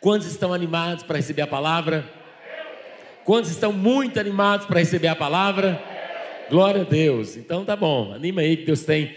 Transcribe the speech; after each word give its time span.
Quantos 0.00 0.28
estão 0.28 0.54
animados 0.54 1.02
para 1.02 1.16
receber 1.16 1.42
a 1.42 1.46
palavra? 1.46 2.08
Quantos 3.24 3.50
estão 3.50 3.72
muito 3.72 4.20
animados 4.20 4.64
para 4.64 4.78
receber 4.78 5.08
a 5.08 5.16
palavra? 5.16 5.82
Glória 6.48 6.82
a 6.82 6.84
Deus. 6.84 7.36
Então 7.36 7.64
tá 7.64 7.74
bom, 7.74 8.12
anima 8.12 8.42
aí 8.42 8.56
que 8.58 8.64
Deus 8.64 8.84
tem 8.84 9.16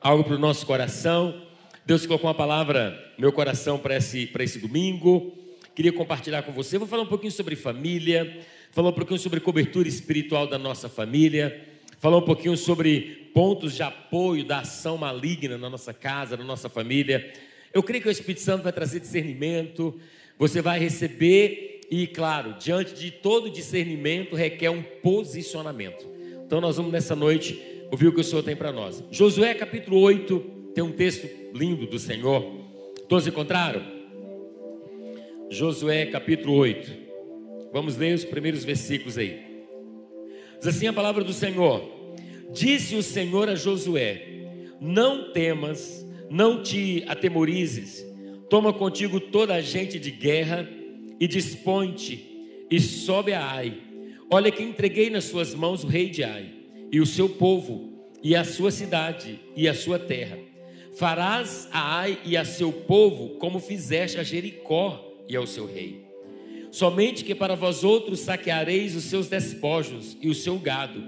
algo 0.00 0.24
para 0.24 0.34
o 0.34 0.38
nosso 0.38 0.64
coração. 0.64 1.42
Deus 1.84 2.06
colocou 2.06 2.28
uma 2.28 2.34
palavra 2.34 3.12
no 3.18 3.20
meu 3.20 3.32
coração 3.32 3.78
para 3.78 3.98
esse, 3.98 4.26
para 4.26 4.42
esse 4.42 4.58
domingo. 4.58 5.36
Queria 5.74 5.92
compartilhar 5.92 6.42
com 6.44 6.52
você. 6.52 6.78
Vou 6.78 6.88
falar 6.88 7.02
um 7.02 7.06
pouquinho 7.06 7.30
sobre 7.30 7.54
família, 7.54 8.40
falar 8.70 8.88
um 8.88 8.94
pouquinho 8.94 9.20
sobre 9.20 9.38
cobertura 9.38 9.86
espiritual 9.86 10.46
da 10.46 10.56
nossa 10.56 10.88
família, 10.88 11.62
falar 11.98 12.16
um 12.16 12.22
pouquinho 12.22 12.56
sobre 12.56 13.30
pontos 13.34 13.74
de 13.74 13.82
apoio 13.82 14.46
da 14.46 14.60
ação 14.60 14.96
maligna 14.96 15.58
na 15.58 15.68
nossa 15.68 15.92
casa, 15.92 16.38
na 16.38 16.44
nossa 16.44 16.70
família. 16.70 17.30
Eu 17.74 17.82
creio 17.82 18.02
que 18.02 18.08
o 18.08 18.12
Espírito 18.12 18.40
Santo 18.40 18.62
vai 18.62 18.72
trazer 18.72 19.00
discernimento, 19.00 19.98
você 20.42 20.60
vai 20.60 20.76
receber, 20.76 21.82
e 21.88 22.04
claro, 22.04 22.56
diante 22.58 22.94
de 22.94 23.12
todo 23.12 23.48
discernimento, 23.48 24.34
requer 24.34 24.70
um 24.70 24.82
posicionamento. 24.82 26.04
Então, 26.44 26.60
nós 26.60 26.76
vamos 26.76 26.90
nessa 26.90 27.14
noite 27.14 27.62
ouvir 27.92 28.08
o 28.08 28.12
que 28.12 28.22
o 28.22 28.24
Senhor 28.24 28.42
tem 28.42 28.56
para 28.56 28.72
nós. 28.72 29.04
Josué 29.08 29.54
capítulo 29.54 30.00
8, 30.00 30.40
tem 30.74 30.82
um 30.82 30.90
texto 30.90 31.28
lindo 31.54 31.86
do 31.86 31.96
Senhor. 31.96 32.42
Todos 33.08 33.24
encontraram? 33.28 33.84
Josué 35.48 36.06
capítulo 36.06 36.54
8. 36.54 36.92
Vamos 37.72 37.96
ler 37.96 38.12
os 38.12 38.24
primeiros 38.24 38.64
versículos 38.64 39.16
aí. 39.16 39.38
Diz 40.58 40.66
assim 40.66 40.88
a 40.88 40.92
palavra 40.92 41.22
do 41.22 41.32
Senhor: 41.32 41.88
Disse 42.50 42.96
o 42.96 43.02
Senhor 43.04 43.48
a 43.48 43.54
Josué: 43.54 44.48
Não 44.80 45.32
temas, 45.32 46.04
não 46.28 46.64
te 46.64 47.04
atemorizes 47.06 48.10
Toma 48.52 48.70
contigo 48.70 49.18
toda 49.18 49.54
a 49.54 49.62
gente 49.62 49.98
de 49.98 50.10
guerra 50.10 50.68
e 51.18 51.26
dispõe-te 51.26 52.22
e 52.70 52.78
sobe 52.78 53.32
a 53.32 53.42
Ai. 53.42 53.78
Olha 54.30 54.50
que 54.50 54.62
entreguei 54.62 55.08
nas 55.08 55.24
suas 55.24 55.54
mãos 55.54 55.82
o 55.82 55.86
rei 55.86 56.10
de 56.10 56.22
Ai 56.22 56.50
e 56.92 57.00
o 57.00 57.06
seu 57.06 57.30
povo 57.30 58.10
e 58.22 58.36
a 58.36 58.44
sua 58.44 58.70
cidade 58.70 59.40
e 59.56 59.66
a 59.66 59.72
sua 59.72 59.98
terra. 59.98 60.38
Farás 60.94 61.66
a 61.72 62.00
Ai 62.00 62.18
e 62.26 62.36
a 62.36 62.44
seu 62.44 62.70
povo 62.70 63.38
como 63.38 63.58
fizeste 63.58 64.20
a 64.20 64.22
Jericó 64.22 65.02
e 65.26 65.34
ao 65.34 65.46
seu 65.46 65.64
rei. 65.64 66.04
Somente 66.70 67.24
que 67.24 67.34
para 67.34 67.56
vós 67.56 67.82
outros 67.82 68.20
saqueareis 68.20 68.94
os 68.94 69.04
seus 69.04 69.28
despojos 69.28 70.18
e 70.20 70.28
o 70.28 70.34
seu 70.34 70.58
gado. 70.58 71.02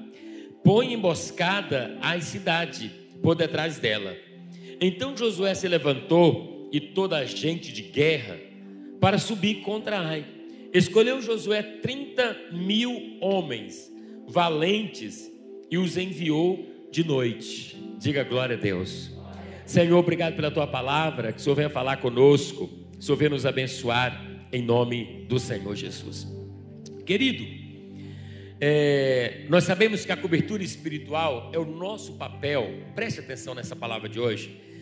Põe 0.64 0.94
emboscada 0.94 1.98
a 2.00 2.18
cidade 2.22 2.90
por 3.22 3.34
detrás 3.34 3.78
dela. 3.78 4.16
Então 4.80 5.14
Josué 5.14 5.54
se 5.54 5.68
levantou 5.68 6.53
e 6.74 6.80
toda 6.80 7.18
a 7.18 7.24
gente 7.24 7.72
de 7.72 7.82
guerra 7.82 8.36
para 9.00 9.16
subir 9.16 9.60
contra 9.60 9.96
Ai. 9.96 10.26
Escolheu 10.72 11.22
Josué 11.22 11.62
30 11.62 12.36
mil 12.50 13.16
homens 13.20 13.88
valentes 14.26 15.30
e 15.70 15.78
os 15.78 15.96
enviou 15.96 16.68
de 16.90 17.06
noite. 17.06 17.76
Diga 18.00 18.24
glória 18.24 18.56
a 18.56 18.58
Deus. 18.58 19.12
Senhor, 19.64 19.96
obrigado 19.96 20.34
pela 20.34 20.50
tua 20.50 20.66
palavra, 20.66 21.32
que 21.32 21.38
o 21.38 21.40
Senhor 21.40 21.54
venha 21.54 21.70
falar 21.70 21.98
conosco, 21.98 22.66
que 22.66 22.98
o 22.98 23.02
Senhor 23.02 23.16
venha 23.18 23.30
nos 23.30 23.46
abençoar 23.46 24.20
em 24.52 24.60
nome 24.60 25.26
do 25.28 25.38
Senhor 25.38 25.76
Jesus. 25.76 26.26
Querido, 27.06 27.46
é, 28.60 29.46
nós 29.48 29.62
sabemos 29.62 30.04
que 30.04 30.10
a 30.10 30.16
cobertura 30.16 30.64
espiritual 30.64 31.52
é 31.54 31.58
o 31.58 31.64
nosso 31.64 32.14
papel, 32.14 32.82
preste 32.96 33.20
atenção 33.20 33.54
nessa 33.54 33.76
palavra 33.76 34.08
de 34.08 34.18
hoje 34.18 34.73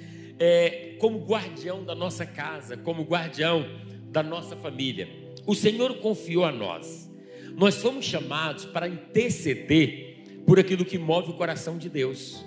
é, 0.44 0.96
como 0.98 1.24
guardião 1.24 1.84
da 1.84 1.94
nossa 1.94 2.26
casa, 2.26 2.76
como 2.76 3.04
guardião 3.04 3.64
da 4.10 4.24
nossa 4.24 4.56
família. 4.56 5.08
O 5.46 5.54
Senhor 5.54 5.94
confiou 5.98 6.44
a 6.44 6.50
nós. 6.50 7.08
Nós 7.54 7.76
fomos 7.76 8.04
chamados 8.04 8.64
para 8.64 8.88
interceder 8.88 10.16
por 10.44 10.58
aquilo 10.58 10.84
que 10.84 10.98
move 10.98 11.30
o 11.30 11.34
coração 11.34 11.78
de 11.78 11.88
Deus. 11.88 12.44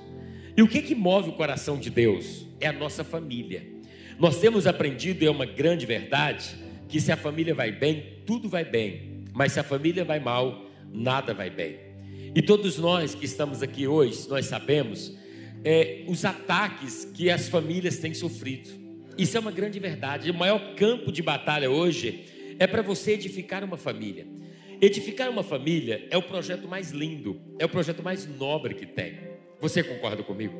E 0.58 0.62
o 0.62 0.68
que 0.68 0.82
que 0.82 0.94
move 0.94 1.30
o 1.30 1.34
coração 1.34 1.80
de 1.80 1.90
Deus? 1.90 2.46
É 2.60 2.68
a 2.68 2.74
nossa 2.74 3.02
família. 3.02 3.66
Nós 4.20 4.42
temos 4.42 4.68
aprendido, 4.68 5.24
e 5.24 5.28
é 5.28 5.32
uma 5.32 5.46
grande 5.46 5.86
verdade, 5.86 6.54
que 6.90 7.00
se 7.00 7.14
a 7.14 7.18
família 7.18 7.56
vai 7.56 7.72
bem, 7.72 8.20
tudo 8.26 8.50
vai 8.50 8.66
bem. 8.66 9.24
Mas 9.32 9.54
se 9.54 9.60
a 9.62 9.64
família 9.64 10.04
vai 10.04 10.20
mal, 10.20 10.66
nada 10.92 11.34
vai 11.34 11.50
bem. 11.50 11.78
E 12.36 12.42
todos 12.42 12.78
nós 12.78 13.16
que 13.16 13.24
estamos 13.24 13.64
aqui 13.64 13.88
hoje, 13.88 14.28
nós 14.28 14.48
sabemos 14.48 15.16
é, 15.66 16.04
os 16.08 16.24
ataques 16.24 17.06
que 17.12 17.32
as 17.32 17.50
famílias 17.50 17.98
têm 17.98 18.14
sofrido. 18.14 18.70
Isso 19.18 19.36
é 19.36 19.40
uma 19.40 19.52
grande 19.52 19.80
verdade. 19.80 20.30
O 20.30 20.34
maior 20.34 20.76
campo 20.76 21.12
de 21.12 21.24
batalha 21.24 21.72
hoje 21.72 22.26
é 22.60 22.68
para 22.68 22.84
você 22.84 23.14
edificar 23.14 23.64
uma 23.64 23.76
família. 23.76 24.28
Edificar 24.80 25.30
uma 25.30 25.42
família 25.42 26.06
é 26.12 26.18
o 26.18 26.22
projeto 26.22 26.68
mais 26.68 26.92
lindo, 26.92 27.42
é 27.58 27.66
o 27.66 27.70
projeto 27.70 28.04
mais 28.04 28.28
nobre 28.28 28.76
que 28.76 28.86
tem. 28.86 29.18
Você 29.60 29.82
concorda 29.82 30.22
comigo? 30.22 30.54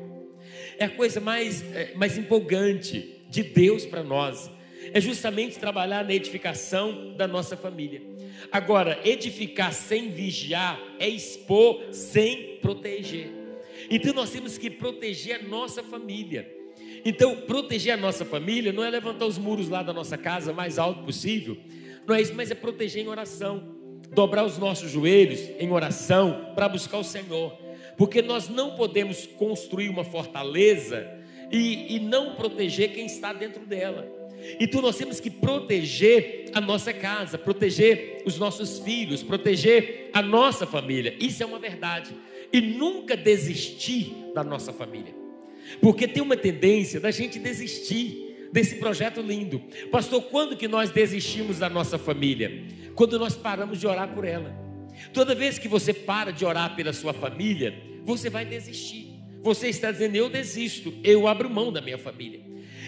É 0.78 0.86
a 0.86 0.90
coisa 0.90 1.20
mais, 1.20 1.62
é, 1.74 1.92
mais 1.94 2.18
empolgante 2.18 3.22
de 3.30 3.42
Deus 3.44 3.86
para 3.86 4.02
nós. 4.02 4.50
É 4.92 5.00
justamente 5.00 5.58
trabalhar 5.58 6.04
na 6.04 6.14
edificação 6.14 7.14
da 7.16 7.28
nossa 7.28 7.56
família. 7.56 8.02
Agora, 8.50 8.98
edificar 9.04 9.72
sem 9.72 10.10
vigiar 10.10 10.80
é 10.98 11.08
expor 11.08 11.92
sem 11.92 12.58
proteger. 12.60 13.45
Então 13.90 14.12
nós 14.12 14.30
temos 14.30 14.58
que 14.58 14.70
proteger 14.70 15.40
a 15.40 15.42
nossa 15.42 15.82
família. 15.82 16.54
Então, 17.04 17.36
proteger 17.42 17.94
a 17.94 17.96
nossa 17.96 18.24
família 18.24 18.72
não 18.72 18.82
é 18.82 18.90
levantar 18.90 19.26
os 19.26 19.38
muros 19.38 19.68
lá 19.68 19.82
da 19.82 19.92
nossa 19.92 20.18
casa 20.18 20.52
mais 20.52 20.78
alto 20.78 21.04
possível, 21.04 21.56
não 22.06 22.14
é 22.14 22.22
isso, 22.22 22.34
mas 22.34 22.50
é 22.50 22.54
proteger 22.54 23.04
em 23.04 23.08
oração, 23.08 23.76
dobrar 24.12 24.44
os 24.44 24.58
nossos 24.58 24.90
joelhos 24.90 25.40
em 25.58 25.70
oração 25.70 26.52
para 26.54 26.68
buscar 26.68 26.98
o 26.98 27.04
Senhor, 27.04 27.56
porque 27.96 28.22
nós 28.22 28.48
não 28.48 28.76
podemos 28.76 29.26
construir 29.26 29.88
uma 29.88 30.04
fortaleza 30.04 31.06
e, 31.50 31.96
e 31.96 32.00
não 32.00 32.34
proteger 32.34 32.92
quem 32.92 33.06
está 33.06 33.32
dentro 33.32 33.64
dela. 33.66 34.06
Então 34.60 34.80
nós 34.80 34.96
temos 34.96 35.18
que 35.18 35.30
proteger 35.30 36.50
a 36.54 36.60
nossa 36.60 36.92
casa, 36.92 37.38
proteger 37.38 38.22
os 38.24 38.38
nossos 38.38 38.78
filhos, 38.78 39.22
proteger 39.22 40.10
a 40.12 40.22
nossa 40.22 40.66
família. 40.66 41.16
Isso 41.18 41.42
é 41.42 41.46
uma 41.46 41.58
verdade 41.58 42.14
e 42.52 42.60
nunca 42.60 43.16
desistir 43.16 44.14
da 44.34 44.42
nossa 44.44 44.72
família. 44.72 45.14
Porque 45.80 46.06
tem 46.06 46.22
uma 46.22 46.36
tendência 46.36 47.00
da 47.00 47.10
gente 47.10 47.38
desistir 47.38 48.48
desse 48.52 48.76
projeto 48.76 49.20
lindo. 49.20 49.62
Pastor, 49.90 50.22
quando 50.22 50.56
que 50.56 50.68
nós 50.68 50.90
desistimos 50.90 51.58
da 51.58 51.68
nossa 51.68 51.98
família? 51.98 52.64
Quando 52.94 53.18
nós 53.18 53.36
paramos 53.36 53.78
de 53.78 53.86
orar 53.86 54.14
por 54.14 54.24
ela. 54.24 54.54
Toda 55.12 55.34
vez 55.34 55.58
que 55.58 55.68
você 55.68 55.92
para 55.92 56.30
de 56.30 56.44
orar 56.44 56.74
pela 56.74 56.92
sua 56.92 57.12
família, 57.12 57.74
você 58.04 58.30
vai 58.30 58.44
desistir. 58.44 59.14
Você 59.42 59.68
está 59.68 59.92
dizendo, 59.92 60.16
eu 60.16 60.28
desisto, 60.28 60.92
eu 61.04 61.28
abro 61.28 61.50
mão 61.50 61.72
da 61.72 61.80
minha 61.80 61.98
família. 61.98 62.40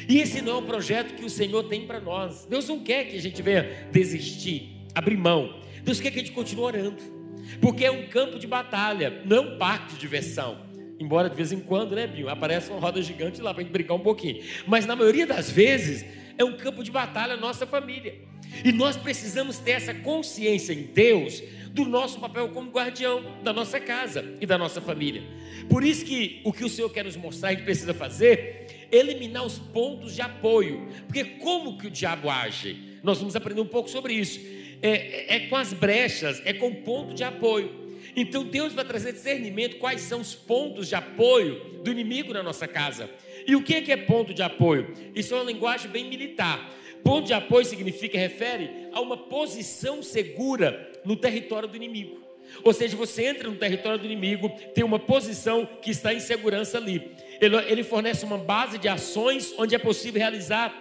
E 0.08 0.18
esse 0.18 0.40
não 0.40 0.52
é 0.52 0.56
o 0.56 0.62
projeto 0.62 1.14
que 1.14 1.24
o 1.24 1.30
Senhor 1.30 1.64
tem 1.64 1.86
para 1.86 2.00
nós. 2.00 2.46
Deus 2.46 2.66
não 2.68 2.80
quer 2.80 3.04
que 3.04 3.16
a 3.16 3.20
gente 3.20 3.42
venha 3.42 3.88
desistir, 3.92 4.86
abrir 4.94 5.16
mão. 5.16 5.60
Deus 5.84 6.00
quer 6.00 6.10
que 6.10 6.18
a 6.18 6.22
gente 6.22 6.32
continue 6.32 6.64
orando. 6.64 7.17
Porque 7.60 7.84
é 7.84 7.90
um 7.90 8.06
campo 8.06 8.38
de 8.38 8.46
batalha, 8.46 9.22
não 9.24 9.36
é 9.36 9.40
um 9.40 9.58
parque 9.58 9.94
de 9.94 10.00
diversão. 10.00 10.66
Embora 10.98 11.30
de 11.30 11.36
vez 11.36 11.52
em 11.52 11.60
quando, 11.60 11.94
né, 11.94 12.06
Binho, 12.06 12.28
aparece 12.28 12.70
uma 12.70 12.80
roda 12.80 13.00
gigante 13.00 13.40
lá 13.40 13.54
para 13.54 13.62
gente 13.62 13.72
brincar 13.72 13.94
um 13.94 14.00
pouquinho. 14.00 14.42
Mas 14.66 14.84
na 14.84 14.96
maioria 14.96 15.26
das 15.26 15.50
vezes, 15.50 16.04
é 16.36 16.44
um 16.44 16.56
campo 16.56 16.82
de 16.82 16.90
batalha 16.90 17.36
nossa 17.36 17.66
família. 17.66 18.16
E 18.64 18.72
nós 18.72 18.96
precisamos 18.96 19.58
ter 19.58 19.72
essa 19.72 19.94
consciência 19.94 20.72
em 20.72 20.82
Deus 20.82 21.42
do 21.70 21.84
nosso 21.84 22.18
papel 22.18 22.48
como 22.48 22.70
guardião 22.70 23.22
da 23.42 23.52
nossa 23.52 23.78
casa 23.78 24.24
e 24.40 24.46
da 24.46 24.58
nossa 24.58 24.80
família. 24.80 25.22
Por 25.68 25.84
isso 25.84 26.04
que 26.04 26.40
o 26.44 26.52
que 26.52 26.64
o 26.64 26.68
Senhor 26.68 26.88
quer 26.90 27.04
nos 27.04 27.16
mostrar, 27.16 27.50
gente 27.50 27.62
precisa 27.62 27.94
fazer, 27.94 28.88
eliminar 28.90 29.44
os 29.44 29.58
pontos 29.58 30.14
de 30.14 30.22
apoio. 30.22 30.88
Porque 31.06 31.24
como 31.24 31.78
que 31.78 31.86
o 31.86 31.90
diabo 31.90 32.30
age? 32.30 32.98
Nós 33.02 33.18
vamos 33.18 33.36
aprender 33.36 33.60
um 33.60 33.66
pouco 33.66 33.88
sobre 33.88 34.14
isso 34.14 34.40
é, 34.82 35.36
é 35.36 35.40
com 35.48 35.56
as 35.56 35.72
brechas, 35.72 36.42
é 36.44 36.52
com 36.52 36.72
ponto 36.74 37.14
de 37.14 37.24
apoio. 37.24 37.88
Então 38.16 38.44
Deus 38.44 38.72
vai 38.72 38.84
trazer 38.84 39.12
discernimento 39.12 39.76
quais 39.78 40.00
são 40.02 40.20
os 40.20 40.34
pontos 40.34 40.88
de 40.88 40.94
apoio 40.94 41.80
do 41.82 41.90
inimigo 41.90 42.32
na 42.32 42.42
nossa 42.42 42.66
casa. 42.66 43.08
E 43.46 43.54
o 43.54 43.62
que 43.62 43.74
é, 43.74 43.80
que 43.80 43.92
é 43.92 43.96
ponto 43.96 44.34
de 44.34 44.42
apoio? 44.42 44.92
Isso 45.14 45.34
é 45.34 45.36
uma 45.36 45.50
linguagem 45.50 45.90
bem 45.90 46.08
militar. 46.08 46.74
Ponto 47.02 47.26
de 47.26 47.32
apoio 47.32 47.64
significa, 47.64 48.18
refere 48.18 48.88
a 48.92 49.00
uma 49.00 49.16
posição 49.16 50.02
segura 50.02 50.90
no 51.04 51.16
território 51.16 51.68
do 51.68 51.76
inimigo. 51.76 52.18
Ou 52.64 52.72
seja, 52.72 52.96
você 52.96 53.26
entra 53.26 53.48
no 53.48 53.56
território 53.56 53.98
do 53.98 54.06
inimigo, 54.06 54.50
tem 54.74 54.82
uma 54.82 54.98
posição 54.98 55.68
que 55.80 55.90
está 55.90 56.12
em 56.12 56.20
segurança 56.20 56.78
ali. 56.78 57.10
Ele, 57.40 57.56
ele 57.68 57.84
fornece 57.84 58.24
uma 58.24 58.38
base 58.38 58.78
de 58.78 58.88
ações 58.88 59.54
onde 59.58 59.74
é 59.74 59.78
possível 59.78 60.20
realizar 60.20 60.74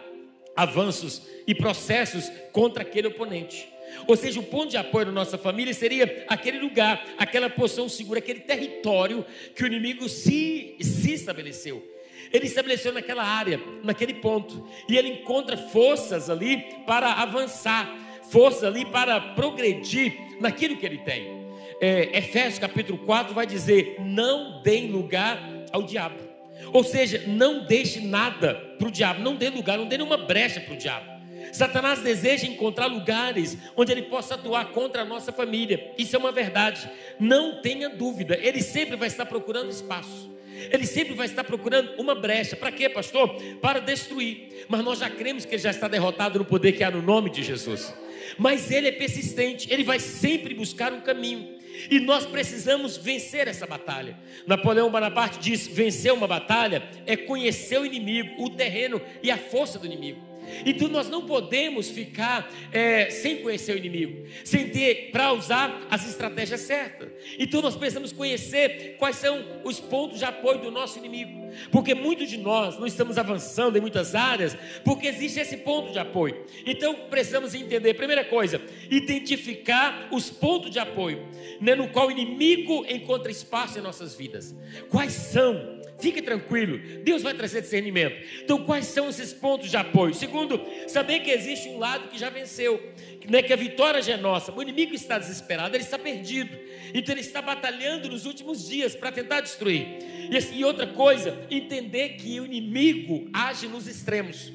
avanços 0.55 1.21
e 1.45 1.53
processos 1.53 2.31
contra 2.51 2.81
aquele 2.81 3.07
oponente. 3.07 3.69
Ou 4.07 4.15
seja, 4.15 4.39
o 4.39 4.43
ponto 4.43 4.69
de 4.69 4.77
apoio 4.77 5.07
da 5.07 5.11
nossa 5.11 5.37
família 5.37 5.73
seria 5.73 6.25
aquele 6.27 6.59
lugar, 6.59 7.05
aquela 7.17 7.49
posição 7.49 7.89
segura, 7.89 8.19
aquele 8.19 8.41
território 8.41 9.25
que 9.55 9.63
o 9.63 9.67
inimigo 9.67 10.07
se, 10.07 10.75
se 10.79 11.13
estabeleceu. 11.13 11.83
Ele 12.31 12.45
estabeleceu 12.45 12.91
naquela 12.91 13.23
área, 13.23 13.59
naquele 13.83 14.15
ponto, 14.15 14.67
e 14.89 14.97
ele 14.97 15.09
encontra 15.09 15.55
forças 15.57 16.29
ali 16.29 16.65
para 16.85 17.13
avançar, 17.13 17.89
forças 18.29 18.63
ali 18.63 18.85
para 18.85 19.19
progredir 19.19 20.13
naquilo 20.39 20.77
que 20.77 20.85
ele 20.85 20.99
tem. 20.99 21.47
É, 21.79 22.17
Efésios 22.17 22.59
capítulo 22.59 22.97
4 22.99 23.33
vai 23.33 23.45
dizer: 23.45 23.97
não 23.99 24.61
deem 24.61 24.91
lugar 24.91 25.39
ao 25.71 25.83
diabo. 25.83 26.27
Ou 26.73 26.83
seja, 26.83 27.23
não 27.27 27.65
deixe 27.65 28.01
nada 28.01 28.55
para 28.77 28.87
o 28.87 28.91
diabo, 28.91 29.21
não 29.21 29.35
dê 29.35 29.49
lugar, 29.49 29.77
não 29.77 29.87
dê 29.87 29.97
nenhuma 29.97 30.17
brecha 30.17 30.59
para 30.59 30.73
o 30.73 30.77
diabo. 30.77 31.16
Satanás 31.51 31.99
deseja 31.99 32.47
encontrar 32.47 32.87
lugares 32.87 33.57
onde 33.75 33.91
ele 33.91 34.03
possa 34.03 34.35
atuar 34.35 34.71
contra 34.71 35.01
a 35.01 35.05
nossa 35.05 35.31
família. 35.31 35.93
Isso 35.97 36.15
é 36.15 36.19
uma 36.19 36.31
verdade. 36.31 36.89
Não 37.19 37.61
tenha 37.61 37.89
dúvida, 37.89 38.37
ele 38.41 38.61
sempre 38.61 38.95
vai 38.95 39.07
estar 39.07 39.25
procurando 39.25 39.69
espaço. 39.69 40.35
Ele 40.71 40.85
sempre 40.87 41.13
vai 41.13 41.27
estar 41.27 41.43
procurando 41.43 41.93
uma 41.99 42.15
brecha. 42.15 42.55
Para 42.55 42.71
quê, 42.71 42.89
pastor? 42.89 43.29
Para 43.61 43.79
destruir. 43.79 44.65
Mas 44.67 44.83
nós 44.83 44.99
já 44.99 45.09
cremos 45.09 45.45
que 45.45 45.53
ele 45.53 45.61
já 45.61 45.69
está 45.69 45.87
derrotado 45.87 46.39
no 46.39 46.45
poder 46.45 46.71
que 46.71 46.83
há 46.83 46.89
no 46.89 47.01
nome 47.01 47.29
de 47.29 47.43
Jesus. 47.43 47.93
Mas 48.37 48.71
ele 48.71 48.87
é 48.87 48.91
persistente, 48.91 49.71
ele 49.71 49.83
vai 49.83 49.99
sempre 49.99 50.53
buscar 50.53 50.91
um 50.91 51.01
caminho. 51.01 51.57
E 51.91 51.99
nós 51.99 52.25
precisamos 52.25 52.97
vencer 52.97 53.47
essa 53.47 53.67
batalha. 53.67 54.17
Napoleão 54.47 54.89
Bonaparte 54.89 55.39
diz: 55.39 55.67
vencer 55.67 56.11
uma 56.11 56.27
batalha 56.27 56.83
é 57.05 57.15
conhecer 57.15 57.79
o 57.79 57.85
inimigo, 57.85 58.43
o 58.43 58.49
terreno 58.49 58.99
e 59.21 59.29
a 59.29 59.37
força 59.37 59.77
do 59.77 59.85
inimigo. 59.85 60.26
Então 60.65 60.87
nós 60.87 61.09
não 61.09 61.25
podemos 61.25 61.89
ficar 61.89 62.51
é, 62.71 63.09
sem 63.09 63.37
conhecer 63.37 63.75
o 63.75 63.77
inimigo, 63.77 64.27
sem 64.43 64.69
ter 64.69 65.09
para 65.11 65.33
usar 65.33 65.87
as 65.89 66.07
estratégias 66.07 66.61
certas. 66.61 67.09
Então 67.37 67.61
nós 67.61 67.75
precisamos 67.75 68.11
conhecer 68.11 68.95
quais 68.97 69.15
são 69.15 69.43
os 69.63 69.79
pontos 69.79 70.19
de 70.19 70.25
apoio 70.25 70.59
do 70.59 70.71
nosso 70.71 70.97
inimigo, 70.97 71.49
porque 71.71 71.93
muitos 71.93 72.29
de 72.29 72.37
nós 72.37 72.77
não 72.77 72.87
estamos 72.87 73.17
avançando 73.17 73.77
em 73.77 73.81
muitas 73.81 74.15
áreas, 74.15 74.57
porque 74.83 75.07
existe 75.07 75.39
esse 75.39 75.57
ponto 75.57 75.91
de 75.91 75.99
apoio. 75.99 76.45
Então 76.65 76.93
precisamos 77.09 77.53
entender, 77.53 77.93
primeira 77.93 78.25
coisa, 78.25 78.61
identificar 78.89 80.07
os 80.11 80.29
pontos 80.29 80.71
de 80.71 80.79
apoio, 80.79 81.27
né, 81.59 81.75
no 81.75 81.87
qual 81.89 82.07
o 82.07 82.11
inimigo 82.11 82.85
encontra 82.89 83.31
espaço 83.31 83.79
em 83.79 83.81
nossas 83.81 84.15
vidas. 84.15 84.55
Quais 84.89 85.13
são? 85.13 85.76
Fique 85.99 86.21
tranquilo, 86.21 86.79
Deus 87.03 87.23
vai 87.23 87.33
trazer 87.33 87.61
discernimento. 87.61 88.15
Então, 88.43 88.63
quais 88.63 88.85
são 88.85 89.09
esses 89.09 89.33
pontos 89.33 89.69
de 89.71 89.77
apoio? 89.77 90.13
Segundo, 90.13 90.61
saber 90.87 91.21
que 91.21 91.31
existe 91.31 91.67
um 91.69 91.79
lado 91.79 92.09
que 92.09 92.19
já 92.19 92.29
venceu, 92.29 92.81
né, 93.27 93.41
que 93.41 93.51
a 93.51 93.55
vitória 93.55 94.01
já 94.01 94.13
é 94.13 94.17
nossa. 94.17 94.51
O 94.51 94.61
inimigo 94.61 94.93
está 94.93 95.17
desesperado, 95.17 95.75
ele 95.75 95.83
está 95.83 95.97
perdido. 95.97 96.55
Então, 96.93 97.13
ele 97.13 97.21
está 97.21 97.41
batalhando 97.41 98.09
nos 98.09 98.25
últimos 98.25 98.67
dias 98.67 98.95
para 98.95 99.11
tentar 99.11 99.41
destruir. 99.41 99.87
E, 100.29 100.37
assim, 100.37 100.59
e 100.59 100.65
outra 100.65 100.85
coisa, 100.85 101.37
entender 101.49 102.09
que 102.09 102.39
o 102.39 102.45
inimigo 102.45 103.27
age 103.33 103.67
nos 103.67 103.87
extremos. 103.87 104.51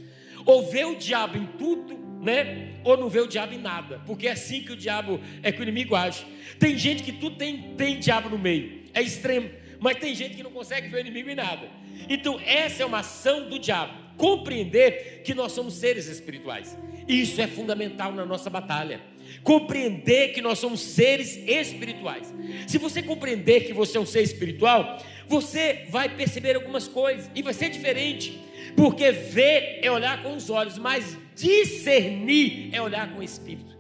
Ou 0.47 0.71
vê 0.71 0.85
o 0.85 0.95
diabo 0.95 1.37
em 1.37 1.47
tudo, 1.59 1.99
né? 2.23 2.75
Ou 2.85 2.97
não 2.97 3.09
vê 3.09 3.21
o 3.21 3.27
diabo 3.27 3.53
em 3.53 3.59
nada, 3.59 4.01
porque 4.07 4.29
é 4.29 4.33
assim 4.33 4.63
que 4.63 4.73
o 4.73 4.77
diabo 4.77 5.21
é 5.43 5.51
que 5.51 5.61
o 5.61 5.63
inimigo 5.63 5.97
age. 5.97 6.25
Tem 6.59 6.79
gente 6.79 7.03
que 7.03 7.13
tudo 7.13 7.37
tem, 7.37 7.75
tem 7.77 7.99
diabo 7.99 8.29
no 8.29 8.39
meio, 8.39 8.83
é 8.95 9.03
extremo. 9.03 9.51
Mas 9.83 9.99
tem 9.99 10.15
gente 10.15 10.37
que 10.37 10.43
não 10.45 10.53
consegue 10.53 10.89
ver 10.89 10.99
o 10.99 11.01
inimigo 11.01 11.29
em 11.29 11.35
nada. 11.35 11.69
Então, 12.09 12.41
essa 12.41 12.85
é 12.85 12.87
uma 12.87 13.01
ação 13.01 13.49
do 13.49 13.59
diabo. 13.59 13.93
Compreender 14.17 15.23
que 15.25 15.35
nós 15.35 15.51
somos 15.51 15.75
seres 15.75 16.07
espirituais. 16.07 16.79
Isso 17.09 17.41
é 17.41 17.49
fundamental 17.49 18.13
na 18.13 18.25
nossa 18.25 18.49
batalha. 18.49 19.01
Compreender 19.43 20.33
que 20.33 20.41
nós 20.41 20.61
somos 20.61 20.81
seres 20.81 21.37
espirituais. 21.37 22.33
Se 22.69 22.79
você 22.79 23.03
compreender 23.03 23.65
que 23.65 23.73
você 23.73 23.99
é 23.99 24.01
um 24.01 24.07
ser 24.07 24.23
espiritual, 24.23 24.99
você 25.27 25.87
vai 25.91 26.09
perceber 26.09 26.55
algumas 26.55 26.87
coisas 26.87 27.29
e 27.35 27.43
vai 27.43 27.53
ser 27.53 27.69
diferente. 27.69 28.41
Porque 28.77 29.11
ver 29.11 29.81
é 29.83 29.91
olhar 29.91 30.23
com 30.23 30.37
os 30.37 30.49
olhos, 30.49 30.79
mas 30.79 31.19
discernir 31.35 32.71
é 32.73 32.81
olhar 32.81 33.13
com 33.13 33.19
o 33.19 33.23
espírito. 33.23 33.72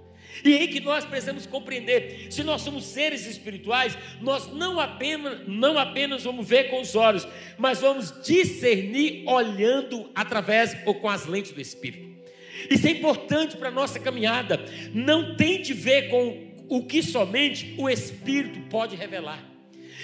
E 0.44 0.54
é 0.54 0.60
aí 0.60 0.68
que 0.68 0.80
nós 0.80 1.04
precisamos 1.04 1.46
compreender, 1.46 2.26
se 2.30 2.42
nós 2.42 2.62
somos 2.62 2.84
seres 2.84 3.26
espirituais, 3.26 3.96
nós 4.20 4.52
não 4.52 4.80
apenas, 4.80 5.46
não 5.46 5.78
apenas 5.78 6.24
vamos 6.24 6.48
ver 6.48 6.70
com 6.70 6.80
os 6.80 6.96
olhos, 6.96 7.26
mas 7.56 7.80
vamos 7.80 8.12
discernir 8.22 9.24
olhando 9.26 10.10
através 10.14 10.76
ou 10.84 10.94
com 10.94 11.08
as 11.08 11.26
lentes 11.26 11.52
do 11.52 11.60
Espírito. 11.60 12.10
Isso 12.70 12.86
é 12.86 12.90
importante 12.90 13.56
para 13.56 13.68
a 13.68 13.72
nossa 13.72 13.98
caminhada. 13.98 14.64
Não 14.92 15.36
tente 15.36 15.72
ver 15.72 16.08
com 16.08 16.52
o 16.68 16.84
que 16.84 17.02
somente 17.02 17.74
o 17.78 17.88
Espírito 17.88 18.60
pode 18.68 18.96
revelar. 18.96 19.42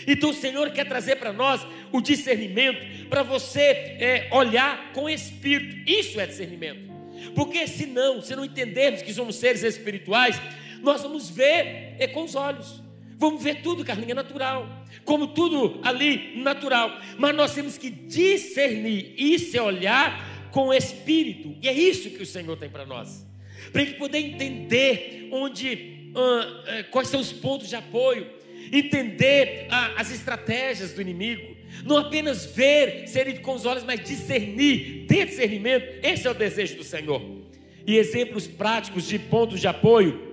Então 0.06 0.30
o 0.30 0.34
Senhor 0.34 0.70
quer 0.70 0.86
trazer 0.86 1.16
para 1.16 1.32
nós 1.32 1.66
o 1.92 2.00
discernimento, 2.00 3.08
para 3.08 3.22
você 3.22 3.60
é, 3.60 4.28
olhar 4.32 4.92
com 4.92 5.08
Espírito. 5.08 5.90
Isso 5.90 6.20
é 6.20 6.26
discernimento. 6.26 6.97
Porque 7.34 7.66
senão, 7.66 8.20
se 8.20 8.34
não 8.34 8.44
entendermos 8.44 9.02
que 9.02 9.12
somos 9.12 9.36
seres 9.36 9.62
espirituais, 9.62 10.40
nós 10.82 11.02
vamos 11.02 11.28
ver 11.30 11.96
é 11.98 12.06
com 12.06 12.24
os 12.24 12.34
olhos. 12.34 12.82
Vamos 13.16 13.42
ver 13.42 13.62
tudo, 13.62 13.84
carlinha, 13.84 14.14
natural. 14.14 14.84
Como 15.04 15.28
tudo 15.28 15.80
ali 15.82 16.40
natural. 16.40 17.00
Mas 17.18 17.34
nós 17.34 17.54
temos 17.54 17.76
que 17.76 17.90
discernir. 17.90 19.14
Isso 19.18 19.56
é 19.56 19.62
olhar 19.62 20.50
com 20.52 20.72
Espírito. 20.72 21.56
E 21.60 21.68
é 21.68 21.72
isso 21.72 22.10
que 22.10 22.22
o 22.22 22.26
Senhor 22.26 22.56
tem 22.56 22.70
para 22.70 22.86
nós. 22.86 23.26
Para 23.72 23.82
a 23.82 23.84
gente 23.84 23.98
poder 23.98 24.18
entender 24.18 25.28
onde, 25.32 26.12
uh, 26.14 26.80
uh, 26.80 26.90
quais 26.90 27.08
são 27.08 27.20
os 27.20 27.32
pontos 27.32 27.68
de 27.68 27.74
apoio. 27.74 28.37
Entender 28.72 29.66
uh, 29.66 29.94
as 29.96 30.10
estratégias 30.10 30.92
do 30.92 31.00
inimigo 31.00 31.58
não 31.84 31.98
apenas 31.98 32.46
ver, 32.46 33.06
ser 33.06 33.40
com 33.40 33.54
os 33.54 33.64
olhos, 33.64 33.84
mas 33.84 34.00
discernir, 34.00 35.06
ter 35.06 35.26
discernimento. 35.26 35.86
Esse 36.02 36.26
é 36.26 36.30
o 36.30 36.34
desejo 36.34 36.76
do 36.76 36.84
Senhor. 36.84 37.22
E 37.86 37.96
exemplos 37.96 38.46
práticos 38.46 39.06
de 39.06 39.18
pontos 39.18 39.60
de 39.60 39.68
apoio, 39.68 40.28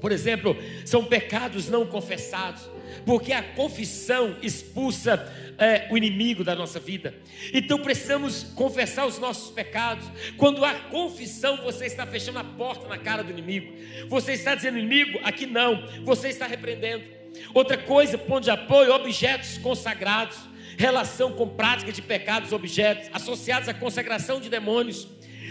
por 0.00 0.12
exemplo, 0.12 0.56
são 0.84 1.04
pecados 1.04 1.68
não 1.68 1.86
confessados, 1.86 2.68
porque 3.04 3.32
a 3.32 3.42
confissão 3.42 4.36
expulsa 4.42 5.32
é, 5.58 5.86
o 5.90 5.96
inimigo 5.96 6.44
da 6.44 6.54
nossa 6.54 6.78
vida. 6.78 7.14
Então 7.52 7.78
precisamos 7.78 8.42
confessar 8.54 9.06
os 9.06 9.18
nossos 9.18 9.50
pecados. 9.50 10.06
Quando 10.36 10.64
há 10.64 10.74
confissão, 10.74 11.58
você 11.58 11.86
está 11.86 12.06
fechando 12.06 12.38
a 12.38 12.44
porta 12.44 12.88
na 12.88 12.98
cara 12.98 13.22
do 13.22 13.30
inimigo. 13.30 13.72
Você 14.08 14.32
está 14.32 14.54
dizendo, 14.54 14.78
inimigo, 14.78 15.18
aqui 15.22 15.46
não. 15.46 15.86
Você 16.04 16.28
está 16.28 16.46
repreendendo. 16.46 17.15
Outra 17.54 17.76
coisa, 17.76 18.16
ponto 18.18 18.44
de 18.44 18.50
apoio, 18.50 18.92
objetos 18.92 19.58
consagrados 19.58 20.36
relação 20.76 21.32
com 21.32 21.48
prática 21.48 21.90
de 21.90 22.02
pecados, 22.02 22.52
objetos, 22.52 23.08
associados 23.12 23.68
à 23.68 23.74
consagração 23.74 24.40
de 24.40 24.48
demônios. 24.48 25.08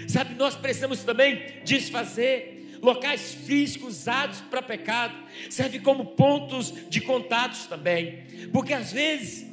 Sabe, 0.07 0.35
nós 0.35 0.55
precisamos 0.55 1.03
também 1.03 1.61
desfazer 1.63 2.77
locais 2.81 3.33
físicos 3.33 4.01
usados 4.01 4.41
para 4.41 4.61
pecado, 4.61 5.15
serve 5.49 5.79
como 5.79 6.05
pontos 6.05 6.73
de 6.89 7.01
contatos 7.01 7.65
também, 7.65 8.23
porque 8.53 8.73
às 8.73 8.91
vezes, 8.91 9.47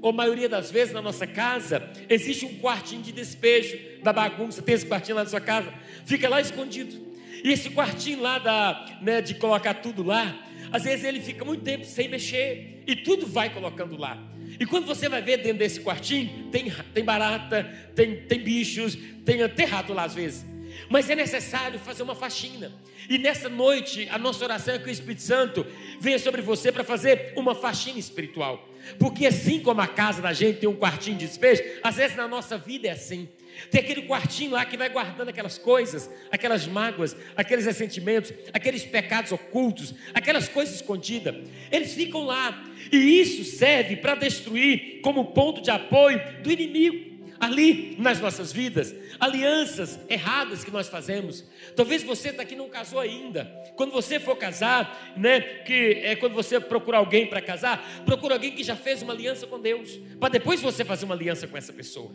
ou 0.00 0.12
maioria 0.12 0.48
das 0.48 0.70
vezes 0.70 0.94
na 0.94 1.02
nossa 1.02 1.26
casa, 1.26 1.90
existe 2.08 2.46
um 2.46 2.58
quartinho 2.58 3.02
de 3.02 3.12
despejo 3.12 3.78
da 4.02 4.12
bagunça, 4.12 4.62
tem 4.62 4.74
esse 4.74 4.86
quartinho 4.86 5.16
lá 5.16 5.24
na 5.24 5.28
sua 5.28 5.40
casa, 5.40 5.74
fica 6.06 6.28
lá 6.28 6.40
escondido. 6.40 7.07
E 7.42 7.52
esse 7.52 7.70
quartinho 7.70 8.20
lá 8.20 8.38
da, 8.38 8.98
né, 9.00 9.20
de 9.20 9.34
colocar 9.34 9.74
tudo 9.74 10.02
lá, 10.02 10.36
às 10.72 10.84
vezes 10.84 11.04
ele 11.04 11.20
fica 11.20 11.44
muito 11.44 11.62
tempo 11.62 11.84
sem 11.84 12.08
mexer 12.08 12.82
e 12.86 12.96
tudo 12.96 13.26
vai 13.26 13.50
colocando 13.50 13.96
lá. 13.96 14.18
E 14.58 14.66
quando 14.66 14.86
você 14.86 15.08
vai 15.08 15.22
ver 15.22 15.38
dentro 15.38 15.58
desse 15.58 15.80
quartinho, 15.80 16.48
tem, 16.50 16.72
tem 16.94 17.04
barata, 17.04 17.64
tem, 17.94 18.16
tem 18.16 18.40
bichos, 18.40 18.96
tem 19.24 19.42
até 19.42 19.64
rato 19.64 19.92
lá 19.92 20.04
às 20.04 20.14
vezes. 20.14 20.44
Mas 20.88 21.10
é 21.10 21.14
necessário 21.14 21.78
fazer 21.78 22.02
uma 22.02 22.14
faxina. 22.14 22.72
E 23.08 23.18
nessa 23.18 23.48
noite, 23.48 24.08
a 24.10 24.18
nossa 24.18 24.44
oração 24.44 24.74
é 24.74 24.78
que 24.78 24.88
o 24.88 24.90
Espírito 24.90 25.22
Santo 25.22 25.66
venha 26.00 26.18
sobre 26.18 26.40
você 26.40 26.70
para 26.70 26.84
fazer 26.84 27.32
uma 27.36 27.54
faxina 27.54 27.98
espiritual. 27.98 28.68
Porque 28.98 29.26
assim 29.26 29.60
como 29.60 29.80
a 29.80 29.86
casa 29.86 30.22
da 30.22 30.32
gente 30.32 30.60
tem 30.60 30.68
um 30.68 30.76
quartinho 30.76 31.16
de 31.16 31.26
despejo, 31.26 31.62
às 31.82 31.96
vezes 31.96 32.16
na 32.16 32.28
nossa 32.28 32.56
vida 32.56 32.88
é 32.88 32.92
assim. 32.92 33.28
Tem 33.70 33.80
aquele 33.80 34.02
quartinho 34.02 34.52
lá 34.52 34.64
que 34.64 34.76
vai 34.76 34.88
guardando 34.88 35.28
aquelas 35.28 35.58
coisas, 35.58 36.10
aquelas 36.30 36.66
mágoas, 36.66 37.16
aqueles 37.36 37.66
ressentimentos, 37.66 38.32
aqueles 38.52 38.84
pecados 38.84 39.32
ocultos, 39.32 39.94
aquelas 40.14 40.48
coisas 40.48 40.76
escondidas. 40.76 41.34
Eles 41.70 41.94
ficam 41.94 42.24
lá. 42.24 42.64
E 42.92 42.96
isso 43.20 43.44
serve 43.44 43.96
para 43.96 44.14
destruir 44.14 45.00
como 45.02 45.32
ponto 45.32 45.60
de 45.60 45.70
apoio 45.70 46.20
do 46.42 46.50
inimigo. 46.50 47.07
Ali 47.40 47.96
nas 47.98 48.20
nossas 48.20 48.52
vidas, 48.52 48.94
alianças 49.18 49.98
erradas 50.08 50.64
que 50.64 50.70
nós 50.70 50.88
fazemos. 50.88 51.44
Talvez 51.76 52.02
você 52.02 52.30
está 52.30 52.42
aqui 52.42 52.56
não 52.56 52.68
casou 52.68 53.00
ainda. 53.00 53.44
Quando 53.76 53.92
você 53.92 54.18
for 54.18 54.36
casar, 54.36 55.14
né, 55.16 55.40
que 55.40 56.00
é 56.02 56.16
quando 56.16 56.34
você 56.34 56.58
procura 56.60 56.98
alguém 56.98 57.26
para 57.26 57.40
casar, 57.40 58.02
procura 58.04 58.34
alguém 58.34 58.52
que 58.52 58.64
já 58.64 58.76
fez 58.76 59.02
uma 59.02 59.12
aliança 59.12 59.46
com 59.46 59.60
Deus, 59.60 59.98
para 60.18 60.30
depois 60.30 60.60
você 60.60 60.84
fazer 60.84 61.04
uma 61.04 61.14
aliança 61.14 61.46
com 61.46 61.56
essa 61.56 61.72
pessoa. 61.72 62.12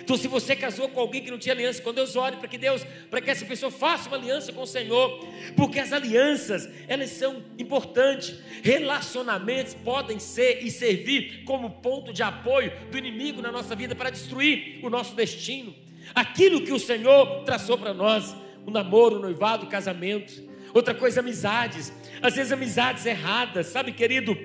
Então, 0.00 0.16
se 0.16 0.26
você 0.26 0.56
casou 0.56 0.88
com 0.88 0.98
alguém 0.98 1.22
que 1.22 1.30
não 1.30 1.38
tinha 1.38 1.54
aliança 1.54 1.80
com 1.80 1.92
Deus, 1.92 2.16
ore 2.16 2.36
para 2.36 2.48
que 2.48 2.58
Deus, 2.58 2.84
para 3.10 3.20
que 3.20 3.30
essa 3.30 3.44
pessoa 3.44 3.70
faça 3.70 4.08
uma 4.08 4.16
aliança 4.16 4.52
com 4.52 4.62
o 4.62 4.66
Senhor, 4.66 5.24
porque 5.56 5.78
as 5.78 5.92
alianças, 5.92 6.68
elas 6.88 7.10
são 7.10 7.44
importantes. 7.58 8.34
Relacionamentos 8.62 9.74
podem 9.74 10.18
ser 10.18 10.64
e 10.64 10.70
servir 10.70 11.44
como 11.44 11.70
ponto 11.70 12.12
de 12.12 12.22
apoio 12.22 12.72
do 12.90 12.98
inimigo 12.98 13.40
na 13.40 13.52
nossa 13.52 13.76
vida 13.76 13.94
para 13.94 14.10
destruir 14.10 14.63
o 14.82 14.90
nosso 14.90 15.14
destino. 15.14 15.74
Aquilo 16.14 16.62
que 16.62 16.72
o 16.72 16.78
Senhor 16.78 17.44
traçou 17.44 17.78
para 17.78 17.94
nós, 17.94 18.34
o 18.66 18.70
namoro, 18.70 19.16
o 19.16 19.20
noivado, 19.20 19.66
o 19.66 19.68
casamento. 19.68 20.42
Outra 20.72 20.94
coisa, 20.94 21.20
amizades. 21.20 21.92
Às 22.20 22.34
vezes 22.34 22.52
amizades 22.52 23.06
erradas, 23.06 23.66
sabe, 23.66 23.92
querido? 23.92 24.36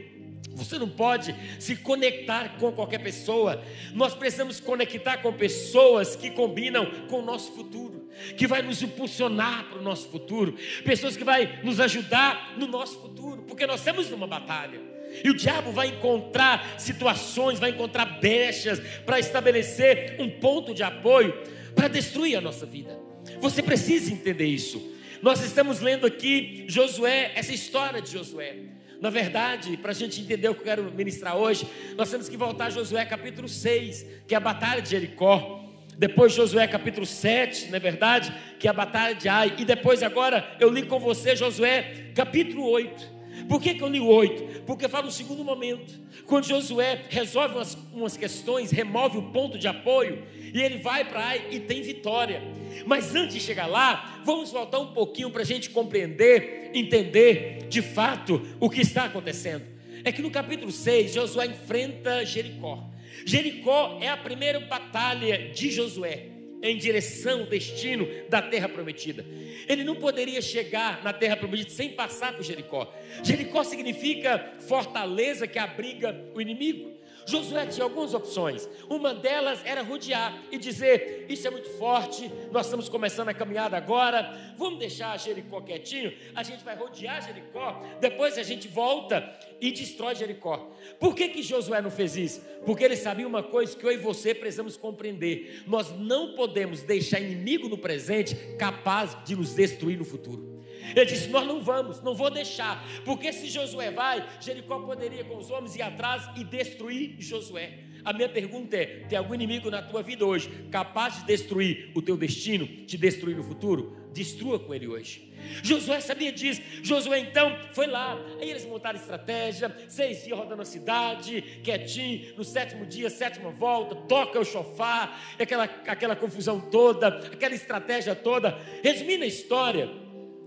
Você 0.59 0.77
não 0.77 0.89
pode 0.89 1.33
se 1.57 1.75
conectar 1.77 2.57
com 2.57 2.71
qualquer 2.71 2.99
pessoa. 2.99 3.63
Nós 3.93 4.13
precisamos 4.13 4.59
conectar 4.59 5.17
com 5.17 5.31
pessoas 5.31 6.15
que 6.15 6.29
combinam 6.31 6.85
com 7.07 7.19
o 7.19 7.25
nosso 7.25 7.53
futuro, 7.53 8.09
que 8.38 8.45
vai 8.45 8.61
nos 8.61 8.81
impulsionar 8.81 9.69
para 9.69 9.79
o 9.79 9.81
nosso 9.81 10.09
futuro, 10.09 10.55
pessoas 10.83 11.15
que 11.15 11.23
vai 11.23 11.61
nos 11.63 11.79
ajudar 11.79 12.55
no 12.57 12.67
nosso 12.67 12.99
futuro, 12.99 13.43
porque 13.43 13.65
nós 13.65 13.79
estamos 13.79 14.09
numa 14.09 14.27
batalha. 14.27 14.99
E 15.23 15.29
o 15.29 15.35
diabo 15.35 15.71
vai 15.71 15.88
encontrar 15.88 16.75
situações, 16.77 17.59
vai 17.59 17.71
encontrar 17.71 18.05
brechas 18.05 18.79
para 19.05 19.19
estabelecer 19.19 20.15
um 20.19 20.29
ponto 20.29 20.73
de 20.73 20.83
apoio 20.83 21.33
para 21.75 21.88
destruir 21.88 22.38
a 22.38 22.41
nossa 22.41 22.65
vida. 22.65 22.97
Você 23.39 23.61
precisa 23.61 24.11
entender 24.11 24.45
isso. 24.45 24.95
Nós 25.21 25.43
estamos 25.43 25.81
lendo 25.81 26.05
aqui 26.05 26.65
Josué, 26.67 27.31
essa 27.35 27.53
história 27.53 28.01
de 28.01 28.11
Josué. 28.11 28.55
Na 29.01 29.09
verdade, 29.09 29.77
para 29.77 29.91
a 29.91 29.93
gente 29.93 30.19
entender 30.19 30.49
o 30.49 30.53
que 30.53 30.61
eu 30.61 30.65
quero 30.65 30.91
ministrar 30.91 31.35
hoje, 31.38 31.67
nós 31.95 32.09
temos 32.09 32.27
que 32.27 32.35
voltar 32.35 32.65
a 32.65 32.69
Josué 32.69 33.05
capítulo 33.05 33.47
6, 33.47 34.05
que 34.27 34.33
é 34.33 34.38
a 34.38 34.41
batalha 34.41 34.81
de 34.81 34.89
Jericó. 34.89 35.65
Depois 35.97 36.33
Josué 36.33 36.67
capítulo 36.67 37.05
7, 37.05 37.67
não 37.69 37.75
é 37.75 37.79
verdade? 37.79 38.33
Que 38.57 38.67
é 38.67 38.71
a 38.71 38.73
batalha 38.73 39.15
de 39.15 39.27
Ai. 39.27 39.55
E 39.57 39.65
depois 39.65 40.01
agora 40.03 40.55
eu 40.59 40.69
li 40.69 40.83
com 40.83 40.99
você 40.99 41.35
Josué 41.35 42.11
capítulo 42.15 42.65
8. 42.69 43.18
Por 43.48 43.62
que, 43.62 43.74
que 43.74 43.81
eu 43.81 43.88
li 43.88 44.00
o 44.00 44.07
8? 44.07 44.63
Porque 44.65 44.88
fala 44.88 45.07
um 45.07 45.12
segundo 45.12 45.43
momento. 45.43 45.93
Quando 46.25 46.45
Josué 46.45 47.05
resolve 47.09 47.55
umas, 47.55 47.77
umas 47.93 48.17
questões, 48.17 48.71
remove 48.71 49.17
o 49.17 49.31
ponto 49.31 49.57
de 49.57 49.67
apoio, 49.67 50.24
e 50.53 50.62
ele 50.62 50.77
vai 50.77 51.05
para 51.05 51.19
Ai 51.25 51.48
e 51.51 51.59
tem 51.59 51.81
vitória. 51.81 52.41
Mas 52.86 53.13
antes 53.15 53.36
de 53.36 53.39
chegar 53.39 53.67
lá, 53.67 54.21
vamos 54.25 54.51
voltar 54.51 54.79
um 54.79 54.93
pouquinho 54.93 55.29
para 55.29 55.41
a 55.41 55.45
gente 55.45 55.69
compreender, 55.69 56.71
entender 56.74 57.67
de 57.69 57.81
fato 57.81 58.41
o 58.59 58.69
que 58.69 58.81
está 58.81 59.05
acontecendo. 59.05 59.63
É 60.03 60.12
que 60.12 60.21
no 60.21 60.31
capítulo 60.31 60.71
6, 60.71 61.13
Josué 61.13 61.48
enfrenta 61.48 62.25
Jericó. 62.25 62.83
Jericó 63.25 63.98
é 64.01 64.07
a 64.07 64.17
primeira 64.17 64.59
batalha 64.62 65.50
de 65.50 65.71
Josué 65.71 66.38
em 66.61 66.77
direção 66.77 67.41
ao 67.41 67.45
destino 67.45 68.07
da 68.29 68.41
terra 68.41 68.67
prometida. 68.67 69.25
Ele 69.67 69.83
não 69.83 69.95
poderia 69.95 70.41
chegar 70.41 71.03
na 71.03 71.13
terra 71.13 71.37
prometida 71.37 71.69
sem 71.69 71.89
passar 71.89 72.35
por 72.35 72.43
Jericó. 72.43 72.93
Jericó 73.23 73.63
significa 73.63 74.53
fortaleza 74.67 75.47
que 75.47 75.59
abriga 75.59 76.15
o 76.33 76.41
inimigo. 76.41 76.99
Josué 77.29 77.67
tinha 77.67 77.83
algumas 77.83 78.13
opções. 78.13 78.67
Uma 78.89 79.13
delas 79.13 79.62
era 79.63 79.83
rodear 79.83 80.36
e 80.51 80.57
dizer: 80.57 81.25
Isso 81.29 81.48
é 81.48 81.51
muito 81.51 81.69
forte, 81.77 82.31
nós 82.51 82.65
estamos 82.65 82.89
começando 82.89 83.29
a 83.29 83.33
caminhada 83.33 83.77
agora, 83.77 84.53
vamos 84.57 84.79
deixar 84.79 85.17
Jericó 85.19 85.62
quietinho, 85.62 86.12
a 86.33 86.41
gente 86.41 86.63
vai 86.63 86.75
rodear 86.75 87.25
Jericó, 87.25 87.83
depois 88.00 88.38
a 88.38 88.43
gente 88.43 88.67
volta 88.67 89.38
e 89.62 89.71
destrói 89.71 90.15
Jericó. 90.15 90.71
Por 91.00 91.13
que, 91.13 91.29
que 91.29 91.43
Josué 91.43 91.81
não 91.81 91.91
fez 91.91 92.15
isso? 92.15 92.41
Porque 92.65 92.83
ele 92.83 92.95
sabia 92.95 93.27
uma 93.27 93.43
coisa 93.43 93.75
que 93.75 93.86
eu 93.86 93.91
e 93.91 93.98
você 93.98 94.33
precisamos 94.33 94.75
compreender: 94.75 95.63
nós 95.67 95.91
não 95.91 96.33
podemos 96.33 96.81
deixar 96.81 97.19
inimigo 97.19 97.69
no 97.69 97.77
presente 97.77 98.36
capaz 98.57 99.15
de 99.24 99.36
nos 99.36 99.53
destruir 99.53 99.98
no 99.98 100.05
futuro. 100.05 100.58
Ele 100.95 101.05
disse: 101.05 101.29
Nós 101.29 101.45
não 101.45 101.62
vamos, 101.62 102.01
não 102.01 102.13
vou 102.13 102.29
deixar, 102.29 102.83
porque 103.05 103.31
se 103.31 103.48
Josué 103.48 103.91
vai, 103.91 104.27
Jericó 104.39 104.79
poderia 104.79 105.24
com 105.24 105.38
os 105.38 105.50
homens 105.50 105.75
ir 105.75 105.81
atrás 105.81 106.29
e 106.36 106.43
destruir 106.43 107.15
Josué. 107.19 107.89
A 108.03 108.13
minha 108.13 108.29
pergunta 108.29 108.75
é: 108.75 108.86
tem 109.07 109.17
algum 109.17 109.33
inimigo 109.33 109.69
na 109.69 109.81
tua 109.81 110.01
vida 110.01 110.25
hoje 110.25 110.50
capaz 110.71 111.17
de 111.19 111.25
destruir 111.25 111.91
o 111.95 112.01
teu 112.01 112.15
destino, 112.17 112.65
te 112.86 112.98
destruir 112.98 113.36
no 113.36 113.43
futuro? 113.43 113.98
Destrua 114.13 114.59
com 114.59 114.74
ele 114.74 114.88
hoje. 114.88 115.29
Josué 115.63 116.00
sabia 116.00 116.31
disso. 116.31 116.62
Josué 116.83 117.19
então 117.19 117.55
foi 117.74 117.88
lá. 117.88 118.17
Aí 118.41 118.50
eles 118.50 118.65
montaram 118.65 119.00
estratégia. 119.00 119.74
Seis 119.88 120.24
dias 120.24 120.38
rodando 120.38 120.62
a 120.62 120.65
cidade, 120.65 121.41
quietinho. 121.63 122.36
No 122.36 122.43
sétimo 122.43 122.86
dia, 122.86 123.09
sétima 123.09 123.51
volta, 123.51 123.95
toca 123.95 124.39
o 124.39 124.45
chofar, 124.45 125.19
aquela, 125.39 125.63
aquela 125.63 126.15
confusão 126.15 126.59
toda, 126.59 127.07
aquela 127.07 127.53
estratégia 127.53 128.15
toda. 128.15 128.57
Resumindo 128.83 129.24
a 129.24 129.27
história, 129.27 129.89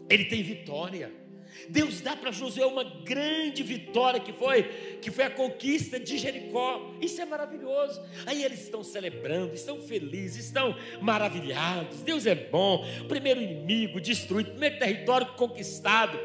ele 0.09 0.25
tem 0.27 0.43
vitória. 0.43 1.23
Deus 1.69 2.01
dá 2.01 2.17
para 2.17 2.33
Josué 2.33 2.67
uma 2.67 2.83
grande 2.83 3.63
vitória 3.63 4.19
que 4.19 4.33
foi 4.33 4.63
que 5.01 5.11
foi 5.11 5.25
a 5.25 5.31
conquista 5.31 5.99
de 5.99 6.19
Jericó. 6.19 6.93
Isso 7.01 7.21
é 7.21 7.25
maravilhoso. 7.25 8.01
Aí 8.27 8.43
eles 8.43 8.63
estão 8.63 8.83
celebrando, 8.83 9.55
estão 9.55 9.81
felizes, 9.81 10.47
estão 10.47 10.75
maravilhados. 11.01 12.03
Deus 12.03 12.27
é 12.27 12.35
bom. 12.35 12.85
Primeiro 13.07 13.41
inimigo 13.41 14.01
destruído, 14.01 14.51
primeiro 14.51 14.79
território 14.79 15.27
conquistado. 15.35 16.19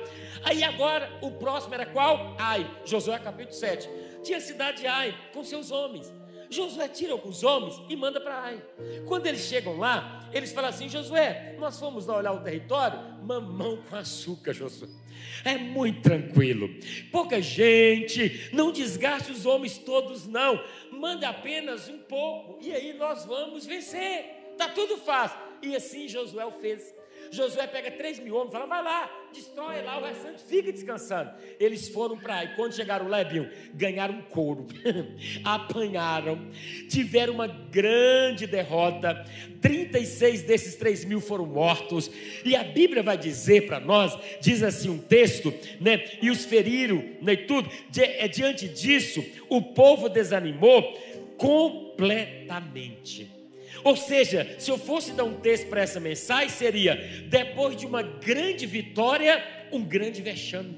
Aí 0.44 0.64
agora 0.64 1.12
o 1.22 1.32
próximo 1.32 1.74
era 1.74 1.86
qual? 1.86 2.36
Ai, 2.40 2.70
Josué 2.86 3.20
capítulo 3.20 3.56
7. 3.56 3.90
Tinha 4.24 4.38
a 4.38 4.42
cidade 4.42 4.82
de 4.82 4.88
Ai 4.88 5.16
com 5.34 5.44
seus 5.44 5.72
homens. 5.72 6.12
Josué 6.50 6.88
tira 6.88 7.14
alguns 7.14 7.44
homens 7.44 7.82
e 7.90 7.96
manda 7.96 8.20
para 8.20 8.38
Ai. 8.40 8.62
Quando 9.06 9.28
eles 9.28 9.42
chegam 9.42 9.78
lá, 9.78 10.28
eles 10.34 10.52
falam 10.52 10.70
assim: 10.70 10.88
Josué, 10.90 11.56
nós 11.60 11.80
fomos 11.80 12.06
lá 12.06 12.18
olhar 12.18 12.32
o 12.34 12.42
território, 12.42 13.00
mamão 13.24 13.78
com 13.90 13.96
açúcar, 13.96 14.54
Josué. 14.54 14.88
É 15.44 15.58
muito 15.58 16.02
tranquilo, 16.02 16.70
pouca 17.12 17.42
gente, 17.42 18.50
não 18.54 18.72
desgaste 18.72 19.32
os 19.32 19.46
homens 19.46 19.78
todos, 19.78 20.28
não. 20.28 20.64
Manda 20.92 21.30
apenas 21.30 21.90
um 21.90 21.98
pouco, 21.98 22.60
e 22.62 22.72
aí 22.72 22.94
nós 22.94 23.26
vamos 23.26 23.66
vencer. 23.66 24.26
Está 24.52 24.70
tudo 24.70 24.98
fácil. 24.98 25.38
E 25.62 25.76
assim 25.76 26.08
Josué 26.08 26.50
fez. 26.60 26.97
Josué 27.32 27.68
pega 27.68 27.92
3 27.92 28.20
mil 28.20 28.36
homens 28.36 28.52
fala: 28.52 28.66
vai 28.66 28.84
lá, 28.84 29.30
destrói 29.34 29.82
lá, 29.82 30.00
o 30.00 30.06
restante 30.06 30.42
fica 30.44 30.72
descansando. 30.72 31.32
Eles 31.60 31.90
foram 31.90 32.18
para 32.18 32.36
aí, 32.36 32.56
quando 32.56 32.74
chegaram 32.74 33.08
lá, 33.08 33.24
Bill, 33.24 33.48
ganharam 33.74 34.22
couro, 34.24 34.68
apanharam, 35.44 36.50
tiveram 36.90 37.34
uma 37.34 37.48
grande 37.48 38.48
derrota. 38.48 39.26
36 39.62 40.44
desses 40.44 40.76
3 40.76 41.06
mil 41.06 41.20
foram 41.20 41.46
mortos, 41.46 42.10
e 42.46 42.56
a 42.56 42.64
Bíblia 42.64 43.04
vai 43.04 43.18
dizer 43.18 43.66
para 43.66 43.80
nós: 43.80 44.18
diz 44.40 44.64
assim 44.64 44.90
um 44.90 45.00
texto, 45.00 45.54
né? 45.80 46.04
E 46.22 46.30
os 46.30 46.46
feriram, 46.46 47.04
né? 47.22 47.34
E 47.34 47.46
tudo, 47.46 47.70
é 47.98 48.28
diante 48.28 48.68
disso, 48.68 49.24
o 49.50 49.62
povo 49.62 50.10
desanimou 50.10 50.82
completamente. 51.38 53.37
Ou 53.88 53.96
seja, 53.96 54.54
se 54.60 54.70
eu 54.70 54.78
fosse 54.78 55.14
dar 55.14 55.24
um 55.24 55.36
texto 55.36 55.68
para 55.68 55.80
essa 55.80 55.98
mensagem, 55.98 56.50
seria: 56.50 57.24
depois 57.30 57.78
de 57.78 57.86
uma 57.86 58.02
grande 58.02 58.66
vitória, 58.66 59.42
um 59.72 59.82
grande 59.82 60.22
vexame. 60.22 60.78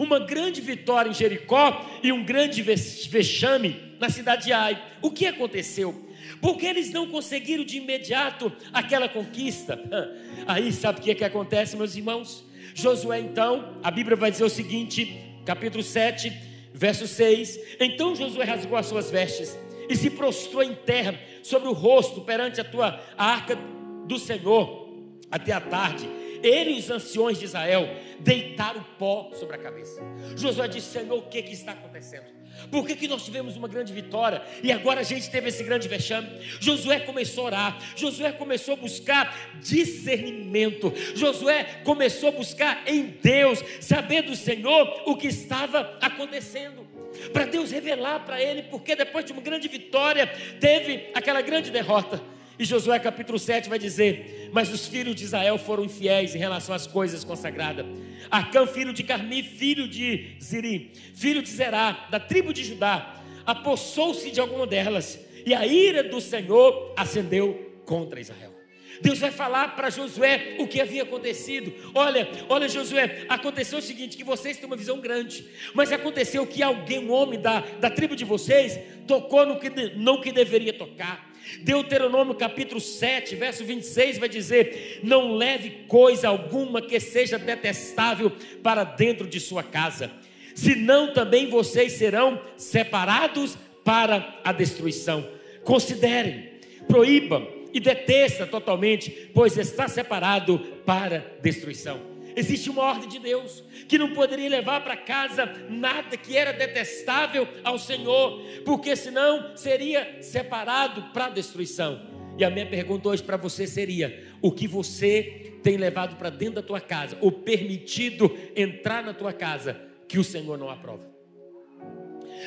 Uma 0.00 0.18
grande 0.18 0.60
vitória 0.60 1.08
em 1.08 1.14
Jericó 1.14 1.88
e 2.02 2.10
um 2.10 2.24
grande 2.24 2.60
vexame 2.60 3.94
na 4.00 4.10
cidade 4.10 4.46
de 4.46 4.52
Ai. 4.52 4.82
O 5.00 5.12
que 5.12 5.28
aconteceu? 5.28 6.10
Porque 6.40 6.66
eles 6.66 6.90
não 6.90 7.06
conseguiram 7.06 7.64
de 7.64 7.76
imediato 7.76 8.52
aquela 8.72 9.08
conquista. 9.08 9.80
Aí 10.44 10.72
sabe 10.72 10.98
o 10.98 11.02
que, 11.02 11.12
é 11.12 11.14
que 11.14 11.24
acontece, 11.24 11.76
meus 11.76 11.94
irmãos? 11.94 12.44
Josué, 12.74 13.20
então, 13.20 13.78
a 13.80 13.92
Bíblia 13.92 14.16
vai 14.16 14.32
dizer 14.32 14.42
o 14.42 14.50
seguinte, 14.50 15.20
capítulo 15.46 15.84
7, 15.84 16.32
verso 16.74 17.06
6. 17.06 17.60
Então 17.78 18.16
Josué 18.16 18.44
rasgou 18.44 18.76
as 18.76 18.86
suas 18.86 19.08
vestes 19.08 19.56
e 19.90 19.96
se 19.96 20.08
prostrou 20.08 20.62
em 20.62 20.74
terra 20.74 21.18
sobre 21.42 21.68
o 21.68 21.72
rosto 21.72 22.20
perante 22.20 22.60
a 22.60 22.64
tua 22.64 23.00
a 23.18 23.24
arca 23.26 23.58
do 24.06 24.18
Senhor 24.20 24.88
até 25.28 25.52
a 25.52 25.60
tarde. 25.60 26.08
Ele 26.42 26.70
e 26.70 26.78
os 26.78 26.88
anciões 26.88 27.38
de 27.38 27.44
Israel 27.44 27.86
deitaram 28.20 28.82
pó 28.98 29.30
sobre 29.34 29.56
a 29.56 29.58
cabeça. 29.58 30.00
Josué 30.36 30.68
disse: 30.68 30.92
Senhor, 30.92 31.18
o 31.18 31.22
que, 31.22 31.42
que 31.42 31.52
está 31.52 31.72
acontecendo? 31.72 32.40
Por 32.70 32.86
que, 32.86 32.94
que 32.94 33.08
nós 33.08 33.24
tivemos 33.24 33.56
uma 33.56 33.68
grande 33.68 33.92
vitória 33.92 34.42
e 34.62 34.70
agora 34.70 35.00
a 35.00 35.02
gente 35.02 35.30
teve 35.30 35.48
esse 35.48 35.64
grande 35.64 35.88
vexame? 35.88 36.28
Josué 36.60 37.00
começou 37.00 37.44
a 37.44 37.46
orar, 37.46 37.78
Josué 37.96 38.32
começou 38.32 38.74
a 38.74 38.76
buscar 38.76 39.58
discernimento, 39.60 40.92
Josué 41.14 41.80
começou 41.84 42.28
a 42.28 42.32
buscar 42.32 42.82
em 42.86 43.16
Deus, 43.22 43.62
saber 43.80 44.22
do 44.22 44.36
Senhor 44.36 45.02
o 45.06 45.16
que 45.16 45.28
estava 45.28 45.98
acontecendo. 46.00 46.86
Para 47.32 47.44
Deus 47.44 47.70
revelar 47.70 48.20
para 48.20 48.40
ele, 48.42 48.62
porque 48.64 48.94
depois 48.96 49.24
de 49.24 49.32
uma 49.32 49.42
grande 49.42 49.68
vitória, 49.68 50.26
teve 50.58 51.10
aquela 51.14 51.40
grande 51.40 51.70
derrota. 51.70 52.20
E 52.58 52.64
Josué 52.64 52.98
capítulo 52.98 53.38
7 53.38 53.68
vai 53.68 53.78
dizer: 53.78 54.50
Mas 54.52 54.70
os 54.70 54.86
filhos 54.86 55.14
de 55.14 55.24
Israel 55.24 55.56
foram 55.56 55.84
infiéis 55.84 56.34
em 56.34 56.38
relação 56.38 56.74
às 56.74 56.86
coisas 56.86 57.24
consagradas. 57.24 57.86
Acã, 58.30 58.66
filho 58.66 58.92
de 58.92 59.02
Carmi, 59.02 59.42
filho 59.42 59.88
de 59.88 60.36
Ziri, 60.42 60.92
filho 61.14 61.42
de 61.42 61.48
Zerá, 61.48 62.06
da 62.10 62.20
tribo 62.20 62.52
de 62.52 62.62
Judá, 62.62 63.16
apossou-se 63.46 64.30
de 64.30 64.40
alguma 64.40 64.66
delas, 64.66 65.18
e 65.46 65.54
a 65.54 65.66
ira 65.66 66.02
do 66.02 66.20
Senhor 66.20 66.92
acendeu 66.96 67.80
contra 67.86 68.20
Israel. 68.20 68.59
Deus 69.00 69.18
vai 69.18 69.30
falar 69.30 69.74
para 69.74 69.90
Josué 69.90 70.56
o 70.58 70.66
que 70.66 70.80
havia 70.80 71.02
acontecido. 71.02 71.72
Olha, 71.94 72.28
olha, 72.48 72.68
Josué, 72.68 73.24
aconteceu 73.28 73.78
o 73.78 73.82
seguinte: 73.82 74.16
que 74.16 74.24
vocês 74.24 74.56
têm 74.56 74.66
uma 74.66 74.76
visão 74.76 75.00
grande, 75.00 75.44
mas 75.74 75.92
aconteceu 75.92 76.46
que 76.46 76.62
alguém, 76.62 76.98
um 76.98 77.12
homem 77.12 77.40
da, 77.40 77.60
da 77.60 77.90
tribo 77.90 78.14
de 78.14 78.24
vocês, 78.24 78.78
tocou 79.06 79.46
no 79.46 79.58
que 79.58 79.70
não 79.96 80.20
que 80.20 80.32
deveria 80.32 80.72
tocar. 80.72 81.30
Deuteronômio 81.62 82.34
capítulo 82.34 82.80
7, 82.80 83.34
verso 83.36 83.64
26 83.64 84.18
vai 84.18 84.28
dizer: 84.28 85.00
Não 85.02 85.34
leve 85.34 85.84
coisa 85.88 86.28
alguma 86.28 86.82
que 86.82 87.00
seja 87.00 87.38
detestável 87.38 88.30
para 88.62 88.84
dentro 88.84 89.26
de 89.26 89.40
sua 89.40 89.62
casa, 89.62 90.10
senão 90.54 91.12
também 91.12 91.48
vocês 91.48 91.92
serão 91.92 92.40
separados 92.56 93.56
para 93.82 94.40
a 94.44 94.52
destruição. 94.52 95.26
Considerem, 95.64 96.50
proíbam 96.86 97.59
e 97.72 97.80
detesta 97.80 98.46
totalmente, 98.46 99.30
pois 99.34 99.56
está 99.56 99.88
separado 99.88 100.58
para 100.84 101.38
destruição. 101.42 102.10
Existe 102.36 102.70
uma 102.70 102.82
ordem 102.82 103.08
de 103.08 103.18
Deus 103.18 103.64
que 103.88 103.98
não 103.98 104.12
poderia 104.12 104.48
levar 104.48 104.82
para 104.82 104.96
casa 104.96 105.46
nada 105.68 106.16
que 106.16 106.36
era 106.36 106.52
detestável 106.52 107.46
ao 107.64 107.78
Senhor, 107.78 108.40
porque 108.64 108.94
senão 108.94 109.56
seria 109.56 110.22
separado 110.22 111.12
para 111.12 111.28
destruição. 111.28 112.00
E 112.38 112.44
a 112.44 112.50
minha 112.50 112.66
pergunta 112.66 113.08
hoje 113.08 113.22
para 113.22 113.36
você 113.36 113.66
seria: 113.66 114.24
o 114.40 114.52
que 114.52 114.66
você 114.66 115.58
tem 115.62 115.76
levado 115.76 116.16
para 116.16 116.30
dentro 116.30 116.56
da 116.56 116.62
tua 116.62 116.80
casa, 116.80 117.18
ou 117.20 117.30
permitido 117.30 118.34
entrar 118.56 119.02
na 119.02 119.12
tua 119.12 119.32
casa, 119.32 119.80
que 120.08 120.18
o 120.18 120.24
Senhor 120.24 120.56
não 120.56 120.70
aprova? 120.70 121.09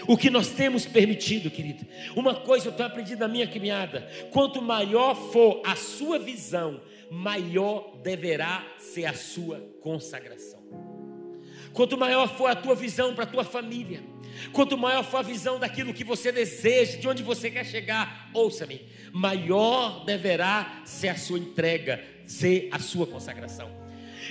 O 0.08 0.18
que 0.18 0.30
nós 0.30 0.50
temos 0.50 0.86
permitido, 0.86 1.50
querido. 1.50 1.86
Uma 2.16 2.36
coisa 2.36 2.68
eu 2.68 2.72
estou 2.72 2.86
aprendendo 2.86 3.20
na 3.20 3.28
minha 3.28 3.48
caminhada: 3.48 4.08
quanto 4.32 4.62
maior 4.62 5.16
for 5.16 5.62
a 5.66 5.76
sua 5.76 6.20
visão, 6.20 6.82
maior 7.10 7.98
deverá 8.04 8.66
ser 8.78 9.06
a 9.06 9.14
sua 9.14 9.60
consagração. 9.82 10.64
Quanto 11.74 11.98
maior 11.98 12.28
for 12.38 12.48
a 12.48 12.56
tua 12.56 12.76
visão 12.76 13.16
para 13.16 13.24
a 13.24 13.28
tua 13.28 13.44
família, 13.44 14.04
quanto 14.52 14.78
maior 14.78 15.04
for 15.04 15.18
a 15.18 15.24
visão 15.24 15.60
daquilo 15.60 15.94
que 15.94 16.04
você 16.04 16.32
deseja, 16.32 16.98
de 16.98 17.08
onde 17.08 17.24
você 17.24 17.50
quer 17.50 17.66
chegar, 17.66 18.30
ouça-me, 18.34 18.82
maior 19.12 20.06
deverá 20.06 20.84
ser 20.86 21.10
a 21.10 21.18
sua 21.18 21.40
entrega, 21.40 22.04
ser 22.28 22.70
a 22.72 22.78
sua 22.78 23.08
consagração. 23.08 23.83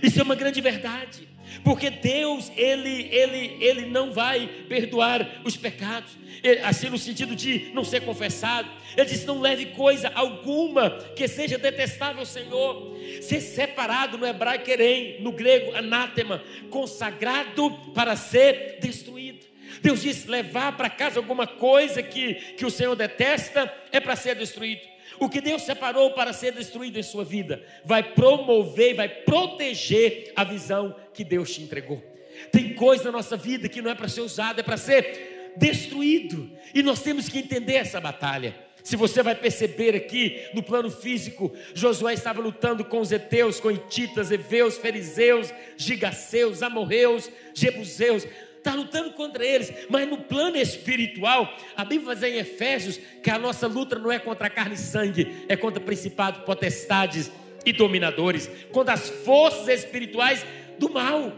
Isso 0.02 0.20
é 0.20 0.22
uma 0.22 0.34
grande 0.34 0.60
verdade. 0.60 1.28
Porque 1.64 1.90
Deus, 1.90 2.50
ele, 2.56 3.08
ele, 3.10 3.56
ele 3.60 3.86
não 3.86 4.12
vai 4.12 4.46
perdoar 4.68 5.42
os 5.44 5.56
pecados, 5.56 6.16
assim 6.64 6.88
no 6.88 6.98
sentido 6.98 7.36
de 7.36 7.70
não 7.74 7.84
ser 7.84 8.00
confessado. 8.02 8.68
Ele 8.96 9.06
disse: 9.06 9.26
não 9.26 9.40
leve 9.40 9.66
coisa 9.66 10.10
alguma 10.14 10.90
que 11.14 11.28
seja 11.28 11.58
detestável 11.58 12.20
ao 12.20 12.26
Senhor. 12.26 12.96
Ser 13.20 13.40
separado 13.40 14.16
no 14.16 14.26
hebraico 14.26 14.64
querem, 14.64 15.20
no 15.20 15.32
grego 15.32 15.76
anátema, 15.76 16.42
consagrado 16.70 17.70
para 17.94 18.16
ser 18.16 18.78
destruído. 18.80 19.44
Deus 19.80 20.02
disse: 20.02 20.28
levar 20.28 20.76
para 20.76 20.90
casa 20.90 21.18
alguma 21.18 21.46
coisa 21.46 22.02
que, 22.02 22.34
que 22.34 22.64
o 22.64 22.70
Senhor 22.70 22.94
detesta 22.96 23.72
é 23.90 24.00
para 24.00 24.16
ser 24.16 24.36
destruído. 24.36 24.91
O 25.18 25.28
que 25.28 25.40
Deus 25.40 25.62
separou 25.62 26.12
para 26.12 26.32
ser 26.32 26.52
destruído 26.52 26.98
em 26.98 27.02
sua 27.02 27.24
vida 27.24 27.64
vai 27.84 28.02
promover, 28.02 28.94
vai 28.94 29.08
proteger 29.08 30.32
a 30.34 30.44
visão 30.44 30.94
que 31.12 31.24
Deus 31.24 31.54
te 31.54 31.62
entregou. 31.62 32.02
Tem 32.50 32.74
coisa 32.74 33.04
na 33.04 33.12
nossa 33.12 33.36
vida 33.36 33.68
que 33.68 33.82
não 33.82 33.90
é 33.90 33.94
para 33.94 34.08
ser 34.08 34.22
usada, 34.22 34.60
é 34.60 34.64
para 34.64 34.76
ser 34.76 35.52
destruído. 35.56 36.50
E 36.74 36.82
nós 36.82 37.00
temos 37.00 37.28
que 37.28 37.38
entender 37.38 37.74
essa 37.74 38.00
batalha. 38.00 38.54
Se 38.82 38.96
você 38.96 39.22
vai 39.22 39.34
perceber 39.34 39.94
aqui 39.94 40.42
no 40.54 40.62
plano 40.62 40.90
físico, 40.90 41.52
Josué 41.72 42.14
estava 42.14 42.40
lutando 42.40 42.84
com 42.84 42.98
os 42.98 43.12
heteus, 43.12 43.60
com 43.60 43.70
ititas, 43.70 44.32
heveus, 44.32 44.76
fariseus, 44.76 45.52
gigaceus, 45.76 46.62
amorreus, 46.62 47.30
jebuseus 47.54 48.26
está 48.62 48.74
lutando 48.74 49.10
contra 49.10 49.44
eles, 49.44 49.72
mas 49.90 50.08
no 50.08 50.18
plano 50.18 50.56
espiritual, 50.56 51.52
a 51.76 51.84
Bíblia 51.84 52.06
vai 52.06 52.14
dizer 52.14 52.28
em 52.28 52.38
Efésios 52.38 52.98
que 53.22 53.28
a 53.30 53.38
nossa 53.38 53.66
luta 53.66 53.98
não 53.98 54.10
é 54.10 54.18
contra 54.18 54.48
carne 54.48 54.76
e 54.76 54.78
sangue, 54.78 55.44
é 55.48 55.56
contra 55.56 55.80
principados, 55.80 56.44
potestades 56.44 57.30
e 57.66 57.72
dominadores, 57.72 58.48
contra 58.70 58.94
as 58.94 59.08
forças 59.08 59.68
espirituais 59.68 60.46
do 60.78 60.88
mal. 60.88 61.32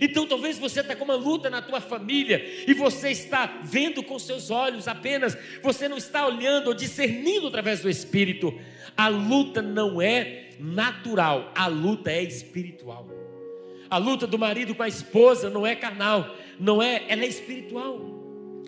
Então 0.00 0.26
talvez 0.26 0.58
você 0.58 0.80
está 0.80 0.96
com 0.96 1.04
uma 1.04 1.14
luta 1.14 1.50
na 1.50 1.60
tua 1.60 1.80
família 1.80 2.42
e 2.66 2.72
você 2.72 3.10
está 3.10 3.60
vendo 3.62 4.02
com 4.02 4.18
seus 4.18 4.50
olhos 4.50 4.88
apenas, 4.88 5.36
você 5.62 5.88
não 5.88 5.98
está 5.98 6.26
olhando 6.26 6.68
ou 6.68 6.74
discernindo 6.74 7.46
através 7.48 7.80
do 7.80 7.90
Espírito. 7.90 8.58
A 8.96 9.08
luta 9.08 9.60
não 9.60 10.00
é 10.00 10.50
natural, 10.58 11.52
a 11.54 11.66
luta 11.66 12.10
é 12.10 12.22
espiritual. 12.22 13.22
A 13.92 13.98
luta 13.98 14.26
do 14.26 14.38
marido 14.38 14.74
com 14.74 14.82
a 14.82 14.88
esposa 14.88 15.50
não 15.50 15.66
é 15.66 15.76
carnal, 15.76 16.34
não 16.58 16.82
é, 16.82 17.04
ela 17.10 17.24
é 17.24 17.26
espiritual. 17.26 17.98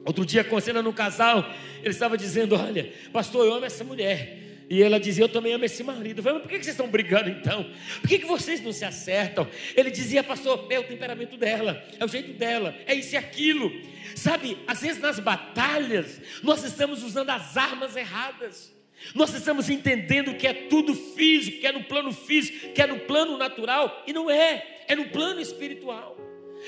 Outro 0.04 0.22
dia, 0.22 0.42
aconselhando 0.42 0.90
um 0.90 0.92
casal, 0.92 1.50
ele 1.80 1.88
estava 1.88 2.18
dizendo: 2.18 2.54
Olha, 2.54 2.92
pastor, 3.10 3.46
eu 3.46 3.54
amo 3.54 3.64
essa 3.64 3.82
mulher. 3.82 4.66
E 4.68 4.82
ela 4.82 5.00
dizia: 5.00 5.24
Eu 5.24 5.28
também 5.30 5.54
amo 5.54 5.64
esse 5.64 5.82
marido. 5.82 6.18
Eu 6.18 6.22
falei, 6.22 6.38
mas 6.40 6.42
por 6.42 6.50
que 6.50 6.62
vocês 6.62 6.74
estão 6.74 6.90
brigando 6.90 7.30
então? 7.30 7.64
Por 8.02 8.06
que 8.06 8.18
vocês 8.18 8.60
não 8.60 8.70
se 8.70 8.84
acertam? 8.84 9.48
Ele 9.74 9.90
dizia: 9.90 10.22
Pastor, 10.22 10.66
é 10.68 10.78
o 10.78 10.84
temperamento 10.84 11.38
dela, 11.38 11.82
é 11.98 12.04
o 12.04 12.08
jeito 12.08 12.34
dela, 12.34 12.76
é 12.86 12.92
isso 12.92 13.14
e 13.14 13.16
aquilo. 13.16 13.72
Sabe, 14.14 14.58
às 14.66 14.82
vezes 14.82 15.00
nas 15.00 15.18
batalhas, 15.18 16.20
nós 16.42 16.62
estamos 16.64 17.02
usando 17.02 17.30
as 17.30 17.56
armas 17.56 17.96
erradas. 17.96 18.74
Nós 19.12 19.34
estamos 19.34 19.68
entendendo 19.68 20.34
que 20.34 20.46
é 20.46 20.52
tudo 20.52 20.94
físico, 20.94 21.60
que 21.60 21.66
é 21.66 21.72
no 21.72 21.84
plano 21.84 22.12
físico, 22.12 22.72
que 22.72 22.80
é 22.80 22.86
no 22.86 23.00
plano 23.00 23.36
natural, 23.36 24.02
e 24.06 24.12
não 24.12 24.30
é, 24.30 24.84
é 24.86 24.94
no 24.94 25.08
plano 25.08 25.40
espiritual. 25.40 26.16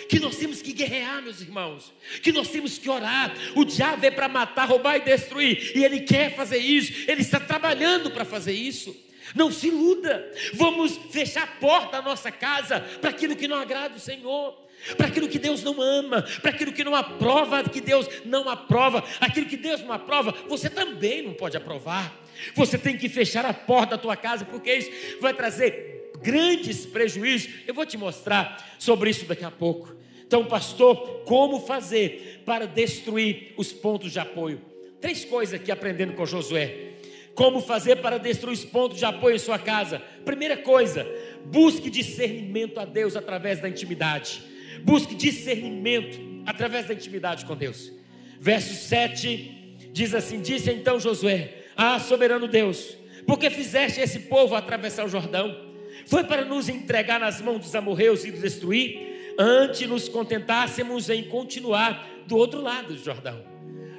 Que 0.08 0.20
nós 0.20 0.36
temos 0.36 0.60
que 0.60 0.72
guerrear, 0.72 1.22
meus 1.22 1.40
irmãos, 1.40 1.92
que 2.22 2.30
nós 2.30 2.48
temos 2.48 2.76
que 2.76 2.90
orar. 2.90 3.34
O 3.54 3.64
diabo 3.64 4.04
é 4.04 4.10
para 4.10 4.28
matar, 4.28 4.68
roubar 4.68 4.96
e 4.96 5.00
destruir, 5.00 5.72
e 5.74 5.84
ele 5.84 6.00
quer 6.00 6.34
fazer 6.34 6.58
isso, 6.58 7.10
ele 7.10 7.22
está 7.22 7.40
trabalhando 7.40 8.10
para 8.10 8.24
fazer 8.24 8.52
isso. 8.52 8.94
Não 9.34 9.50
se 9.50 9.68
iluda, 9.68 10.30
vamos 10.54 10.96
fechar 11.10 11.44
a 11.44 11.46
porta 11.46 11.96
da 11.96 12.02
nossa 12.02 12.30
casa 12.30 12.80
para 13.00 13.10
aquilo 13.10 13.34
que 13.34 13.48
não 13.48 13.56
agrada 13.56 13.96
o 13.96 14.00
Senhor, 14.00 14.56
para 14.96 15.08
aquilo 15.08 15.28
que 15.28 15.38
Deus 15.38 15.62
não 15.64 15.80
ama, 15.80 16.22
para 16.40 16.50
aquilo 16.50 16.72
que 16.72 16.84
não 16.84 16.94
aprova, 16.94 17.64
que 17.64 17.80
Deus 17.80 18.06
não 18.24 18.48
aprova, 18.48 19.02
aquilo 19.20 19.46
que 19.46 19.56
Deus 19.56 19.80
não 19.80 19.92
aprova, 19.92 20.32
você 20.48 20.70
também 20.70 21.22
não 21.22 21.34
pode 21.34 21.56
aprovar. 21.56 22.25
Você 22.54 22.78
tem 22.78 22.96
que 22.96 23.08
fechar 23.08 23.44
a 23.44 23.52
porta 23.54 23.96
da 23.96 24.02
tua 24.02 24.16
casa, 24.16 24.44
porque 24.44 24.72
isso 24.72 24.90
vai 25.20 25.34
trazer 25.34 26.10
grandes 26.22 26.86
prejuízos. 26.86 27.50
Eu 27.66 27.74
vou 27.74 27.86
te 27.86 27.96
mostrar 27.96 28.76
sobre 28.78 29.10
isso 29.10 29.24
daqui 29.26 29.44
a 29.44 29.50
pouco. 29.50 29.94
Então, 30.26 30.44
pastor, 30.44 31.22
como 31.24 31.60
fazer 31.60 32.42
para 32.44 32.66
destruir 32.66 33.54
os 33.56 33.72
pontos 33.72 34.12
de 34.12 34.18
apoio? 34.18 34.60
Três 35.00 35.24
coisas 35.24 35.60
aqui 35.60 35.70
aprendendo 35.70 36.14
com 36.14 36.26
Josué. 36.26 36.94
Como 37.34 37.60
fazer 37.60 37.96
para 37.96 38.18
destruir 38.18 38.54
os 38.54 38.64
pontos 38.64 38.98
de 38.98 39.04
apoio 39.04 39.36
em 39.36 39.38
sua 39.38 39.58
casa? 39.58 40.00
Primeira 40.24 40.56
coisa, 40.56 41.06
busque 41.44 41.90
discernimento 41.90 42.80
a 42.80 42.84
Deus 42.84 43.14
através 43.14 43.60
da 43.60 43.68
intimidade. 43.68 44.42
Busque 44.82 45.14
discernimento 45.14 46.18
através 46.46 46.86
da 46.88 46.94
intimidade 46.94 47.44
com 47.44 47.54
Deus. 47.54 47.92
Verso 48.40 48.74
7 48.74 49.90
diz 49.92 50.14
assim: 50.14 50.40
Disse 50.40 50.70
então 50.70 50.98
Josué: 50.98 51.65
Ah, 51.76 51.98
soberano 51.98 52.48
Deus, 52.48 52.96
porque 53.26 53.50
fizeste 53.50 54.00
esse 54.00 54.20
povo 54.20 54.54
atravessar 54.54 55.04
o 55.04 55.08
Jordão? 55.08 55.66
Foi 56.06 56.24
para 56.24 56.44
nos 56.44 56.68
entregar 56.68 57.20
nas 57.20 57.40
mãos 57.40 57.60
dos 57.60 57.74
amorreus 57.74 58.24
e 58.24 58.30
destruir, 58.30 59.34
antes 59.38 59.86
nos 59.88 60.08
contentássemos 60.08 61.10
em 61.10 61.24
continuar 61.24 62.08
do 62.26 62.36
outro 62.36 62.60
lado 62.60 62.94
do 62.94 63.04
Jordão. 63.04 63.44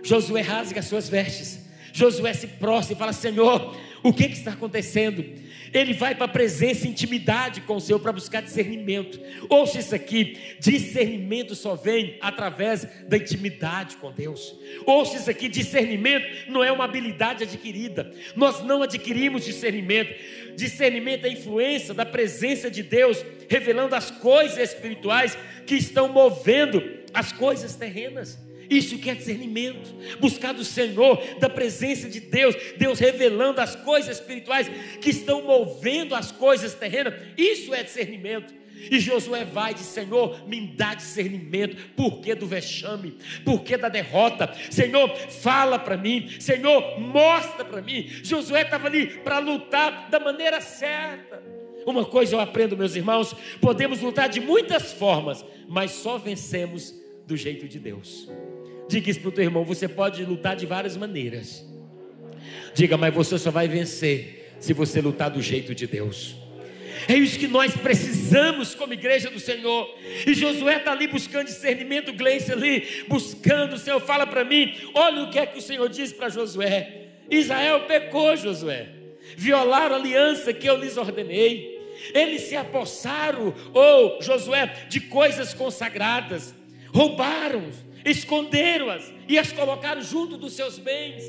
Josué 0.01 0.41
rasga 0.41 0.81
suas 0.81 1.09
vestes. 1.09 1.67
Josué 1.91 2.33
se 2.33 2.47
prostra 2.47 2.95
e 2.95 2.97
fala: 2.97 3.13
Senhor, 3.13 3.75
o 4.03 4.13
que, 4.13 4.29
que 4.29 4.37
está 4.37 4.51
acontecendo? 4.51 5.23
Ele 5.73 5.93
vai 5.93 6.15
para 6.15 6.25
a 6.25 6.30
presença, 6.30 6.88
intimidade 6.88 7.62
com 7.62 7.75
o 7.75 7.82
Senhor 7.82 7.99
para 7.99 8.12
buscar 8.12 8.41
discernimento. 8.41 9.19
Ouça 9.49 9.80
isso 9.80 9.93
aqui: 9.93 10.38
discernimento 10.60 11.56
só 11.56 11.75
vem 11.75 12.17
através 12.21 12.88
da 13.08 13.17
intimidade 13.17 13.97
com 13.97 14.12
Deus. 14.12 14.56
Ouça 14.86 15.17
isso 15.17 15.30
aqui: 15.30 15.47
discernimento 15.47 16.49
não 16.49 16.63
é 16.63 16.71
uma 16.71 16.86
habilidade 16.86 17.43
adquirida. 17.43 18.12
Nós 18.36 18.63
não 18.63 18.84
adquirimos 18.84 19.45
discernimento. 19.45 20.13
Discernimento 20.56 21.25
é 21.25 21.30
a 21.30 21.34
influência 21.34 21.93
da 21.93 22.06
presença 22.06 22.69
de 22.69 22.82
Deus, 22.82 23.23
revelando 23.47 23.95
as 23.95 24.10
coisas 24.10 24.58
espirituais 24.58 25.38
que 25.65 25.75
estão 25.75 26.08
movendo 26.08 26.82
as 27.13 27.32
coisas 27.32 27.75
terrenas. 27.75 28.46
Isso 28.69 28.97
que 28.97 29.10
é 29.10 29.15
discernimento, 29.15 29.93
buscar 30.19 30.53
do 30.53 30.63
Senhor, 30.63 31.23
da 31.39 31.49
presença 31.49 32.10
de 32.10 32.19
Deus, 32.19 32.56
Deus 32.77 32.99
revelando 32.99 33.62
as 33.62 33.75
coisas 33.75 34.17
espirituais 34.17 34.69
que 35.01 35.10
estão 35.10 35.43
movendo 35.43 36.15
as 36.15 36.32
coisas 36.32 36.73
terrenas. 36.73 37.13
Isso 37.38 37.73
é 37.73 37.84
discernimento. 37.84 38.53
E 38.91 38.99
Josué 38.99 39.43
vai 39.43 39.71
e 39.71 39.75
diz: 39.75 39.88
Senhor, 39.88 40.47
me 40.47 40.67
dá 40.67 40.93
discernimento. 40.93 41.75
Por 41.95 42.19
que 42.21 42.36
do 42.36 42.45
vexame? 42.45 43.17
Por 43.43 43.63
que 43.63 43.75
da 43.75 43.89
derrota? 43.89 44.53
Senhor, 44.69 45.15
fala 45.17 45.80
para 45.80 45.97
mim. 45.97 46.30
Senhor, 46.39 46.99
mostra 46.99 47.65
para 47.65 47.82
mim. 47.82 48.08
Josué 48.23 48.62
estava 48.62 48.88
ali 48.88 49.08
para 49.08 49.39
lutar 49.39 50.10
da 50.10 50.19
maneira 50.19 50.62
certa. 50.62 51.41
Uma 51.86 52.06
coisa 52.06 52.36
eu 52.36 52.39
aprendo, 52.39 52.77
meus 52.77 52.95
irmãos: 52.95 53.36
podemos 53.60 54.01
lutar 54.01 54.30
de 54.30 54.39
muitas 54.39 54.93
formas, 54.93 55.43
mas 55.67 55.91
só 55.91 56.17
vencemos 56.17 56.93
do 57.25 57.36
jeito 57.36 57.67
de 57.67 57.80
Deus. 57.80 58.30
Diga 58.88 59.10
isso 59.10 59.19
para 59.19 59.30
o 59.30 59.32
teu 59.32 59.43
irmão: 59.43 59.63
você 59.63 59.88
pode 59.88 60.23
lutar 60.23 60.56
de 60.56 60.65
várias 60.65 60.95
maneiras. 60.95 61.65
Diga, 62.73 62.97
mas 62.97 63.13
você 63.13 63.38
só 63.38 63.52
vai 63.52 63.67
vencer 63.67 64.56
se 64.60 64.73
você 64.73 65.02
lutar 65.02 65.30
do 65.30 65.41
jeito 65.41 65.73
de 65.73 65.88
Deus. 65.88 66.36
É 67.08 67.13
isso 67.15 67.38
que 67.38 67.47
nós 67.47 67.76
precisamos 67.76 68.73
como 68.73 68.93
igreja 68.93 69.30
do 69.30 69.39
Senhor. 69.39 69.88
E 70.26 70.34
Josué 70.34 70.78
está 70.78 70.91
ali 70.91 71.08
buscando 71.08 71.45
discernimento, 71.45 72.13
Gleice 72.13 72.52
ali, 72.52 73.06
buscando. 73.08 73.73
O 73.73 73.78
Senhor 73.78 74.00
fala 74.00 74.26
para 74.26 74.43
mim: 74.43 74.73
olha 74.93 75.23
o 75.23 75.30
que 75.30 75.39
é 75.39 75.45
que 75.45 75.60
o 75.60 75.62
Senhor 75.62 75.88
diz 75.89 76.12
para 76.12 76.30
Josué. 76.30 77.08
Israel 77.30 77.82
pecou, 77.82 78.36
Josué. 78.36 78.88
Violaram 79.36 79.95
a 79.95 80.00
aliança 80.00 80.54
que 80.54 80.67
eu 80.67 80.78
lhes 80.78 80.97
ordenei. 80.97 81.78
Eles 82.13 82.43
se 82.43 82.56
apossaram, 82.56 83.54
ou 83.73 84.17
oh, 84.19 84.21
Josué, 84.21 84.86
de 84.88 85.02
coisas 85.02 85.54
consagradas. 85.54 86.54
Roubaram, 86.93 87.69
esconderam-as 88.10 89.13
e 89.28 89.38
as 89.38 89.52
colocaram 89.52 90.02
junto 90.02 90.38
dos 90.38 90.54
seus 90.54 90.80
bens. 90.80 91.24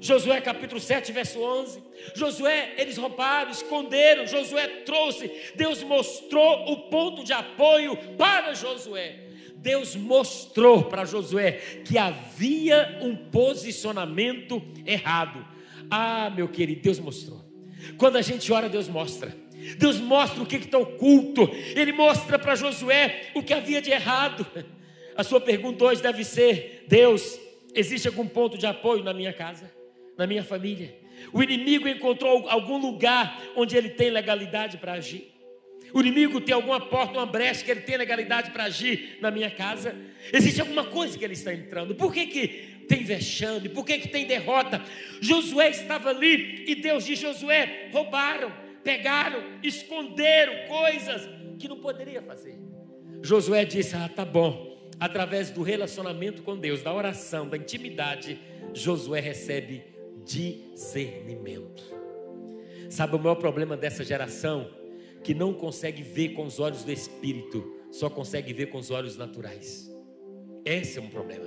Josué 0.00 0.40
capítulo 0.40 0.80
7, 0.80 1.12
verso 1.12 1.40
11. 1.40 1.82
Josué, 2.14 2.74
eles 2.78 2.96
roubaram, 2.96 3.50
esconderam. 3.50 4.26
Josué 4.26 4.66
trouxe. 4.84 5.30
Deus 5.54 5.82
mostrou 5.82 6.72
o 6.72 6.88
ponto 6.88 7.22
de 7.22 7.32
apoio 7.32 7.96
para 8.16 8.54
Josué. 8.54 9.26
Deus 9.56 9.94
mostrou 9.94 10.84
para 10.84 11.04
Josué 11.04 11.52
que 11.84 11.98
havia 11.98 12.98
um 13.02 13.14
posicionamento 13.14 14.62
errado. 14.86 15.46
Ah, 15.90 16.30
meu 16.34 16.48
querido, 16.48 16.80
Deus 16.80 16.98
mostrou. 16.98 17.44
Quando 17.98 18.16
a 18.16 18.22
gente 18.22 18.50
ora, 18.50 18.70
Deus 18.70 18.88
mostra. 18.88 19.36
Deus 19.76 20.00
mostra 20.00 20.42
o 20.42 20.46
que 20.46 20.56
está 20.56 20.78
oculto. 20.78 21.42
Ele 21.76 21.92
mostra 21.92 22.38
para 22.38 22.54
Josué 22.54 23.30
o 23.34 23.42
que 23.42 23.52
havia 23.52 23.82
de 23.82 23.90
errado. 23.90 24.46
A 25.20 25.24
sua 25.24 25.40
pergunta 25.40 25.84
hoje 25.84 26.00
deve 26.02 26.24
ser: 26.24 26.86
Deus, 26.88 27.38
existe 27.74 28.08
algum 28.08 28.26
ponto 28.26 28.56
de 28.56 28.66
apoio 28.66 29.04
na 29.04 29.12
minha 29.12 29.32
casa? 29.32 29.70
na 30.20 30.26
minha 30.26 30.44
família. 30.44 30.94
O 31.32 31.42
inimigo 31.42 31.88
encontrou 31.88 32.46
algum 32.46 32.76
lugar 32.76 33.40
onde 33.56 33.74
ele 33.74 33.88
tem 33.88 34.10
legalidade 34.10 34.76
para 34.76 34.92
agir. 34.92 35.32
O 35.94 36.00
inimigo 36.00 36.42
tem 36.42 36.54
alguma 36.54 36.78
porta, 36.78 37.18
uma 37.18 37.24
brecha 37.24 37.64
que 37.64 37.70
ele 37.70 37.80
tem 37.80 37.96
legalidade 37.96 38.50
para 38.50 38.64
agir 38.64 39.16
na 39.22 39.30
minha 39.30 39.50
casa. 39.50 39.96
Existe 40.30 40.60
alguma 40.60 40.84
coisa 40.84 41.16
que 41.16 41.24
ele 41.24 41.32
está 41.32 41.54
entrando. 41.54 41.94
Por 41.94 42.12
que, 42.12 42.26
que 42.26 42.48
tem 42.86 43.02
vexame? 43.02 43.70
Por 43.70 43.82
que, 43.82 43.98
que 43.98 44.08
tem 44.08 44.26
derrota? 44.26 44.82
Josué 45.22 45.70
estava 45.70 46.10
ali 46.10 46.64
e 46.68 46.74
Deus 46.74 47.06
diz: 47.06 47.18
Josué, 47.18 47.88
roubaram, 47.90 48.52
pegaram, 48.84 49.42
esconderam 49.62 50.68
coisas 50.68 51.26
que 51.58 51.66
não 51.66 51.78
poderia 51.78 52.20
fazer. 52.20 52.58
Josué 53.22 53.64
disse: 53.64 53.96
Ah, 53.96 54.08
tá 54.08 54.24
bom. 54.26 54.69
Através 55.00 55.50
do 55.50 55.62
relacionamento 55.62 56.42
com 56.42 56.58
Deus, 56.58 56.82
da 56.82 56.92
oração, 56.92 57.48
da 57.48 57.56
intimidade, 57.56 58.38
Josué 58.74 59.18
recebe 59.18 59.82
discernimento. 60.26 61.82
Sabe 62.90 63.16
o 63.16 63.18
maior 63.18 63.36
problema 63.36 63.78
dessa 63.78 64.04
geração? 64.04 64.70
Que 65.24 65.32
não 65.32 65.54
consegue 65.54 66.02
ver 66.02 66.34
com 66.34 66.44
os 66.44 66.60
olhos 66.60 66.84
do 66.84 66.92
espírito, 66.92 67.78
só 67.90 68.10
consegue 68.10 68.52
ver 68.52 68.66
com 68.66 68.76
os 68.76 68.90
olhos 68.90 69.16
naturais. 69.16 69.90
Esse 70.66 70.98
é 70.98 71.02
um 71.02 71.08
problema. 71.08 71.46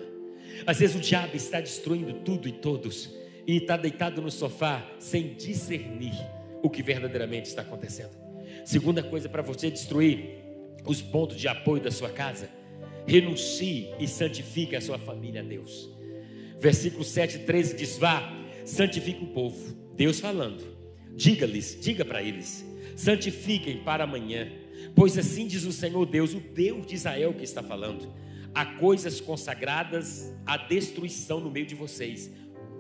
Às 0.66 0.80
vezes 0.80 0.96
o 0.96 1.00
diabo 1.00 1.36
está 1.36 1.62
destruindo 1.62 2.22
tudo 2.22 2.48
e 2.48 2.52
todos, 2.52 3.14
e 3.46 3.58
está 3.58 3.78
deitado 3.78 4.20
no 4.20 4.32
sofá 4.32 4.84
sem 4.98 5.36
discernir 5.36 6.16
o 6.64 6.70
que 6.70 6.82
verdadeiramente 6.82 7.50
está 7.50 7.62
acontecendo. 7.62 8.18
Segunda 8.66 9.04
coisa 9.04 9.30
para 9.30 9.42
você 9.42 9.70
destruir 9.70 10.42
os 10.86 11.02
pontos 11.02 11.38
de 11.38 11.48
apoio 11.48 11.84
da 11.84 11.92
sua 11.92 12.10
casa, 12.10 12.50
renuncie 13.06 13.90
e 14.00 14.08
santifique 14.08 14.76
a 14.76 14.82
sua 14.82 14.98
família 14.98 15.42
a 15.42 15.44
Deus. 15.44 15.90
Versículo 16.60 17.04
7, 17.04 17.40
13 17.40 17.76
diz: 17.76 17.98
Vá 17.98 18.32
santifique 18.66 19.24
o 19.24 19.28
povo. 19.28 19.76
Deus 19.96 20.20
falando. 20.20 20.64
Diga-lhes, 21.16 21.78
diga 21.80 22.04
para 22.04 22.22
eles: 22.22 22.66
santifiquem 22.96 23.84
para 23.84 24.04
amanhã, 24.04 24.52
pois 24.96 25.18
assim 25.18 25.48
diz 25.48 25.66
o 25.66 25.72
Senhor 25.72 26.06
Deus, 26.06 26.34
o 26.34 26.40
Deus 26.40 26.86
de 26.88 26.96
Israel 26.96 27.34
que 27.34 27.44
está 27.44 27.62
falando. 27.62 28.12
Há 28.54 28.66
coisas 28.66 29.20
consagradas 29.20 30.32
à 30.46 30.58
destruição 30.58 31.40
no 31.40 31.50
meio 31.50 31.66
de 31.66 31.76
vocês. 31.76 32.32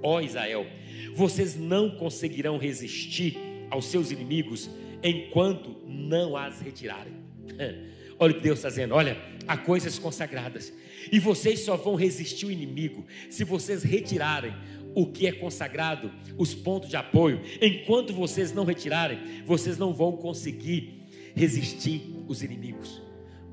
Ó 0.04 0.22
Israel, 0.22 0.68
vocês 1.16 1.56
não 1.56 1.92
conseguirão 1.92 2.58
resistir 2.58 3.38
aos 3.70 3.86
seus 3.86 4.12
inimigos 4.12 4.70
enquanto 5.02 5.76
não 5.88 6.38
as 6.38 6.62
retirarem. 6.62 7.14
Olha 8.24 8.32
o 8.32 8.36
que 8.36 8.42
Deus 8.42 8.60
está 8.60 8.70
dizendo: 8.70 8.96
olha, 8.96 9.18
há 9.46 9.58
coisas 9.58 10.00
consagradas, 10.00 10.72
e 11.12 11.20
vocês 11.20 11.60
só 11.60 11.76
vão 11.76 11.96
resistir 11.96 12.46
o 12.46 12.52
inimigo 12.52 13.06
se 13.30 13.44
vocês 13.44 13.84
retirarem 13.84 14.54
o 14.96 15.08
que 15.08 15.28
é 15.28 15.34
consagrado, 15.34 16.10
os 16.38 16.56
pontos 16.56 16.90
de 16.90 16.96
apoio. 16.96 17.42
Enquanto 17.62 18.14
vocês 18.14 18.54
não 18.54 18.64
retirarem, 18.64 19.44
vocês 19.46 19.78
não 19.78 19.94
vão 19.94 20.14
conseguir 20.14 21.04
resistir 21.36 22.16
os 22.26 22.42
inimigos. 22.42 23.02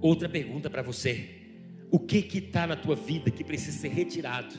Outra 0.00 0.28
pergunta 0.28 0.70
para 0.70 0.82
você: 0.82 1.28
o 1.90 1.98
que 1.98 2.22
que 2.22 2.38
está 2.38 2.64
na 2.64 2.76
tua 2.76 2.94
vida 2.94 3.28
que 3.28 3.42
precisa 3.42 3.76
ser 3.76 3.88
retirado, 3.88 4.54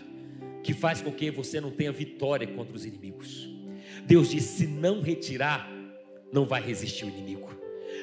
que 0.62 0.74
faz 0.74 1.02
com 1.02 1.10
que 1.14 1.32
você 1.32 1.62
não 1.62 1.72
tenha 1.72 1.94
vitória 1.94 2.48
contra 2.48 2.76
os 2.76 2.86
inimigos? 2.86 3.50
Deus 4.06 4.30
disse: 4.30 4.58
se 4.58 4.68
não 4.68 5.02
retirar, 5.02 5.72
não 6.34 6.46
vai 6.46 6.62
resistir 6.62 7.06
o 7.06 7.08
inimigo. 7.08 7.61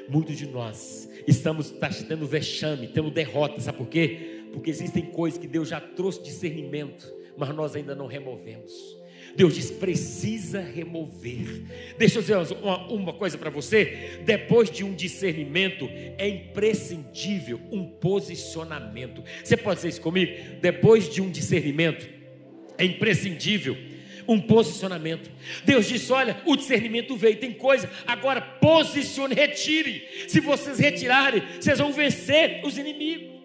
Muitos 0.09 0.37
de 0.37 0.47
nós 0.47 1.09
estamos 1.27 1.71
tá 1.71 1.89
tendo 1.89 2.27
vexame, 2.27 2.89
tendo 2.89 3.11
derrota, 3.11 3.61
sabe 3.61 3.79
por 3.79 3.89
quê? 3.89 4.43
Porque 4.53 4.71
existem 4.71 5.05
coisas 5.05 5.39
que 5.39 5.47
Deus 5.47 5.69
já 5.69 5.81
trouxe 5.81 6.23
discernimento 6.23 7.19
mas 7.39 7.55
nós 7.55 7.77
ainda 7.77 7.95
não 7.95 8.09
removemos. 8.09 8.99
Deus 9.37 9.55
diz: 9.55 9.71
precisa 9.71 10.61
remover. 10.61 11.63
Deixa 11.97 12.19
eu 12.19 12.23
dizer 12.23 12.57
uma, 12.61 12.89
uma 12.89 13.13
coisa 13.13 13.39
para 13.39 13.49
você. 13.49 14.21
Depois 14.25 14.69
de 14.69 14.83
um 14.83 14.93
discernimento, 14.93 15.89
é 16.19 16.29
imprescindível 16.29 17.61
um 17.71 17.87
posicionamento. 17.87 19.23
Você 19.45 19.57
pode 19.57 19.77
dizer 19.77 19.91
isso 19.91 20.01
comigo? 20.01 20.33
Depois 20.61 21.09
de 21.09 21.23
um 21.23 21.31
discernimento, 21.31 22.09
é 22.77 22.85
imprescindível 22.85 23.77
um 24.29 24.39
posicionamento. 24.39 25.31
Deus 25.65 25.87
disse: 25.87 26.13
Olha, 26.13 26.41
o 26.45 26.55
discernimento 26.55 27.17
veio, 27.17 27.39
tem 27.39 27.53
coisa, 27.53 27.91
agora 28.07 28.43
posicione, 28.43 29.35
retire. 29.35 30.07
Se 30.29 30.39
vocês 30.39 30.79
retirarem, 30.79 31.43
vocês 31.59 31.79
vão 31.79 31.91
vencer 31.91 32.61
os 32.63 32.77
inimigos. 32.77 33.39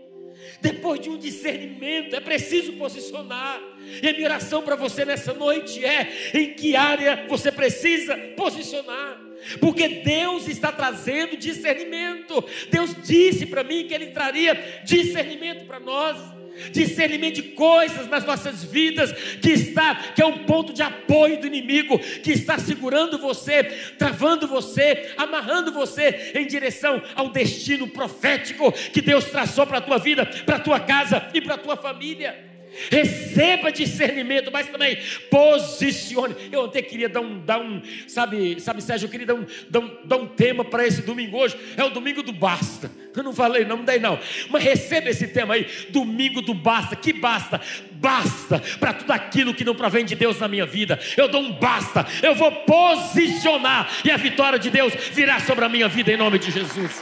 Depois 0.62 1.00
de 1.00 1.10
um 1.10 1.18
discernimento, 1.18 2.16
é 2.16 2.20
preciso 2.20 2.74
posicionar. 2.74 3.62
E 4.02 4.08
a 4.08 4.14
minha 4.14 4.26
oração 4.26 4.62
para 4.62 4.76
você 4.76 5.06
nessa 5.06 5.34
noite 5.34 5.84
é: 5.84 6.32
em 6.34 6.54
que 6.54 6.76
área 6.76 7.26
você 7.30 7.52
precisa 7.52 8.18
posicionar? 8.36 9.22
Porque 9.60 9.88
Deus 9.88 10.48
está 10.48 10.72
trazendo 10.72 11.38
discernimento. 11.38 12.44
Deus 12.70 12.96
disse 13.04 13.46
para 13.46 13.64
mim 13.64 13.86
que 13.88 13.94
Ele 13.94 14.08
traria 14.08 14.82
discernimento 14.86 15.66
para 15.66 15.80
nós 15.80 16.43
discernimento 16.72 17.36
de 17.36 17.44
coisas 17.54 18.08
nas 18.10 18.26
nossas 18.26 18.64
vidas 18.64 19.12
que 19.40 19.52
está 19.52 19.96
que 20.16 20.22
é 20.22 20.26
um 20.26 20.40
ponto 20.46 20.74
de 20.74 20.82
apoio 20.82 21.40
do 21.40 21.48
inimigo 21.48 22.00
que 22.00 22.32
está 22.32 22.58
segurando 22.58 23.18
você, 23.18 23.64
travando 23.98 24.48
você, 24.48 25.14
amarrando 25.18 25.72
você 25.72 26.32
em 26.36 26.46
direção 26.46 27.02
ao 27.16 27.30
destino 27.30 27.88
profético 27.88 28.72
que 28.72 29.02
Deus 29.02 29.26
traçou 29.26 29.66
para 29.66 29.80
a 29.80 29.82
tua 29.82 29.98
vida, 29.98 30.26
para 30.46 30.58
a 30.58 30.60
tua 30.60 30.80
casa 30.80 31.30
e 31.34 31.42
para 31.42 31.56
a 31.56 31.58
tua 31.58 31.76
família. 31.76 32.53
Receba 32.92 33.72
discernimento, 33.72 34.52
mas 34.52 34.68
também 34.68 34.98
posicione. 35.30 36.36
Eu 36.52 36.66
até 36.66 36.82
queria 36.82 37.10
dar 37.10 37.22
um, 37.22 37.40
dar 37.40 37.60
um 37.60 37.82
sabe, 38.08 38.60
sabe, 38.60 38.82
Sérgio, 38.82 39.06
eu 39.08 39.12
queria 39.12 39.28
dar 39.28 39.36
um, 39.36 39.46
dar 39.70 39.80
um, 39.80 39.98
dar 40.06 40.18
um 40.18 40.28
tema 40.28 40.66
para 40.66 40.86
esse 40.86 41.02
domingo 41.02 41.38
hoje. 41.38 41.58
É 41.78 41.84
o 41.84 41.90
domingo 41.90 42.24
do 42.24 42.34
basta. 42.34 42.92
Eu 43.16 43.24
não 43.24 43.34
falei, 43.34 43.64
não, 43.64 43.78
não 43.78 43.86
dei 43.86 44.00
não. 44.00 44.20
Mas 44.50 44.64
receba 44.64 45.10
esse 45.10 45.28
tema 45.28 45.54
aí, 45.54 45.68
domingo 45.90 46.42
do 46.42 46.54
basta. 46.54 46.96
Que 46.96 47.14
basta? 47.14 47.62
Basta 47.94 48.62
para 48.80 48.94
tudo 48.94 49.12
aquilo 49.12 49.54
que 49.54 49.64
não 49.64 49.76
provém 49.76 50.04
de 50.04 50.16
Deus 50.16 50.40
na 50.40 50.48
minha 50.48 50.66
vida. 50.66 51.00
Eu 51.16 51.28
dou 51.28 51.42
um 51.42 51.54
basta. 51.54 52.06
Eu 52.22 52.36
vou 52.36 52.52
posicionar 52.52 53.90
e 54.04 54.12
a 54.12 54.18
vitória 54.18 54.58
de 54.58 54.70
Deus 54.70 54.94
virá 55.12 55.40
sobre 55.40 55.64
a 55.66 55.70
minha 55.70 55.88
vida 55.88 56.12
em 56.12 56.18
nome 56.18 56.40
de 56.40 56.52
Jesus. 56.52 57.02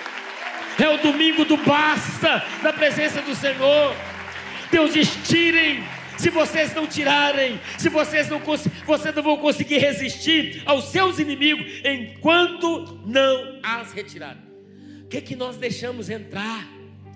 É 0.79 0.89
o 0.89 0.97
domingo 0.97 1.45
do 1.45 1.57
basta, 1.57 2.43
na 2.63 2.73
presença 2.73 3.21
do 3.21 3.35
Senhor. 3.35 3.95
Deus 4.71 4.93
diz: 4.93 5.09
tirem. 5.27 5.83
Se 6.17 6.29
vocês 6.29 6.75
não 6.75 6.85
tirarem, 6.85 7.59
se 7.79 7.89
vocês 7.89 8.29
não 8.29 8.39
vocês 8.39 9.15
não 9.15 9.23
vão 9.23 9.37
conseguir 9.37 9.79
resistir 9.79 10.61
aos 10.67 10.89
seus 10.89 11.17
inimigos 11.17 11.65
enquanto 11.83 13.01
não 13.07 13.59
as 13.63 13.91
retirarem. 13.91 14.43
O 15.03 15.07
que 15.07 15.17
é 15.17 15.21
que 15.21 15.35
nós 15.35 15.57
deixamos 15.57 16.11
entrar 16.11 16.67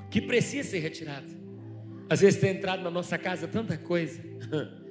que 0.09 0.19
precisa 0.19 0.71
ser 0.71 0.79
retirado? 0.79 1.27
Às 2.09 2.21
vezes 2.21 2.39
tem 2.39 2.49
entrado 2.49 2.81
na 2.83 2.89
nossa 2.89 3.15
casa 3.15 3.47
tanta 3.47 3.77
coisa. 3.77 4.19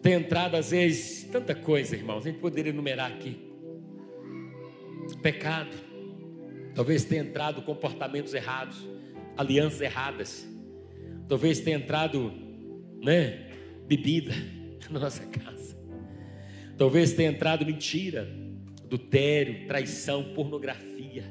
Tem 0.00 0.12
entrado 0.12 0.54
às 0.54 0.70
vezes 0.70 1.24
tanta 1.24 1.56
coisa, 1.56 1.96
irmãos. 1.96 2.24
A 2.24 2.30
gente 2.30 2.38
poderia 2.38 2.70
enumerar 2.70 3.10
aqui. 3.10 3.36
Pecado. 5.20 5.74
Talvez 6.72 7.04
tenha 7.04 7.22
entrado 7.22 7.62
comportamentos 7.62 8.32
errados, 8.32 8.88
alianças 9.36 9.80
erradas. 9.80 10.46
Talvez 11.28 11.60
tenha 11.60 11.76
entrado, 11.76 12.32
né, 13.02 13.50
bebida 13.86 14.32
na 14.90 15.00
nossa 15.00 15.24
casa. 15.26 15.76
Talvez 16.76 17.12
tenha 17.12 17.30
entrado 17.30 17.66
mentira, 17.66 18.28
adultério, 18.82 19.66
traição, 19.66 20.32
pornografia. 20.32 21.24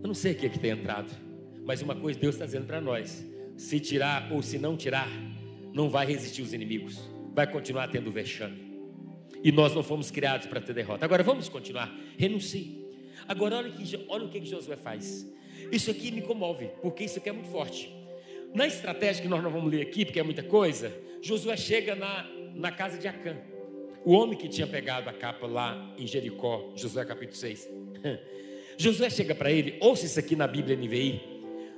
Eu 0.00 0.06
não 0.06 0.14
sei 0.14 0.32
o 0.32 0.34
que 0.36 0.46
é 0.46 0.48
que 0.48 0.58
tem 0.58 0.70
entrado, 0.70 1.10
mas 1.64 1.82
uma 1.82 1.96
coisa 1.96 2.18
Deus 2.18 2.34
está 2.34 2.44
dizendo 2.44 2.66
para 2.66 2.80
nós: 2.80 3.26
se 3.56 3.80
tirar 3.80 4.30
ou 4.30 4.42
se 4.42 4.58
não 4.58 4.76
tirar, 4.76 5.08
não 5.72 5.88
vai 5.88 6.06
resistir 6.06 6.42
os 6.42 6.52
inimigos, 6.52 7.00
vai 7.34 7.50
continuar 7.50 7.88
tendo 7.88 8.12
vexame. 8.12 8.74
E 9.42 9.50
nós 9.50 9.74
não 9.74 9.82
fomos 9.82 10.10
criados 10.10 10.46
para 10.46 10.60
ter 10.60 10.72
derrota. 10.72 11.04
Agora 11.04 11.22
vamos 11.22 11.48
continuar. 11.48 11.94
Renuncie. 12.16 12.84
Agora 13.26 13.56
olha, 13.56 13.70
que, 13.70 14.04
olha 14.08 14.24
o 14.24 14.28
que, 14.28 14.40
que 14.40 14.46
Josué 14.46 14.76
faz. 14.76 15.30
Isso 15.72 15.90
aqui 15.90 16.10
me 16.10 16.22
comove, 16.22 16.70
porque 16.80 17.04
isso 17.04 17.18
aqui 17.18 17.28
é 17.28 17.32
muito 17.32 17.48
forte. 17.48 18.03
Na 18.54 18.68
estratégia 18.68 19.20
que 19.20 19.28
nós 19.28 19.42
não 19.42 19.50
vamos 19.50 19.68
ler 19.68 19.82
aqui, 19.82 20.04
porque 20.04 20.20
é 20.20 20.22
muita 20.22 20.42
coisa, 20.44 20.96
Josué 21.20 21.56
chega 21.56 21.96
na, 21.96 22.24
na 22.54 22.70
casa 22.70 22.96
de 22.96 23.08
Acã. 23.08 23.36
O 24.04 24.12
homem 24.12 24.38
que 24.38 24.48
tinha 24.48 24.66
pegado 24.66 25.10
a 25.10 25.12
capa 25.12 25.44
lá 25.44 25.92
em 25.98 26.06
Jericó, 26.06 26.72
Josué 26.76 27.04
capítulo 27.04 27.36
6. 27.36 27.68
Josué 28.78 29.10
chega 29.10 29.34
para 29.34 29.50
ele, 29.50 29.76
ouça 29.80 30.06
isso 30.06 30.20
aqui 30.20 30.36
na 30.36 30.46
Bíblia 30.46 30.76
NVI, 30.76 31.20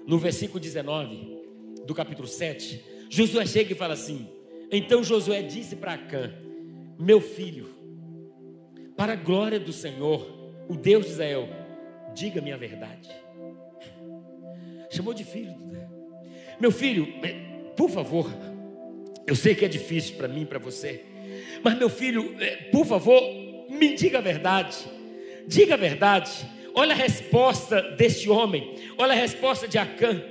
no 0.06 0.18
versículo 0.18 0.60
19 0.60 1.36
do 1.86 1.94
capítulo 1.94 2.28
7. 2.28 2.84
Josué 3.08 3.46
chega 3.46 3.72
e 3.72 3.76
fala 3.76 3.94
assim: 3.94 4.28
Então 4.70 5.02
Josué 5.02 5.40
disse 5.40 5.76
para 5.76 5.94
Acã: 5.94 6.30
Meu 6.98 7.22
filho, 7.22 7.74
para 8.94 9.14
a 9.14 9.16
glória 9.16 9.58
do 9.58 9.72
Senhor, 9.72 10.26
o 10.68 10.76
Deus 10.76 11.06
de 11.06 11.12
Israel, 11.12 11.48
diga-me 12.14 12.52
a 12.52 12.56
verdade. 12.58 13.08
Chamou 14.90 15.14
de 15.14 15.24
filho. 15.24 15.65
Meu 16.58 16.70
filho, 16.70 17.06
por 17.76 17.90
favor, 17.90 18.30
eu 19.26 19.36
sei 19.36 19.54
que 19.54 19.64
é 19.64 19.68
difícil 19.68 20.16
para 20.16 20.28
mim 20.28 20.42
e 20.42 20.46
para 20.46 20.58
você, 20.58 21.02
mas 21.62 21.76
meu 21.76 21.88
filho, 21.88 22.34
eh, 22.40 22.68
por 22.70 22.86
favor, 22.86 23.20
me 23.68 23.94
diga 23.94 24.18
a 24.18 24.20
verdade. 24.20 24.76
Diga 25.46 25.74
a 25.74 25.76
verdade. 25.76 26.30
Olha 26.74 26.92
a 26.92 26.96
resposta 26.96 27.80
deste 27.96 28.28
homem. 28.28 28.74
Olha 28.98 29.12
a 29.12 29.16
resposta 29.16 29.66
de 29.66 29.78
Acã. 29.78 30.22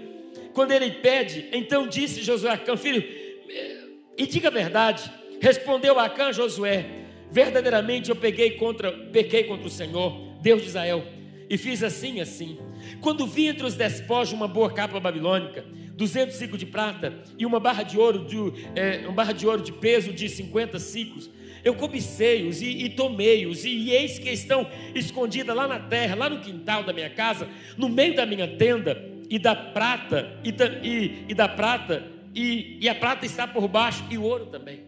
Quando 0.53 0.71
ele 0.71 0.91
pede, 0.91 1.49
então 1.51 1.87
disse 1.87 2.21
Josué 2.21 2.51
a 2.51 2.53
Acã, 2.53 2.77
filho, 2.77 3.03
eh, 3.49 3.77
e 4.17 4.25
diga 4.25 4.47
a 4.47 4.51
verdade. 4.51 5.11
Respondeu 5.41 5.99
Acã 5.99 6.31
Josué: 6.31 6.85
Verdadeiramente 7.31 8.09
eu 8.09 8.15
peguei 8.15 8.51
contra, 8.51 8.91
pequei 8.91 9.43
contra 9.43 9.67
o 9.67 9.69
Senhor, 9.69 10.37
Deus 10.41 10.61
de 10.61 10.67
Israel, 10.69 11.03
e 11.49 11.57
fiz 11.57 11.83
assim 11.83 12.19
assim. 12.19 12.57
Quando 13.01 13.25
vi 13.25 13.47
entre 13.47 13.65
os 13.65 13.75
despojos 13.75 14.33
uma 14.33 14.47
boa 14.47 14.71
capa 14.71 14.99
babilônica, 14.99 15.65
200 15.95 16.35
ciclos 16.35 16.59
de 16.59 16.65
prata 16.65 17.21
e 17.37 17.45
uma 17.45 17.59
barra 17.59 17.83
de 17.83 17.97
ouro 17.97 18.25
de, 18.25 18.37
é, 18.75 19.01
uma 19.05 19.13
barra 19.13 19.31
de 19.31 19.47
ouro 19.47 19.61
de 19.61 19.71
peso 19.71 20.11
de 20.11 20.27
50 20.27 20.79
ciclos, 20.79 21.29
eu 21.63 21.73
cobicei-os 21.73 22.61
e, 22.61 22.85
e 22.85 22.89
tomei-os, 22.89 23.65
e, 23.65 23.69
e 23.69 23.91
eis 23.91 24.19
que 24.19 24.29
estão 24.29 24.69
escondidas 24.93 25.55
lá 25.55 25.67
na 25.67 25.79
terra, 25.79 26.15
lá 26.15 26.29
no 26.29 26.39
quintal 26.39 26.83
da 26.83 26.93
minha 26.93 27.09
casa, 27.09 27.49
no 27.75 27.89
meio 27.89 28.15
da 28.15 28.25
minha 28.25 28.47
tenda, 28.47 29.15
e 29.27 29.39
da 29.39 29.55
prata, 29.55 30.39
e 30.43 30.51
da, 30.51 30.67
e, 30.83 31.25
e 31.27 31.33
da 31.33 31.47
prata, 31.47 32.05
e, 32.35 32.77
e 32.79 32.87
a 32.87 32.93
prata 32.93 33.25
está 33.25 33.47
por 33.47 33.67
baixo, 33.67 34.05
e 34.11 34.17
o 34.17 34.21
ouro 34.21 34.45
também. 34.45 34.83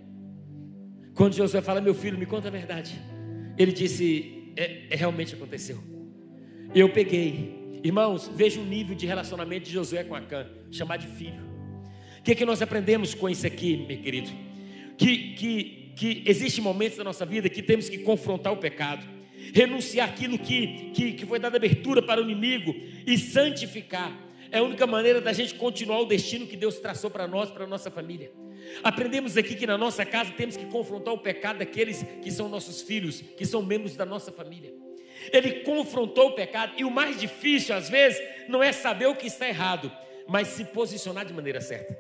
Quando 1.16 1.34
Josué 1.34 1.62
fala, 1.62 1.82
meu 1.82 1.96
filho, 1.96 2.16
me 2.16 2.28
conta 2.28 2.48
a 2.48 2.52
verdade. 2.52 2.94
Ele 3.58 3.72
disse, 3.72 4.52
é, 4.56 4.86
é 4.92 4.96
realmente 4.96 5.34
aconteceu. 5.34 5.97
Eu 6.76 6.90
peguei. 6.90 7.80
Irmãos, 7.84 8.30
veja 8.34 8.60
o 8.60 8.66
nível 8.66 8.96
de 8.96 9.06
relacionamento 9.06 9.66
de 9.66 9.72
Josué 9.72 10.04
com 10.04 10.16
Acã, 10.16 10.48
chamar 10.72 10.98
de 10.98 11.08
filho. 11.08 11.46
O 12.20 12.24
que, 12.24 12.32
é 12.32 12.36
que 12.36 12.46
nós 12.46 12.62
aprendemos 12.62 13.14
com 13.14 13.30
isso 13.30 13.48
aqui, 13.48 13.78
meu 13.78 13.98
querido? 13.98 14.30
Que, 14.98 15.34
que, 15.36 15.94
que 15.96 16.24
existem 16.26 16.64
momentos 16.64 16.98
da 16.98 17.04
nossa 17.04 17.26
vida 17.26 17.50
que 17.50 17.62
temos 17.62 17.88
que 17.88 18.00
confrontar 18.00 18.52
o 18.52 18.58
pecado, 18.58 19.06
renunciar 19.54 20.10
aquilo 20.10 20.38
que, 20.38 20.92
que, 20.94 21.14
que 21.14 21.26
foi 21.26 21.40
dado 21.40 21.56
abertura 21.56 22.02
para 22.02 22.20
o 22.20 22.24
inimigo 22.24 22.76
e 23.06 23.18
santificar. 23.18 24.12
É 24.52 24.60
a 24.60 24.64
única 24.64 24.86
maneira 24.86 25.22
da 25.22 25.32
gente 25.32 25.56
continuar 25.56 26.02
o 26.02 26.06
destino 26.06 26.46
que 26.48 26.58
Deus 26.58 26.80
traçou 26.80 27.10
para 27.10 27.28
nós, 27.28 27.50
para 27.50 27.64
a 27.64 27.68
nossa 27.68 27.90
família. 27.90 28.32
Aprendemos 28.84 29.38
aqui 29.38 29.56
que 29.56 29.68
na 29.68 29.78
nossa 29.78 30.06
casa 30.06 30.32
temos 30.32 30.58
que 30.58 30.66
confrontar 30.66 31.14
o 31.14 31.20
pecado 31.20 31.60
daqueles 31.60 32.04
que 32.22 32.32
são 32.32 32.50
nossos 32.50 32.82
filhos, 32.82 33.22
que 33.22 33.46
são 33.46 33.62
membros 33.62 33.96
da 33.96 34.06
nossa 34.06 34.32
família. 34.32 34.87
Ele 35.32 35.62
confrontou 35.62 36.30
o 36.30 36.32
pecado, 36.34 36.74
e 36.78 36.84
o 36.84 36.92
mais 36.92 37.20
difícil, 37.20 37.76
às 37.76 37.90
vezes, 37.90 38.22
não 38.48 38.62
é 38.62 38.72
saber 38.72 39.08
o 39.08 39.16
que 39.16 39.28
está 39.28 39.48
errado, 39.48 39.92
mas 40.28 40.50
se 40.50 40.64
posicionar 40.66 41.26
de 41.26 41.34
maneira 41.34 41.62
certa. 41.62 41.98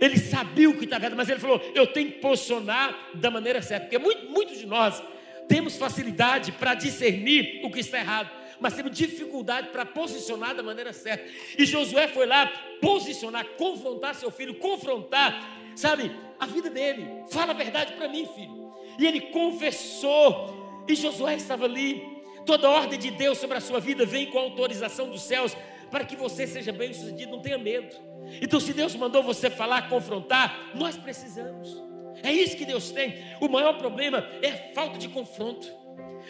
Ele 0.00 0.18
sabia 0.18 0.68
o 0.68 0.76
que 0.76 0.84
estava 0.84 1.04
errado, 1.04 1.16
mas 1.16 1.28
ele 1.28 1.40
falou: 1.40 1.60
Eu 1.74 1.86
tenho 1.86 2.12
que 2.12 2.18
posicionar 2.18 3.10
da 3.14 3.30
maneira 3.30 3.62
certa, 3.62 3.86
porque 3.86 3.98
muitos 3.98 4.28
muito 4.28 4.56
de 4.56 4.66
nós 4.66 5.02
temos 5.48 5.76
facilidade 5.76 6.52
para 6.52 6.74
discernir 6.74 7.60
o 7.64 7.70
que 7.70 7.80
está 7.80 7.98
errado, 7.98 8.28
mas 8.58 8.74
temos 8.74 8.96
dificuldade 8.96 9.68
para 9.68 9.86
posicionar 9.86 10.54
da 10.54 10.62
maneira 10.62 10.92
certa. 10.92 11.24
E 11.56 11.64
Josué 11.64 12.08
foi 12.08 12.26
lá 12.26 12.46
posicionar, 12.80 13.44
confrontar 13.56 14.14
seu 14.16 14.30
filho, 14.30 14.56
confrontar 14.56 15.56
sabe, 15.76 16.10
a 16.40 16.46
vida 16.46 16.70
dele. 16.70 17.06
Fala 17.30 17.52
a 17.52 17.54
verdade 17.54 17.92
para 17.92 18.08
mim, 18.08 18.26
filho. 18.34 18.72
E 18.98 19.06
ele 19.06 19.20
confessou, 19.20 20.84
e 20.88 20.94
Josué 20.94 21.34
estava 21.36 21.66
ali. 21.66 22.15
Toda 22.46 22.70
ordem 22.70 22.98
de 22.98 23.10
Deus 23.10 23.38
sobre 23.38 23.58
a 23.58 23.60
sua 23.60 23.80
vida 23.80 24.06
vem 24.06 24.30
com 24.30 24.38
a 24.38 24.42
autorização 24.42 25.10
dos 25.10 25.22
céus 25.22 25.56
para 25.90 26.04
que 26.04 26.16
você 26.16 26.46
seja 26.46 26.72
bem 26.72 26.92
sucedido, 26.92 27.32
não 27.32 27.42
tenha 27.42 27.58
medo. 27.58 27.94
Então, 28.40 28.58
se 28.58 28.72
Deus 28.72 28.94
mandou 28.94 29.22
você 29.22 29.50
falar, 29.50 29.88
confrontar, 29.88 30.72
nós 30.74 30.96
precisamos. 30.96 31.82
É 32.22 32.32
isso 32.32 32.56
que 32.56 32.64
Deus 32.64 32.90
tem. 32.90 33.16
O 33.40 33.48
maior 33.48 33.76
problema 33.78 34.26
é 34.42 34.50
a 34.50 34.74
falta 34.74 34.98
de 34.98 35.08
confronto. 35.08 35.70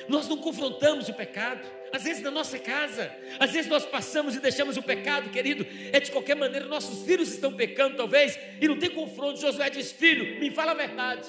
Nós 0.08 0.28
não 0.28 0.36
confrontamos 0.36 1.08
o 1.08 1.14
pecado 1.14 1.76
às 1.92 2.02
vezes 2.02 2.22
na 2.22 2.30
nossa 2.30 2.58
casa, 2.58 3.10
às 3.38 3.50
vezes 3.50 3.70
nós 3.70 3.84
passamos 3.84 4.34
e 4.34 4.40
deixamos 4.40 4.76
o 4.76 4.82
pecado, 4.82 5.30
querido. 5.30 5.66
É 5.92 6.00
de 6.00 6.10
qualquer 6.10 6.36
maneira, 6.36 6.66
nossos 6.66 7.04
filhos 7.06 7.30
estão 7.32 7.52
pecando, 7.52 7.96
talvez, 7.96 8.38
e 8.60 8.68
não 8.68 8.78
tem 8.78 8.90
confronto. 8.90 9.40
Josué 9.40 9.70
diz: 9.70 9.92
Filho, 9.92 10.40
me 10.40 10.50
fala 10.50 10.72
a 10.72 10.74
verdade. 10.74 11.28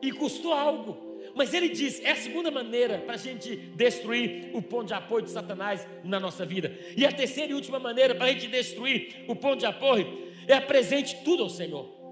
E 0.00 0.12
custou 0.12 0.52
algo. 0.52 1.11
Mas 1.34 1.54
ele 1.54 1.68
diz: 1.68 2.00
é 2.04 2.10
a 2.10 2.16
segunda 2.16 2.50
maneira 2.50 2.98
para 2.98 3.14
a 3.14 3.18
gente 3.18 3.56
destruir 3.56 4.50
o 4.52 4.62
ponto 4.62 4.88
de 4.88 4.94
apoio 4.94 5.24
de 5.24 5.30
Satanás 5.30 5.86
na 6.04 6.20
nossa 6.20 6.44
vida. 6.44 6.76
E 6.96 7.06
a 7.06 7.12
terceira 7.12 7.52
e 7.52 7.54
última 7.54 7.78
maneira 7.78 8.14
para 8.14 8.26
a 8.26 8.32
gente 8.32 8.48
destruir 8.48 9.24
o 9.28 9.34
ponto 9.34 9.60
de 9.60 9.66
apoio 9.66 10.30
é 10.46 10.54
apresente 10.54 11.22
tudo 11.24 11.42
ao 11.42 11.48
Senhor 11.48 12.02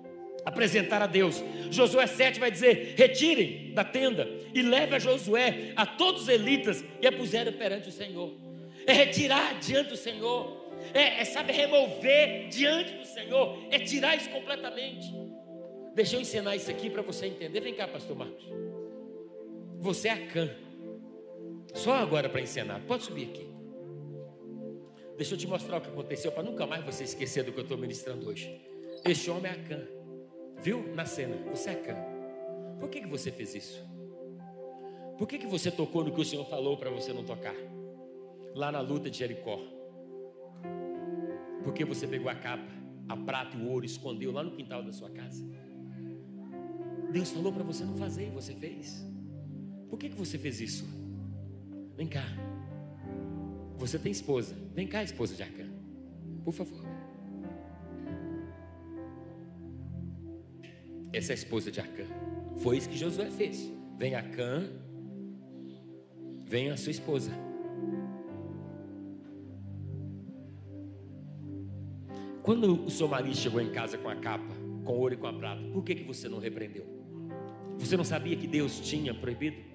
apresentar 0.44 1.02
a 1.02 1.06
Deus. 1.06 1.42
Josué 1.70 2.06
7 2.06 2.40
vai 2.40 2.50
dizer: 2.50 2.94
retirem 2.96 3.72
da 3.74 3.84
tenda 3.84 4.28
e 4.54 4.62
leve 4.62 4.94
a 4.96 4.98
Josué 4.98 5.72
a 5.76 5.86
todos 5.86 6.22
os 6.22 6.28
elitas 6.28 6.84
e 7.00 7.06
a 7.06 7.12
puseram 7.12 7.52
perante 7.52 7.88
o 7.88 7.92
Senhor. 7.92 8.32
É 8.86 8.92
retirar 8.92 9.58
diante 9.60 9.90
do 9.90 9.96
Senhor, 9.96 10.74
é, 10.94 11.22
é 11.22 11.52
remover 11.52 12.48
diante 12.48 12.92
do 12.94 13.04
Senhor, 13.06 13.58
é 13.70 13.78
tirar 13.78 14.16
isso 14.16 14.30
completamente. 14.30 15.06
Deixa 15.94 16.16
eu 16.16 16.20
ensinar 16.20 16.56
isso 16.56 16.70
aqui 16.70 16.88
para 16.88 17.02
você 17.02 17.26
entender. 17.26 17.60
Vem 17.60 17.74
cá, 17.74 17.86
pastor 17.86 18.16
Marcos. 18.16 18.44
Você 19.80 20.08
é 20.08 20.12
Acã. 20.12 20.50
Só 21.74 21.94
agora 21.94 22.28
para 22.28 22.42
ensinar. 22.42 22.80
Pode 22.86 23.04
subir 23.04 23.30
aqui. 23.30 23.48
Deixa 25.16 25.34
eu 25.34 25.38
te 25.38 25.46
mostrar 25.46 25.78
o 25.78 25.80
que 25.80 25.88
aconteceu 25.88 26.30
para 26.32 26.42
nunca 26.42 26.66
mais 26.66 26.84
você 26.84 27.04
esquecer 27.04 27.44
do 27.44 27.52
que 27.52 27.58
eu 27.58 27.62
estou 27.62 27.78
ministrando 27.78 28.28
hoje. 28.28 28.60
Este 29.06 29.30
homem 29.30 29.50
é 29.50 29.54
Acã. 29.54 29.80
Viu 30.62 30.94
na 30.94 31.06
cena? 31.06 31.36
Você 31.50 31.70
é 31.70 31.74
Cã. 31.74 31.96
Por 32.78 32.90
que, 32.90 33.00
que 33.00 33.06
você 33.06 33.30
fez 33.30 33.54
isso? 33.54 33.82
Por 35.16 35.26
que, 35.26 35.38
que 35.38 35.46
você 35.46 35.70
tocou 35.70 36.04
no 36.04 36.12
que 36.12 36.20
o 36.20 36.24
Senhor 36.24 36.44
falou 36.44 36.76
para 36.76 36.90
você 36.90 37.12
não 37.12 37.24
tocar? 37.24 37.54
Lá 38.54 38.70
na 38.70 38.80
luta 38.80 39.08
de 39.08 39.16
Jericó. 39.18 39.58
Porque 41.64 41.86
você 41.86 42.06
pegou 42.06 42.30
a 42.30 42.34
capa, 42.34 42.70
a 43.08 43.16
prata 43.16 43.56
e 43.56 43.60
o 43.60 43.70
ouro, 43.70 43.86
escondeu 43.86 44.30
lá 44.30 44.42
no 44.42 44.50
quintal 44.50 44.82
da 44.82 44.92
sua 44.92 45.10
casa. 45.10 45.42
Deus 47.12 47.30
falou 47.30 47.52
para 47.52 47.64
você 47.64 47.84
não 47.84 47.96
fazer 47.96 48.26
e 48.26 48.30
você 48.30 48.54
fez. 48.54 49.09
Por 49.90 49.98
que, 49.98 50.08
que 50.08 50.16
você 50.16 50.38
fez 50.38 50.60
isso? 50.60 50.88
Vem 51.96 52.06
cá. 52.06 52.24
Você 53.76 53.98
tem 53.98 54.12
esposa. 54.12 54.56
Vem 54.74 54.86
cá, 54.86 55.02
esposa 55.02 55.34
de 55.34 55.42
Acã. 55.42 55.66
Por 56.44 56.52
favor. 56.52 56.84
Essa 61.12 61.32
é 61.32 61.34
a 61.34 61.34
esposa 61.34 61.70
de 61.70 61.80
Acã. 61.80 62.04
Foi 62.58 62.76
isso 62.76 62.88
que 62.88 62.96
Josué 62.96 63.30
fez. 63.30 63.70
Vem 63.98 64.14
Acã, 64.14 64.66
vem 66.46 66.70
a 66.70 66.76
sua 66.76 66.90
esposa. 66.90 67.30
Quando 72.42 72.84
o 72.84 72.90
seu 72.90 73.06
marido 73.06 73.36
chegou 73.36 73.60
em 73.60 73.70
casa 73.70 73.98
com 73.98 74.08
a 74.08 74.16
capa, 74.16 74.54
com 74.84 74.92
ouro 74.94 75.14
e 75.14 75.16
com 75.16 75.26
a 75.26 75.32
prata, 75.32 75.62
por 75.72 75.84
que, 75.84 75.94
que 75.94 76.04
você 76.04 76.28
não 76.28 76.38
repreendeu? 76.38 76.86
Você 77.78 77.96
não 77.96 78.04
sabia 78.04 78.36
que 78.36 78.46
Deus 78.46 78.80
tinha 78.80 79.14
proibido? 79.14 79.69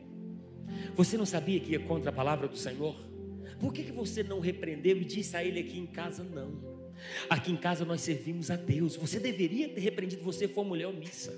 Você 0.95 1.17
não 1.17 1.25
sabia 1.25 1.60
que 1.60 1.71
ia 1.71 1.79
contra 1.79 2.10
a 2.10 2.13
palavra 2.13 2.47
do 2.47 2.58
Senhor? 2.58 2.95
Por 3.60 3.73
que, 3.73 3.84
que 3.84 3.91
você 3.91 4.23
não 4.23 4.39
repreendeu 4.39 4.97
e 4.97 5.05
disse 5.05 5.36
a 5.36 5.43
ele 5.43 5.60
aqui 5.60 5.77
em 5.77 5.86
casa 5.86 6.23
não? 6.23 6.75
Aqui 7.29 7.51
em 7.51 7.58
casa 7.58 7.84
nós 7.84 8.01
servimos 8.01 8.49
a 8.49 8.55
Deus. 8.55 8.95
Você 8.95 9.19
deveria 9.19 9.69
ter 9.69 9.81
repreendido, 9.81 10.23
você 10.23 10.47
foi 10.47 10.63
mulher 10.63 10.88
omissa. 10.88 11.34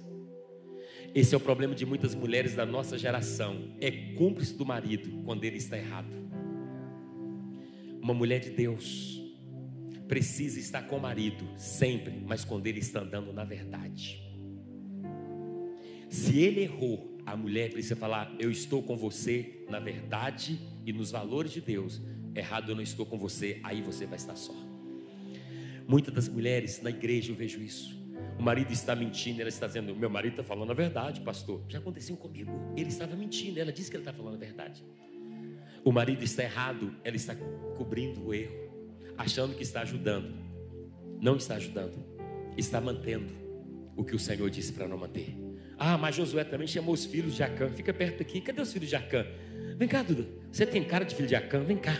Esse 1.13 1.34
é 1.34 1.38
o 1.38 1.41
problema 1.41 1.74
de 1.74 1.86
muitas 1.86 2.13
mulheres 2.13 2.56
da 2.56 2.65
nossa 2.65 2.98
geração. 2.98 3.76
É 3.82 3.89
cúmplice 4.15 4.54
do 4.54 4.65
marido 4.65 5.24
quando 5.24 5.43
ele 5.43 5.58
está 5.58 5.78
errado. 5.78 6.15
Uma 8.02 8.13
mulher 8.13 8.39
de 8.39 8.52
Deus 8.52 9.22
precisa 10.08 10.60
estar 10.60 10.84
com 10.84 10.98
o 10.98 11.02
marido 11.02 11.46
sempre, 11.58 12.13
mas 12.26 12.46
quando 12.46 12.67
ele 12.67 12.80
está 12.80 13.02
andando 13.02 13.34
na 13.34 13.43
verdade. 13.43 14.24
Se 16.10 16.39
ele 16.39 16.62
errou, 16.62 17.16
a 17.28 17.36
mulher 17.36 17.70
precisa 17.72 17.96
falar: 17.98 18.34
Eu 18.40 18.50
estou 18.50 18.82
com 18.82 18.96
você 18.96 19.66
na 19.70 19.80
verdade 19.80 20.58
e 20.86 20.94
nos 20.94 21.12
valores 21.12 21.52
de 21.52 21.60
Deus. 21.60 22.02
Errado, 22.34 22.72
eu 22.72 22.76
não 22.76 22.82
estou 22.82 23.06
com 23.06 23.18
você, 23.18 23.60
aí 23.63 23.82
você 23.82 24.06
vai 24.06 24.16
estar 24.16 24.36
só. 24.38 24.56
Muitas 25.86 26.13
das 26.13 26.30
mulheres 26.30 26.82
na 26.82 26.90
igreja 26.90 27.32
eu 27.34 27.36
vejo 27.36 27.62
isso. 27.62 27.98
O 28.40 28.42
marido 28.44 28.72
está 28.72 28.96
mentindo, 28.96 29.42
ela 29.42 29.50
está 29.50 29.68
dizendo: 29.68 29.94
Meu 29.94 30.10
marido 30.10 30.34
está 30.34 30.44
falando 30.44 30.72
a 30.72 30.74
verdade, 30.74 31.20
pastor. 31.20 31.62
Já 31.68 31.80
aconteceu 31.80 32.16
comigo. 32.16 32.50
Ele 32.78 32.88
estava 32.88 33.13
mentindo, 33.13 33.60
ela 33.60 33.74
disse 33.74 33.92
que 33.92 33.98
ele 33.98 34.04
está 34.04 34.13
falando 34.13 34.36
a 34.36 34.40
verdade. 34.40 34.86
O 35.84 35.92
marido 35.92 36.24
está 36.24 36.44
errado, 36.44 36.96
ela 37.04 37.16
está 37.18 37.36
cobrindo 37.76 38.26
o 38.26 38.34
erro, 38.34 38.56
achando 39.18 39.54
que 39.54 39.63
está 39.63 39.82
ajudando. 39.82 40.34
Não 41.20 41.36
está 41.36 41.56
ajudando, 41.56 41.98
está 42.56 42.80
mantendo 42.80 43.34
o 43.98 44.06
que 44.06 44.16
o 44.16 44.20
Senhor 44.20 44.50
disse 44.50 44.72
para 44.72 44.88
não 44.88 44.98
manter. 44.98 45.46
Ah, 45.78 45.98
mas 45.98 46.16
Josué 46.16 46.44
também 46.44 46.68
chamou 46.68 46.94
os 46.94 47.06
filhos 47.06 47.36
de 47.36 47.44
Acã. 47.44 47.70
Fica 47.70 47.94
perto 47.94 48.22
aqui. 48.22 48.42
Cadê 48.42 48.62
os 48.62 48.74
filhos 48.74 48.90
de 48.90 48.96
Acã? 48.96 49.26
Vem 49.78 49.88
cá, 49.88 50.02
Duda. 50.02 50.26
Você 50.52 50.66
tem 50.66 50.84
cara 50.84 51.06
de 51.06 51.13
filho 51.13 51.28
de 51.28 51.36
Acã? 51.36 51.60
Vem 51.63 51.78
cá. 51.78 51.98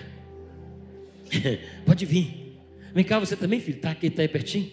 Pode 1.86 2.06
vir. 2.06 2.58
Vem 2.94 3.04
cá, 3.04 3.20
você 3.20 3.36
também, 3.36 3.60
filho. 3.60 3.80
Tá 3.80 3.92
aqui, 3.92 4.10
tá 4.10 4.24
aí 4.24 4.28
pertinho. 4.28 4.72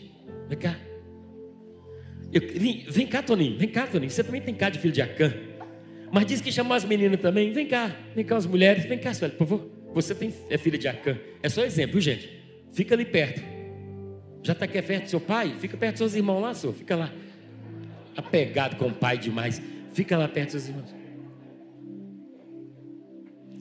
Vem 0.48 0.58
cá. 0.58 0.78
Eu, 2.32 2.40
vem, 2.40 2.86
vem 2.88 3.06
cá, 3.06 3.22
Toninho. 3.22 3.58
Vem 3.58 3.68
cá, 3.68 3.86
Toninho. 3.86 4.10
Você 4.10 4.24
também 4.24 4.40
tem 4.40 4.54
cara 4.54 4.72
de 4.72 4.78
filho 4.78 4.94
de 4.94 5.02
Acã. 5.02 5.32
Mas 6.10 6.26
diz 6.26 6.40
que 6.40 6.50
chamou 6.50 6.74
as 6.74 6.84
meninas 6.84 7.20
também. 7.20 7.52
Vem 7.52 7.66
cá. 7.66 7.94
Vem 8.14 8.24
cá, 8.24 8.36
as 8.36 8.46
mulheres. 8.46 8.86
Vem 8.86 8.98
cá, 8.98 9.12
Sueli, 9.12 9.34
por 9.34 9.46
favor. 9.46 9.70
Você 9.92 10.14
tem, 10.14 10.32
é 10.48 10.56
filha 10.56 10.78
de 10.78 10.88
Acã. 10.88 11.18
É 11.42 11.48
só 11.50 11.62
exemplo, 11.62 12.00
gente? 12.00 12.42
Fica 12.72 12.94
ali 12.94 13.04
perto. 13.04 13.42
Já 14.42 14.54
está 14.54 14.64
aqui 14.64 14.80
perto 14.80 15.04
do 15.04 15.10
seu 15.10 15.20
pai? 15.20 15.54
Fica 15.60 15.76
perto 15.76 15.92
dos 15.92 15.98
seus 15.98 16.14
irmãos 16.14 16.40
lá, 16.40 16.54
senhor. 16.54 16.72
Fica 16.72 16.96
lá 16.96 17.12
apegado 18.16 18.76
com 18.76 18.86
o 18.86 18.94
pai 18.94 19.18
demais. 19.18 19.60
Fica 19.92 20.16
lá 20.16 20.28
perto 20.28 20.52
dos 20.52 20.68
irmãos. 20.68 20.94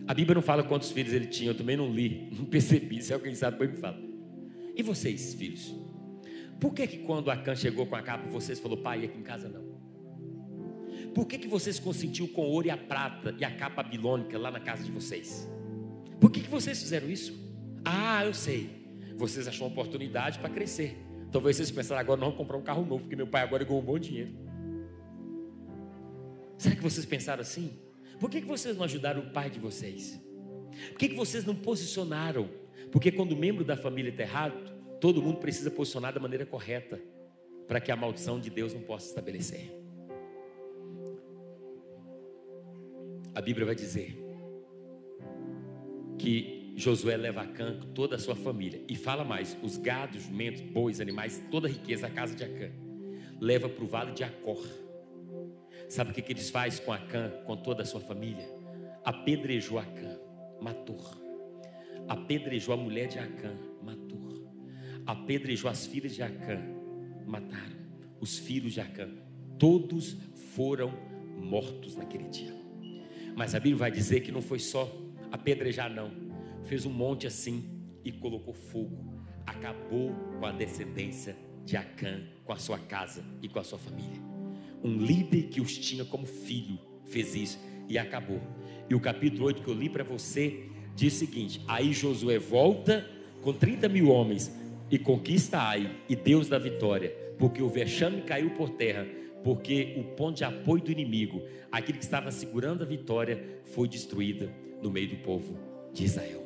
A 0.05 0.13
Bíblia 0.13 0.35
não 0.35 0.41
fala 0.41 0.63
quantos 0.63 0.91
filhos 0.91 1.13
ele 1.13 1.27
tinha, 1.27 1.51
eu 1.51 1.55
também 1.55 1.77
não 1.77 1.89
li, 1.89 2.29
não 2.37 2.45
percebi. 2.45 3.01
Se 3.01 3.13
alguém 3.13 3.33
sabe, 3.35 3.53
depois 3.53 3.71
me 3.71 3.77
fala. 3.77 3.99
E 4.75 4.83
vocês, 4.83 5.33
filhos? 5.33 5.73
Por 6.59 6.73
que 6.73 6.87
que 6.87 6.97
quando 6.99 7.29
Acã 7.29 7.55
chegou 7.55 7.85
com 7.85 7.95
a 7.95 8.01
capa, 8.01 8.29
vocês 8.29 8.59
falou, 8.59 8.77
pai, 8.77 9.05
aqui 9.05 9.17
em 9.17 9.23
casa 9.23 9.49
não? 9.49 9.73
Por 11.13 11.27
que 11.27 11.37
que 11.37 11.47
vocês 11.47 11.79
consentiu 11.79 12.27
com 12.27 12.41
ouro 12.41 12.67
e 12.67 12.71
a 12.71 12.77
prata 12.77 13.35
e 13.37 13.45
a 13.45 13.51
capa 13.51 13.83
babilônica 13.83 14.37
lá 14.37 14.49
na 14.49 14.59
casa 14.59 14.83
de 14.83 14.91
vocês? 14.91 15.47
Por 16.19 16.31
que 16.31 16.41
que 16.41 16.49
vocês 16.49 16.81
fizeram 16.81 17.09
isso? 17.09 17.37
Ah, 17.85 18.25
eu 18.25 18.33
sei. 18.33 18.69
Vocês 19.15 19.47
acharam 19.47 19.67
oportunidade 19.67 20.39
para 20.39 20.49
crescer. 20.49 20.97
Talvez 21.33 21.55
vocês 21.57 21.71
pensaram, 21.71 21.99
agora 21.99 22.19
não 22.19 22.27
vamos 22.27 22.37
comprar 22.37 22.57
um 22.57 22.61
carro 22.61 22.85
novo, 22.85 22.99
porque 22.99 23.15
meu 23.15 23.25
pai 23.25 23.41
agora 23.41 23.63
ganhou 23.63 23.81
um 23.81 23.85
bom 23.85 23.97
dinheiro. 23.97 24.31
Será 26.59 26.75
que 26.75 26.83
vocês 26.83 27.07
pensaram 27.07 27.41
assim? 27.41 27.79
Por 28.19 28.29
que, 28.29 28.39
que 28.39 28.47
vocês 28.47 28.77
não 28.77 28.83
ajudaram 28.83 29.21
o 29.21 29.31
pai 29.31 29.49
de 29.49 29.59
vocês? 29.59 30.21
Por 30.89 30.99
que, 30.99 31.09
que 31.09 31.15
vocês 31.15 31.43
não 31.43 31.55
posicionaram? 31.55 32.47
Porque 32.91 33.11
quando 33.11 33.31
o 33.31 33.35
membro 33.35 33.65
da 33.65 33.75
família 33.75 34.11
está 34.11 34.21
errado, 34.21 34.73
todo 35.01 35.23
mundo 35.23 35.39
precisa 35.39 35.71
posicionar 35.71 36.13
da 36.13 36.19
maneira 36.19 36.45
correta, 36.45 37.01
para 37.67 37.81
que 37.81 37.91
a 37.91 37.95
maldição 37.95 38.39
de 38.39 38.51
Deus 38.51 38.71
não 38.71 38.81
possa 38.81 39.07
estabelecer. 39.07 39.75
A 43.33 43.41
Bíblia 43.41 43.65
vai 43.65 43.73
dizer 43.73 44.23
que 46.19 46.62
Josué 46.75 47.15
leva 47.15 47.41
a 47.41 47.43
Acã 47.43 47.79
toda 47.93 48.15
a 48.15 48.19
sua 48.19 48.35
família. 48.35 48.83
E 48.87 48.95
fala 48.95 49.23
mais: 49.23 49.57
os 49.61 49.77
gados, 49.77 50.23
jumentos, 50.23 50.61
bois, 50.61 50.99
animais, 50.99 51.43
toda 51.51 51.67
a 51.67 51.71
riqueza 51.71 52.07
da 52.07 52.13
casa 52.13 52.35
de 52.35 52.43
Acã. 52.43 52.71
Leva 53.39 53.69
para 53.69 53.83
o 53.83 53.87
vale 53.87 54.11
de 54.13 54.23
Acor. 54.23 54.65
Sabe 55.89 56.11
o 56.11 56.13
que, 56.13 56.21
que 56.21 56.31
eles 56.31 56.49
fazem 56.49 56.83
com 56.83 56.91
Acã, 56.91 57.29
com 57.45 57.55
toda 57.57 57.83
a 57.83 57.85
sua 57.85 57.99
família? 57.99 58.47
Apedrejou 59.03 59.77
Acã, 59.77 60.17
matou. 60.61 60.99
Apedrejou 62.07 62.73
a 62.73 62.77
mulher 62.77 63.07
de 63.07 63.19
Acã, 63.19 63.53
matou. 63.81 64.13
Apedrejou 65.05 65.69
as 65.69 65.85
filhas 65.85 66.15
de 66.15 66.23
Acã, 66.23 66.59
mataram. 67.27 67.83
Os 68.19 68.39
filhos 68.39 68.73
de 68.73 68.79
Acã, 68.79 69.09
todos 69.59 70.17
foram 70.55 70.93
mortos 71.37 71.95
naquele 71.95 72.29
dia. 72.29 72.53
Mas 73.35 73.53
a 73.53 73.59
Bíblia 73.59 73.77
vai 73.77 73.91
dizer 73.91 74.21
que 74.21 74.31
não 74.31 74.41
foi 74.41 74.59
só 74.59 74.89
apedrejar, 75.31 75.93
não 75.93 76.22
fez 76.65 76.85
um 76.85 76.91
monte 76.91 77.27
assim 77.27 77.63
e 78.03 78.11
colocou 78.11 78.53
fogo. 78.53 79.21
Acabou 79.45 80.11
com 80.39 80.45
a 80.45 80.51
descendência 80.51 81.35
de 81.65 81.77
Acã, 81.77 82.21
com 82.43 82.53
a 82.53 82.57
sua 82.57 82.77
casa 82.77 83.23
e 83.41 83.47
com 83.47 83.59
a 83.59 83.63
sua 83.63 83.79
família. 83.79 84.21
Um 84.83 84.97
líder 84.97 85.43
que 85.43 85.61
os 85.61 85.77
tinha 85.77 86.03
como 86.03 86.25
filho 86.25 86.79
fez 87.05 87.35
isso 87.35 87.59
e 87.87 87.97
acabou. 87.97 88.41
E 88.89 88.95
o 88.95 88.99
capítulo 88.99 89.45
8 89.45 89.61
que 89.61 89.67
eu 89.67 89.73
li 89.73 89.89
para 89.89 90.03
você 90.03 90.65
diz 90.95 91.15
o 91.15 91.19
seguinte: 91.19 91.61
Aí 91.67 91.93
Josué 91.93 92.37
volta 92.37 93.09
com 93.41 93.53
30 93.53 93.87
mil 93.89 94.09
homens 94.09 94.51
e 94.89 94.97
conquista 94.97 95.59
Ai 95.59 95.89
e 96.07 96.15
Deus 96.15 96.47
da 96.47 96.59
vitória, 96.59 97.09
porque 97.37 97.61
o 97.61 97.69
vexame 97.69 98.21
caiu 98.21 98.51
por 98.51 98.69
terra, 98.71 99.07
porque 99.43 99.95
o 99.97 100.15
ponto 100.15 100.37
de 100.37 100.43
apoio 100.43 100.83
do 100.83 100.91
inimigo, 100.91 101.41
aquele 101.71 101.97
que 101.97 102.03
estava 102.03 102.31
segurando 102.31 102.83
a 102.83 102.87
vitória, 102.87 103.61
foi 103.65 103.87
destruída 103.87 104.53
no 104.81 104.91
meio 104.91 105.09
do 105.09 105.17
povo 105.17 105.57
de 105.93 106.03
Israel. 106.05 106.42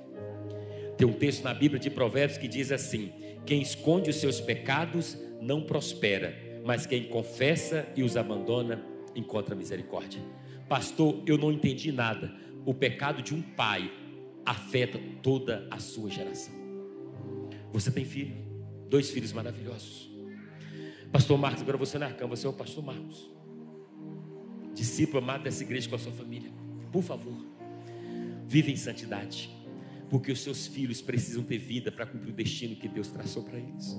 Tem 0.98 1.08
um 1.08 1.14
texto 1.14 1.44
na 1.44 1.54
Bíblia 1.54 1.80
de 1.80 1.92
Provérbios 1.92 2.40
que 2.40 2.48
diz 2.48 2.72
assim: 2.72 3.14
Quem 3.46 3.62
esconde 3.62 4.10
os 4.10 4.16
seus 4.16 4.42
pecados 4.42 5.16
não 5.40 5.62
prospera, 5.62 6.36
mas 6.66 6.88
quem 6.88 7.04
confessa 7.04 7.88
e 7.96 8.02
os 8.02 8.18
abandona 8.18 8.84
encontra 9.16 9.56
misericórdia. 9.56 10.20
Pastor, 10.68 11.22
eu 11.28 11.38
não 11.38 11.52
entendi 11.52 11.92
nada. 11.92 12.34
O 12.66 12.74
pecado 12.74 13.22
de 13.22 13.34
um 13.34 13.42
pai 13.42 13.92
afeta 14.46 15.00
toda 15.22 15.68
a 15.70 15.80
sua 15.80 16.10
geração. 16.10 16.54
Você 17.72 17.92
tem 17.92 18.04
filho, 18.04 18.36
dois 18.90 19.12
filhos 19.12 19.32
maravilhosos. 19.32 20.10
Pastor 21.12 21.38
Marcos, 21.38 21.62
agora 21.62 21.78
você 21.78 21.98
na 21.98 22.12
cama, 22.12 22.36
você 22.36 22.48
é 22.48 22.50
o 22.50 22.54
pastor 22.54 22.84
Marcos. 22.84 23.30
Discípulo 24.74 25.20
amado 25.20 25.44
dessa 25.44 25.64
igreja 25.64 25.88
com 25.88 25.96
a 25.96 26.00
sua 26.00 26.12
família. 26.12 26.52
Por 26.92 27.04
favor, 27.04 27.46
vive 28.46 28.72
em 28.72 28.76
santidade 28.76 29.57
porque 30.10 30.32
os 30.32 30.41
seus 30.41 30.67
filhos 30.67 31.02
precisam 31.02 31.43
ter 31.43 31.58
vida 31.58 31.91
para 31.91 32.06
cumprir 32.06 32.32
o 32.32 32.36
destino 32.36 32.76
que 32.76 32.88
Deus 32.88 33.10
traçou 33.10 33.43
para 33.43 33.58
eles. 33.58 33.98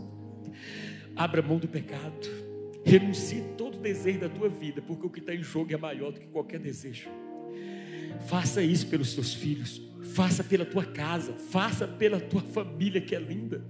Abra 1.14 1.42
mão 1.42 1.59
do 1.59 1.68
pecado, 1.68 2.29
renuncie 2.85 3.42
todo 3.57 3.79
desejo 3.79 4.21
da 4.21 4.29
tua 4.29 4.49
vida, 4.49 4.81
porque 4.81 5.06
o 5.06 5.11
que 5.11 5.21
está 5.21 5.35
em 5.35 5.42
jogo 5.42 5.73
é 5.73 5.77
maior 5.77 6.13
do 6.13 6.21
que 6.21 6.27
qualquer 6.27 6.61
desejo. 6.61 7.09
Faça 8.27 8.63
isso 8.63 8.87
pelos 8.87 9.13
seus 9.13 9.35
filhos, 9.35 9.83
faça 10.15 10.42
pela 10.42 10.65
tua 10.65 10.85
casa, 10.85 11.33
faça 11.35 11.87
pela 11.87 12.21
tua 12.21 12.40
família 12.40 13.00
que 13.00 13.15
é 13.15 13.19
linda. 13.19 13.65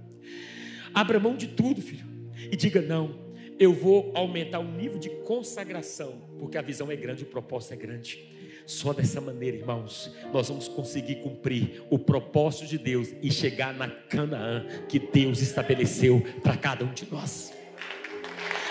Abra 0.93 1.19
mão 1.19 1.35
de 1.35 1.47
tudo, 1.47 1.81
filho, 1.81 2.05
e 2.51 2.55
diga: 2.55 2.81
não, 2.81 3.33
eu 3.59 3.73
vou 3.73 4.11
aumentar 4.15 4.59
o 4.59 4.71
nível 4.71 4.97
de 4.97 5.09
consagração, 5.23 6.21
porque 6.39 6.57
a 6.57 6.61
visão 6.61 6.89
é 6.89 6.95
grande, 6.95 7.23
o 7.23 7.27
propósito 7.27 7.73
é 7.73 7.77
grande. 7.77 8.38
Só 8.69 8.93
dessa 8.93 9.19
maneira, 9.19 9.57
irmãos, 9.57 10.13
nós 10.31 10.47
vamos 10.47 10.67
conseguir 10.67 11.15
cumprir 11.15 11.81
o 11.89 11.97
propósito 11.97 12.67
de 12.67 12.77
Deus 12.77 13.09
e 13.19 13.31
chegar 13.31 13.73
na 13.73 13.87
Canaã 13.87 14.63
que 14.87 14.99
Deus 14.99 15.41
estabeleceu 15.41 16.23
para 16.43 16.55
cada 16.55 16.85
um 16.85 16.93
de 16.93 17.11
nós. 17.11 17.51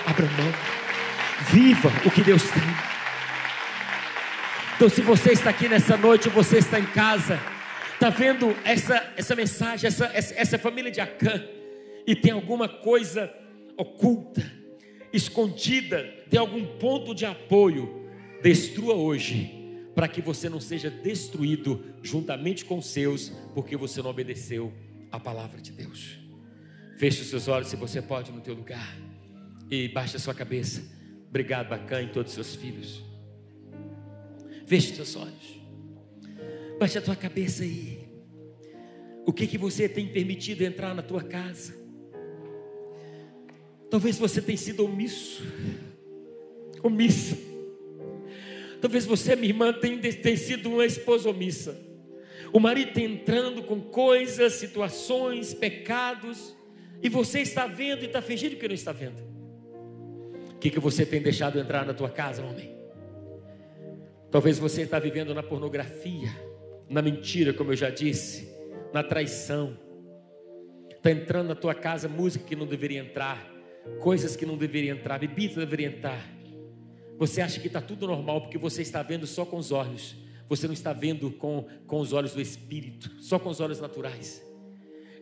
Abra 0.06 0.24
mão, 0.24 0.52
viva 1.50 1.88
o 2.06 2.12
que 2.12 2.22
Deus 2.22 2.44
tem. 2.44 2.62
Então, 4.76 4.88
se 4.88 5.00
você 5.00 5.32
está 5.32 5.50
aqui 5.50 5.68
nessa 5.68 5.96
noite, 5.96 6.28
você 6.28 6.58
está 6.58 6.78
em 6.78 6.86
casa, 6.86 7.36
está 7.94 8.08
vendo 8.08 8.56
essa, 8.64 9.04
essa 9.16 9.34
mensagem, 9.34 9.88
essa, 9.88 10.06
essa, 10.14 10.34
essa 10.36 10.58
família 10.60 10.92
de 10.92 11.00
Acã, 11.00 11.42
e 12.06 12.14
tem 12.14 12.30
alguma 12.30 12.68
coisa 12.68 13.28
oculta, 13.76 14.48
escondida 15.12 16.08
de 16.28 16.38
algum 16.38 16.64
ponto 16.78 17.12
de 17.16 17.26
apoio, 17.26 18.08
destrua 18.40 18.94
hoje, 18.94 19.57
para 19.98 20.06
que 20.06 20.22
você 20.22 20.48
não 20.48 20.60
seja 20.60 20.88
destruído 20.88 21.84
juntamente 22.04 22.64
com 22.64 22.78
os 22.78 22.86
seus, 22.86 23.30
porque 23.52 23.76
você 23.76 24.00
não 24.00 24.10
obedeceu 24.10 24.72
a 25.10 25.18
palavra 25.18 25.60
de 25.60 25.72
Deus. 25.72 26.20
Feche 26.96 27.22
os 27.22 27.26
seus 27.26 27.48
olhos 27.48 27.66
se 27.66 27.74
você 27.74 28.00
pode 28.00 28.30
no 28.30 28.40
teu 28.40 28.54
lugar 28.54 28.96
e 29.68 29.88
baixe 29.88 30.16
a 30.16 30.20
sua 30.20 30.32
cabeça. 30.32 30.84
Obrigado, 31.28 31.70
Bacã, 31.70 32.00
e 32.00 32.06
todos 32.06 32.30
os 32.30 32.34
seus 32.34 32.54
filhos. 32.54 33.02
Feche 34.68 34.90
os 34.90 34.96
seus 34.98 35.16
olhos. 35.16 35.60
Baixe 36.78 36.96
a 36.96 37.02
tua 37.02 37.16
cabeça 37.16 37.64
aí. 37.64 38.08
O 39.26 39.32
que 39.32 39.48
que 39.48 39.58
você 39.58 39.88
tem 39.88 40.06
permitido 40.06 40.62
entrar 40.62 40.94
na 40.94 41.02
tua 41.02 41.24
casa? 41.24 41.76
Talvez 43.90 44.16
você 44.16 44.40
tenha 44.40 44.58
sido 44.58 44.84
omisso, 44.84 45.42
omissa. 46.84 47.47
Talvez 48.80 49.04
você, 49.04 49.34
minha 49.34 49.48
irmã, 49.48 49.72
tenha, 49.72 49.98
tenha 49.98 50.36
sido 50.36 50.70
uma 50.70 50.86
esposa 50.86 51.28
omissa. 51.28 51.76
O 52.52 52.60
marido 52.60 52.88
está 52.88 53.00
entrando 53.00 53.62
com 53.62 53.80
coisas, 53.80 54.54
situações, 54.54 55.52
pecados, 55.52 56.56
e 57.02 57.08
você 57.08 57.40
está 57.40 57.66
vendo 57.66 58.02
e 58.02 58.06
está 58.06 58.22
fingindo 58.22 58.56
que 58.56 58.66
não 58.66 58.74
está 58.74 58.92
vendo. 58.92 59.20
O 60.54 60.58
que, 60.58 60.70
que 60.70 60.80
você 60.80 61.04
tem 61.04 61.20
deixado 61.20 61.58
entrar 61.58 61.84
na 61.84 61.94
tua 61.94 62.08
casa, 62.08 62.42
homem? 62.42 62.76
Talvez 64.30 64.58
você 64.58 64.82
está 64.82 64.98
vivendo 64.98 65.34
na 65.34 65.42
pornografia, 65.42 66.30
na 66.88 67.00
mentira, 67.00 67.52
como 67.52 67.72
eu 67.72 67.76
já 67.76 67.90
disse, 67.90 68.52
na 68.92 69.02
traição. 69.02 69.78
Está 70.90 71.10
entrando 71.10 71.48
na 71.48 71.54
tua 71.54 71.74
casa 71.74 72.08
música 72.08 72.44
que 72.44 72.56
não 72.56 72.66
deveria 72.66 73.00
entrar, 73.00 73.50
coisas 74.00 74.36
que 74.36 74.44
não 74.44 74.56
deveriam 74.56 74.96
entrar, 74.96 75.18
bebida 75.18 75.60
deveria 75.60 75.88
entrar. 75.88 76.37
Você 77.18 77.40
acha 77.40 77.60
que 77.60 77.66
está 77.66 77.80
tudo 77.80 78.06
normal 78.06 78.42
porque 78.42 78.56
você 78.56 78.80
está 78.80 79.02
vendo 79.02 79.26
só 79.26 79.44
com 79.44 79.58
os 79.58 79.72
olhos, 79.72 80.16
você 80.48 80.66
não 80.66 80.74
está 80.74 80.92
vendo 80.92 81.30
com, 81.32 81.66
com 81.86 82.00
os 82.00 82.12
olhos 82.12 82.32
do 82.32 82.40
Espírito, 82.40 83.10
só 83.20 83.38
com 83.38 83.50
os 83.50 83.60
olhos 83.60 83.80
naturais. 83.80 84.42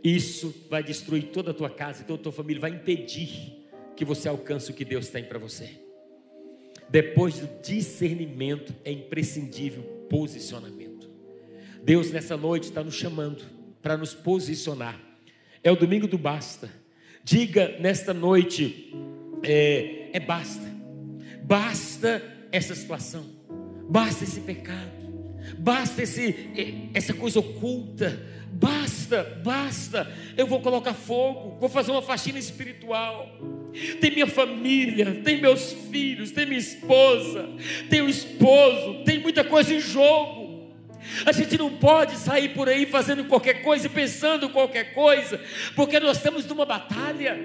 Isso 0.04 0.54
vai 0.70 0.82
destruir 0.84 1.30
toda 1.32 1.50
a 1.50 1.54
tua 1.54 1.70
casa 1.70 2.02
e 2.02 2.04
toda 2.04 2.20
a 2.20 2.22
tua 2.24 2.32
família, 2.32 2.60
vai 2.60 2.70
impedir 2.70 3.66
que 3.96 4.04
você 4.04 4.28
alcance 4.28 4.70
o 4.70 4.74
que 4.74 4.84
Deus 4.84 5.08
tem 5.08 5.24
para 5.24 5.38
você. 5.38 5.80
Depois 6.88 7.40
do 7.40 7.48
discernimento, 7.62 8.74
é 8.84 8.92
imprescindível 8.92 9.82
posicionamento. 10.08 11.10
Deus 11.82 12.12
nessa 12.12 12.36
noite 12.36 12.64
está 12.64 12.84
nos 12.84 12.94
chamando 12.94 13.44
para 13.82 13.96
nos 13.96 14.14
posicionar. 14.14 15.00
É 15.62 15.72
o 15.72 15.76
domingo 15.76 16.06
do 16.06 16.18
basta. 16.18 16.70
Diga 17.24 17.76
nesta 17.80 18.14
noite: 18.14 18.94
é, 19.42 20.10
é 20.12 20.20
basta, 20.20 20.75
basta 21.46 22.22
essa 22.50 22.74
situação, 22.74 23.24
basta 23.88 24.24
esse 24.24 24.40
pecado, 24.40 24.90
basta 25.58 26.02
esse, 26.02 26.90
essa 26.92 27.14
coisa 27.14 27.38
oculta, 27.38 28.20
basta, 28.50 29.40
basta. 29.44 30.12
Eu 30.36 30.46
vou 30.46 30.60
colocar 30.60 30.92
fogo, 30.92 31.56
vou 31.60 31.68
fazer 31.68 31.92
uma 31.92 32.02
faxina 32.02 32.38
espiritual. 32.38 33.38
Tem 34.00 34.10
minha 34.10 34.26
família, 34.26 35.20
tem 35.22 35.40
meus 35.40 35.72
filhos, 35.90 36.32
tem 36.32 36.46
minha 36.46 36.58
esposa, 36.58 37.48
tem 37.88 38.00
o 38.02 38.08
esposo, 38.08 39.04
tem 39.04 39.20
muita 39.20 39.44
coisa 39.44 39.72
em 39.72 39.80
jogo. 39.80 40.46
A 41.24 41.30
gente 41.30 41.56
não 41.56 41.70
pode 41.70 42.16
sair 42.16 42.48
por 42.48 42.68
aí 42.68 42.84
fazendo 42.84 43.24
qualquer 43.26 43.62
coisa 43.62 43.86
e 43.86 43.90
pensando 43.90 44.48
qualquer 44.48 44.92
coisa, 44.92 45.40
porque 45.76 46.00
nós 46.00 46.16
estamos 46.16 46.44
numa 46.46 46.66
batalha. 46.66 47.38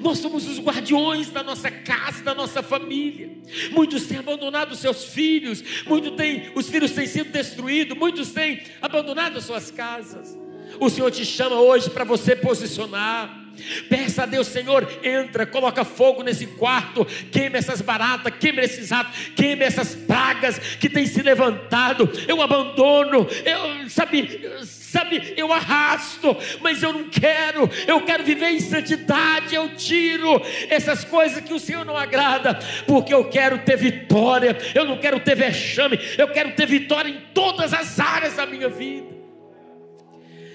Nós 0.00 0.18
somos 0.18 0.46
os 0.48 0.58
guardiões 0.58 1.30
da 1.30 1.42
nossa 1.42 1.70
casa, 1.70 2.22
da 2.22 2.34
nossa 2.34 2.62
família. 2.62 3.30
Muitos 3.72 4.06
têm 4.06 4.18
abandonado 4.18 4.74
seus 4.74 5.04
filhos, 5.04 5.62
muitos 5.86 6.12
têm, 6.16 6.50
os 6.54 6.68
filhos 6.68 6.92
têm 6.92 7.06
sido 7.06 7.30
destruídos, 7.30 7.96
muitos 7.96 8.32
têm 8.32 8.62
abandonado 8.80 9.38
as 9.38 9.44
suas 9.44 9.70
casas. 9.70 10.36
O 10.80 10.88
Senhor 10.88 11.10
te 11.10 11.24
chama 11.24 11.60
hoje 11.60 11.90
para 11.90 12.04
você 12.04 12.34
posicionar. 12.34 13.43
Peça 13.88 14.24
a 14.24 14.26
Deus, 14.26 14.46
Senhor, 14.46 14.86
entra, 15.02 15.46
coloca 15.46 15.84
fogo 15.84 16.22
nesse 16.22 16.46
quarto, 16.46 17.04
queime 17.30 17.58
essas 17.58 17.80
baratas, 17.80 18.32
queime 18.38 18.62
esses 18.62 18.90
ratos, 18.90 19.28
queime 19.36 19.64
essas 19.64 19.94
pragas 19.94 20.58
que 20.58 20.88
têm 20.88 21.06
se 21.06 21.22
levantado. 21.22 22.10
Eu 22.26 22.42
abandono, 22.42 23.26
eu 23.44 23.88
sabe, 23.88 24.40
sabe, 24.64 25.34
eu 25.36 25.52
arrasto, 25.52 26.36
mas 26.60 26.82
eu 26.82 26.92
não 26.92 27.08
quero. 27.08 27.68
Eu 27.86 28.04
quero 28.04 28.22
viver 28.24 28.50
em 28.50 28.60
santidade. 28.60 29.54
Eu 29.54 29.74
tiro 29.74 30.40
essas 30.68 31.04
coisas 31.04 31.42
que 31.42 31.52
o 31.52 31.58
Senhor 31.58 31.84
não 31.84 31.96
agrada, 31.96 32.58
porque 32.86 33.12
eu 33.12 33.28
quero 33.28 33.58
ter 33.58 33.76
vitória. 33.76 34.56
Eu 34.74 34.84
não 34.84 34.98
quero 34.98 35.20
ter 35.20 35.34
vexame. 35.34 35.98
Eu 36.16 36.28
quero 36.28 36.52
ter 36.52 36.66
vitória 36.66 37.10
em 37.10 37.20
todas 37.32 37.72
as 37.72 37.98
áreas 37.98 38.34
da 38.34 38.46
minha 38.46 38.68
vida. 38.68 39.14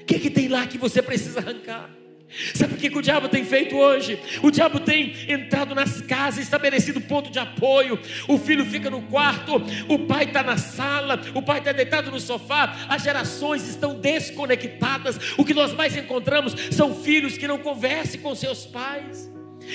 O 0.02 0.06
que, 0.06 0.20
que 0.20 0.30
tem 0.30 0.48
lá 0.48 0.66
que 0.66 0.78
você 0.78 1.02
precisa 1.02 1.40
arrancar? 1.40 1.99
Sabe 2.54 2.76
o 2.76 2.78
que, 2.78 2.88
o 2.90 3.02
diabo 3.02 3.28
tem 3.28 3.44
feito 3.44 3.76
hoje? 3.76 4.20
O 4.44 4.52
diabo 4.52 4.80
tem 4.80 5.16
entrado 5.28 5.74
nas 5.74 6.02
casas, 6.02 6.44
estabelecido 6.44 7.02
ponto 7.02 7.32
de 7.32 7.40
apoio. 7.40 8.00
O 8.28 8.38
filho 8.38 8.66
fica 8.66 8.90
no 8.90 9.02
quarto, 9.04 9.56
o 9.88 10.00
pai 10.00 10.26
está 10.26 10.44
na 10.44 10.58
sala, 10.58 11.20
o 11.34 11.42
pai 11.42 11.60
está 11.60 11.72
deitado 11.72 12.12
no 12.12 12.20
sofá. 12.20 12.86
As 12.88 13.02
gerações 13.02 13.68
estão 13.68 14.00
desconectadas. 14.00 15.20
O 15.38 15.46
que 15.46 15.54
nós 15.54 15.74
mais 15.74 15.96
encontramos 15.96 16.56
são 16.72 16.96
filhos 16.96 17.38
que 17.38 17.48
não 17.48 17.58
conversam 17.58 18.22
com 18.22 18.36
seus 18.36 18.66
pais. 18.66 19.30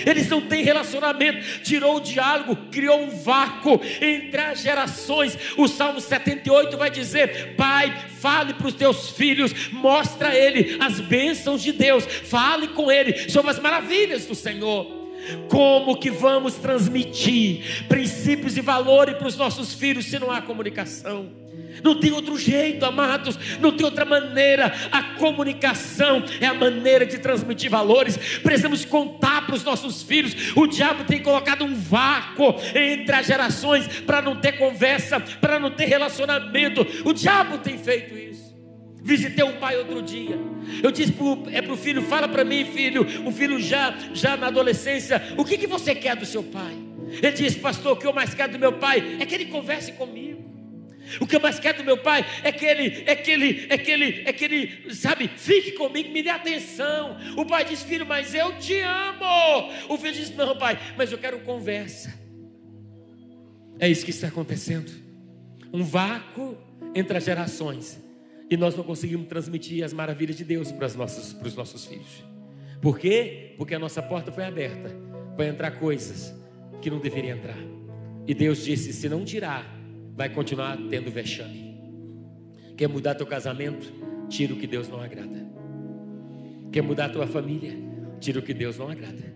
Eles 0.07 0.28
não 0.28 0.40
têm 0.40 0.64
relacionamento, 0.64 1.62
tirou 1.62 1.97
o 1.97 2.01
diálogo, 2.01 2.57
criou 2.70 3.03
um 3.03 3.11
vácuo 3.11 3.80
entre 4.01 4.40
as 4.40 4.61
gerações. 4.61 5.38
O 5.57 5.68
Salmo 5.68 6.01
78 6.01 6.76
vai 6.76 6.90
dizer: 6.90 7.55
Pai, 7.57 7.95
fale 8.18 8.55
para 8.55 8.66
os 8.66 8.74
teus 8.74 9.11
filhos, 9.11 9.70
mostra 9.72 10.28
a 10.28 10.34
ele 10.34 10.76
as 10.80 11.01
bênçãos 11.01 11.62
de 11.62 11.72
Deus, 11.72 12.05
fale 12.05 12.68
com 12.68 12.90
ele 12.90 13.28
sobre 13.30 13.51
as 13.51 13.59
maravilhas 13.59 14.26
do 14.26 14.34
Senhor. 14.34 15.05
Como 15.49 15.99
que 15.99 16.11
vamos 16.11 16.55
transmitir 16.55 17.86
princípios 17.88 18.57
e 18.57 18.61
valores 18.61 19.16
para 19.16 19.28
os 19.28 19.36
nossos 19.36 19.72
filhos 19.72 20.07
se 20.07 20.18
não 20.18 20.30
há 20.30 20.42
comunicação? 20.42 21.43
Não 21.83 21.99
tem 21.99 22.12
outro 22.12 22.39
jeito, 22.39 22.85
amados, 22.85 23.39
não 23.61 23.72
tem 23.72 23.85
outra 23.85 24.05
maneira. 24.05 24.72
A 24.91 25.03
comunicação 25.03 26.22
é 26.41 26.47
a 26.47 26.55
maneira 26.55 27.05
de 27.07 27.18
transmitir 27.18 27.70
valores. 27.70 28.16
Precisamos 28.43 28.85
contar 28.85 29.47
para 29.47 29.55
os 29.55 29.64
nossos 29.64 30.03
filhos. 30.03 30.53
O 30.57 30.66
diabo 30.66 31.05
tem 31.05 31.22
colocado 31.22 31.64
um 31.64 31.75
vácuo 31.75 32.55
entre 32.75 33.14
as 33.14 33.27
gerações 33.27 33.87
para 34.01 34.22
não 34.22 34.37
ter 34.37 34.53
conversa, 34.53 35.20
para 35.20 35.59
não 35.59 35.70
ter 35.70 35.87
relacionamento. 35.87 36.87
O 37.05 37.12
diabo 37.12 37.59
tem 37.59 37.79
feito 37.79 38.16
isso. 38.16 38.55
Visitei 39.03 39.45
um 39.45 39.59
pai 39.59 39.77
outro 39.77 40.01
dia. 40.01 40.39
Eu 40.83 40.91
disse 40.91 41.12
pro, 41.12 41.43
é 41.51 41.61
para 41.61 41.72
o 41.75 41.77
filho: 41.77 42.01
fala 42.03 42.27
para 42.27 42.43
mim, 42.43 42.64
filho. 42.64 43.07
O 43.27 43.31
filho 43.31 43.61
já, 43.61 43.95
já 44.14 44.35
na 44.37 44.47
adolescência, 44.47 45.22
o 45.37 45.45
que, 45.45 45.59
que 45.59 45.66
você 45.66 45.95
quer 45.95 46.16
do 46.16 46.25
seu 46.25 46.43
pai? 46.43 46.75
Ele 47.22 47.33
disse, 47.33 47.59
pastor, 47.59 47.93
o 47.93 47.97
que 47.97 48.07
eu 48.07 48.12
mais 48.12 48.35
quero 48.35 48.53
do 48.53 48.59
meu 48.59 48.72
pai 48.72 49.18
é 49.20 49.27
que 49.27 49.35
ele 49.35 49.47
converse 49.47 49.93
comigo. 49.93 50.43
O 51.21 51.27
que 51.27 51.37
eu 51.37 51.41
mais 51.41 51.59
quero 51.59 51.79
do 51.79 51.85
meu 51.85 51.99
pai 51.99 52.25
é 52.43 52.53
que 52.53 52.65
ele, 52.65 53.05
é 53.07 53.15
que 53.15 53.31
ele, 53.31 53.67
é 53.69 53.79
que 53.79 53.91
ele, 53.91 54.23
é 54.25 54.33
que 54.33 54.45
ele, 54.45 54.95
sabe, 54.95 55.29
fique 55.37 55.73
comigo, 55.73 56.11
me 56.11 56.23
dê 56.23 56.31
atenção. 56.31 57.17
O 57.37 57.47
pai 57.47 57.65
diz, 57.65 57.83
filho, 57.83 58.07
mas 58.07 58.35
eu 58.35 58.57
te 58.59 58.79
amo. 58.81 59.73
O 59.89 59.97
filho 59.97 60.15
diz, 60.15 60.35
não, 60.35 60.57
pai, 60.57 60.79
mas 60.97 61.12
eu 61.12 61.19
quero 61.19 61.41
conversa. 61.41 62.15
É 63.79 63.89
isso 63.89 64.05
que 64.05 64.11
está 64.11 64.29
acontecendo. 64.29 64.91
Um 65.73 65.83
vácuo 65.83 66.57
entre 66.95 67.17
as 67.19 67.25
gerações. 67.25 68.01
E 68.51 68.57
nós 68.57 68.77
não 68.77 68.85
conseguimos 68.85 69.27
transmitir 69.27 69.83
as 69.85 69.93
maravilhas 69.93 70.37
de 70.37 70.45
Deus 70.45 70.71
para, 70.71 70.87
os 70.87 70.95
nossos, 70.95 71.33
para 71.33 71.49
os 71.49 71.55
nossos 71.55 71.85
filhos. 71.87 72.25
Por 72.81 72.99
quê? 72.99 73.55
Porque 73.57 73.75
a 73.75 73.79
nossa 73.79 74.03
porta 74.03 74.31
foi 74.31 74.45
aberta 74.45 74.95
para 75.37 75.47
entrar 75.47 75.71
coisas 75.73 76.35
que 76.81 76.91
não 76.91 77.01
deveriam 77.01 77.37
entrar. 77.37 77.59
E 78.27 78.35
Deus 78.35 78.65
disse: 78.65 78.93
se 78.93 79.09
não 79.09 79.25
tirar, 79.25 79.67
vai 80.15 80.29
continuar 80.29 80.79
tendo 80.89 81.11
vexame. 81.11 81.75
Quer 82.77 82.89
mudar 82.89 83.15
teu 83.15 83.27
casamento? 83.27 83.93
Tira 84.29 84.55
o 84.55 84.57
que 84.57 84.67
Deus 84.67 84.89
não 84.89 85.01
agrada. 85.01 85.45
Quer 86.73 86.83
mudar 86.83 87.09
tua 87.09 87.27
família? 87.27 87.77
Tira 88.21 88.39
o 88.39 88.43
que 88.43 88.55
Deus 88.55 88.79
não 88.79 88.89
agrada. 88.89 89.35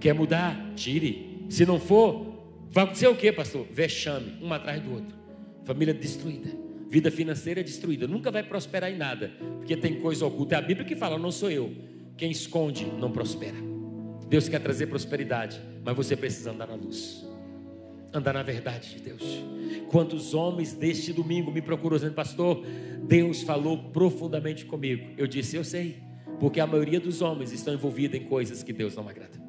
Quer 0.00 0.12
mudar? 0.12 0.72
Tire. 0.74 1.46
Se 1.48 1.64
não 1.64 1.80
for, 1.80 2.66
vai 2.70 2.84
acontecer 2.84 3.08
o 3.08 3.16
que, 3.16 3.32
pastor? 3.32 3.66
Vexame, 3.70 4.34
um 4.42 4.52
atrás 4.52 4.82
do 4.82 4.92
outro. 4.92 5.16
Família 5.64 5.94
destruída. 5.94 6.50
Vida 6.88 7.10
financeira 7.10 7.62
destruída. 7.62 8.06
Nunca 8.06 8.30
vai 8.30 8.42
prosperar 8.42 8.90
em 8.90 8.96
nada. 8.96 9.32
Porque 9.58 9.76
tem 9.76 10.00
coisa 10.00 10.26
oculta. 10.26 10.56
É 10.56 10.58
a 10.58 10.62
Bíblia 10.62 10.86
que 10.86 10.94
fala, 10.94 11.18
não 11.18 11.30
sou 11.30 11.50
eu. 11.50 11.72
Quem 12.16 12.30
esconde 12.30 12.84
não 12.84 13.10
prospera. 13.10 13.56
Deus 14.28 14.48
quer 14.48 14.60
trazer 14.60 14.86
prosperidade, 14.86 15.60
mas 15.84 15.96
você 15.96 16.16
precisa 16.16 16.50
andar 16.50 16.66
na 16.66 16.74
luz 16.74 17.33
andar 18.14 18.32
na 18.32 18.42
verdade 18.42 18.94
de 18.94 19.00
Deus. 19.00 19.22
Quantos 19.90 20.32
homens 20.32 20.72
deste 20.72 21.12
domingo 21.12 21.50
me 21.50 21.60
procuram 21.60 21.96
dizendo, 21.96 22.14
pastor, 22.14 22.64
Deus 23.02 23.42
falou 23.42 23.90
profundamente 23.90 24.64
comigo. 24.64 25.12
Eu 25.18 25.26
disse, 25.26 25.56
eu 25.56 25.64
sei, 25.64 25.98
porque 26.38 26.60
a 26.60 26.66
maioria 26.66 27.00
dos 27.00 27.20
homens 27.20 27.52
estão 27.52 27.74
envolvidos 27.74 28.18
em 28.18 28.24
coisas 28.24 28.62
que 28.62 28.72
Deus 28.72 28.94
não 28.94 29.08
agrada. 29.08 29.42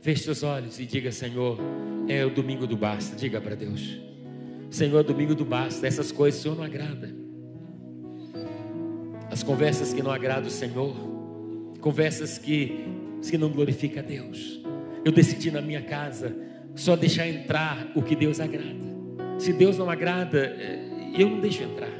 Feche 0.00 0.24
seus 0.24 0.42
olhos 0.42 0.80
e 0.80 0.84
diga: 0.84 1.12
Senhor, 1.12 1.58
é 2.08 2.24
o 2.24 2.30
domingo 2.30 2.66
do 2.66 2.76
basta. 2.76 3.14
Diga 3.14 3.40
para 3.40 3.54
Deus: 3.54 4.00
Senhor, 4.68 4.98
é 4.98 5.00
o 5.00 5.04
domingo 5.04 5.32
do 5.32 5.44
basta. 5.44 5.86
Essas 5.86 6.10
coisas 6.10 6.40
o 6.40 6.42
Senhor 6.42 6.56
não 6.56 6.64
agrada. 6.64 7.14
As 9.30 9.44
conversas 9.44 9.94
que 9.94 10.02
não 10.02 10.10
agradam 10.10 10.48
o 10.48 10.50
Senhor, 10.50 10.94
conversas 11.80 12.36
que, 12.36 12.84
que 13.22 13.38
não 13.38 13.48
glorificam 13.50 14.02
a 14.02 14.02
Deus. 14.02 14.60
Eu 15.04 15.12
decidi 15.12 15.52
na 15.52 15.60
minha 15.60 15.82
casa 15.82 16.36
só 16.74 16.96
deixar 16.96 17.28
entrar 17.28 17.92
o 17.94 18.02
que 18.02 18.16
Deus 18.16 18.40
agrada. 18.40 18.92
Se 19.38 19.52
Deus 19.52 19.78
não 19.78 19.90
agrada, 19.90 20.38
eh, 20.38 21.12
eu 21.18 21.28
não 21.28 21.40
deixo 21.40 21.62
entrar. 21.62 21.92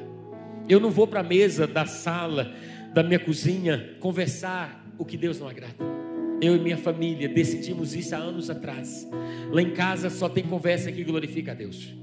Eu 0.69 0.81
não 0.81 0.91
vou 0.91 1.07
para 1.07 1.21
a 1.21 1.25
mesa 1.25 1.67
da 1.67 1.85
sala, 1.85 2.53
da 2.95 3.03
minha 3.03 3.19
cozinha, 3.19 3.97
conversar 4.01 4.85
o 4.99 5.05
que 5.05 5.17
Deus 5.17 5.41
não 5.41 5.49
agrada. 5.49 5.75
Eu 6.41 6.57
e 6.57 6.59
minha 6.59 6.77
família 6.77 7.29
decidimos 7.29 7.95
isso 7.95 8.15
há 8.15 8.19
anos 8.19 8.51
atrás. 8.51 9.09
Lá 9.51 9.63
em 9.63 9.71
casa 9.73 10.11
só 10.11 10.29
tem 10.29 10.45
conversa 10.45 10.91
que 10.91 11.05
glorifica 11.05 11.53
a 11.53 11.55
Deus. 11.55 11.95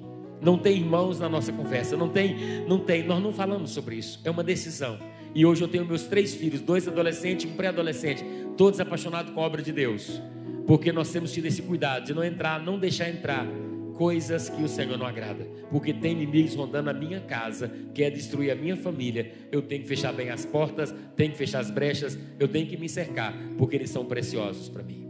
Não 0.42 0.58
tem 0.58 0.78
irmãos 0.78 1.20
na 1.20 1.28
nossa 1.28 1.52
conversa, 1.52 1.98
não 1.98 2.08
tem, 2.08 2.66
não 2.68 2.80
tem, 2.80 3.06
nós 3.06 3.22
não 3.22 3.34
falamos 3.34 3.72
sobre 3.72 3.96
isso. 3.96 4.22
É 4.24 4.32
uma 4.32 4.44
decisão. 4.44 4.98
E 5.36 5.46
hoje 5.46 5.62
eu 5.62 5.68
tenho 5.68 5.86
meus 5.86 6.04
três 6.04 6.34
filhos, 6.34 6.62
dois 6.62 6.88
adolescentes 6.88 7.46
e 7.46 7.48
um 7.48 7.56
pré-adolescente, 7.56 8.24
todos 8.60 8.78
apaixonados 8.82 9.32
com 9.32 9.40
a 9.40 9.46
obra 9.46 9.62
de 9.62 9.72
Deus. 9.72 10.22
Porque 10.68 10.92
nós 10.92 11.10
temos 11.10 11.32
tido 11.32 11.46
esse 11.46 11.62
cuidado 11.62 12.04
de 12.04 12.14
não 12.14 12.22
entrar, 12.22 12.62
não 12.62 12.78
deixar 12.78 13.10
entrar 13.10 13.48
coisas 13.96 14.50
que 14.50 14.62
o 14.62 14.68
Senhor 14.68 14.98
não 14.98 15.06
agrada, 15.06 15.48
porque 15.72 15.94
tem 15.94 16.12
inimigos 16.12 16.56
rondando 16.56 16.90
a 16.90 16.94
minha 16.94 17.22
casa, 17.22 17.72
quer 17.94 18.10
destruir 18.10 18.52
a 18.52 18.56
minha 18.56 18.76
família. 18.76 19.32
Eu 19.50 19.62
tenho 19.62 19.82
que 19.82 19.88
fechar 19.88 20.12
bem 20.12 20.30
as 20.30 20.44
portas, 20.44 20.94
tenho 21.16 21.32
que 21.32 21.38
fechar 21.38 21.60
as 21.60 21.72
brechas, 21.72 22.20
eu 22.38 22.50
tenho 22.50 22.68
que 22.68 22.76
me 22.76 22.90
cercar, 22.90 23.34
porque 23.58 23.78
eles 23.78 23.90
são 23.90 24.04
preciosos 24.06 24.68
para 24.68 24.84
mim. 24.84 25.08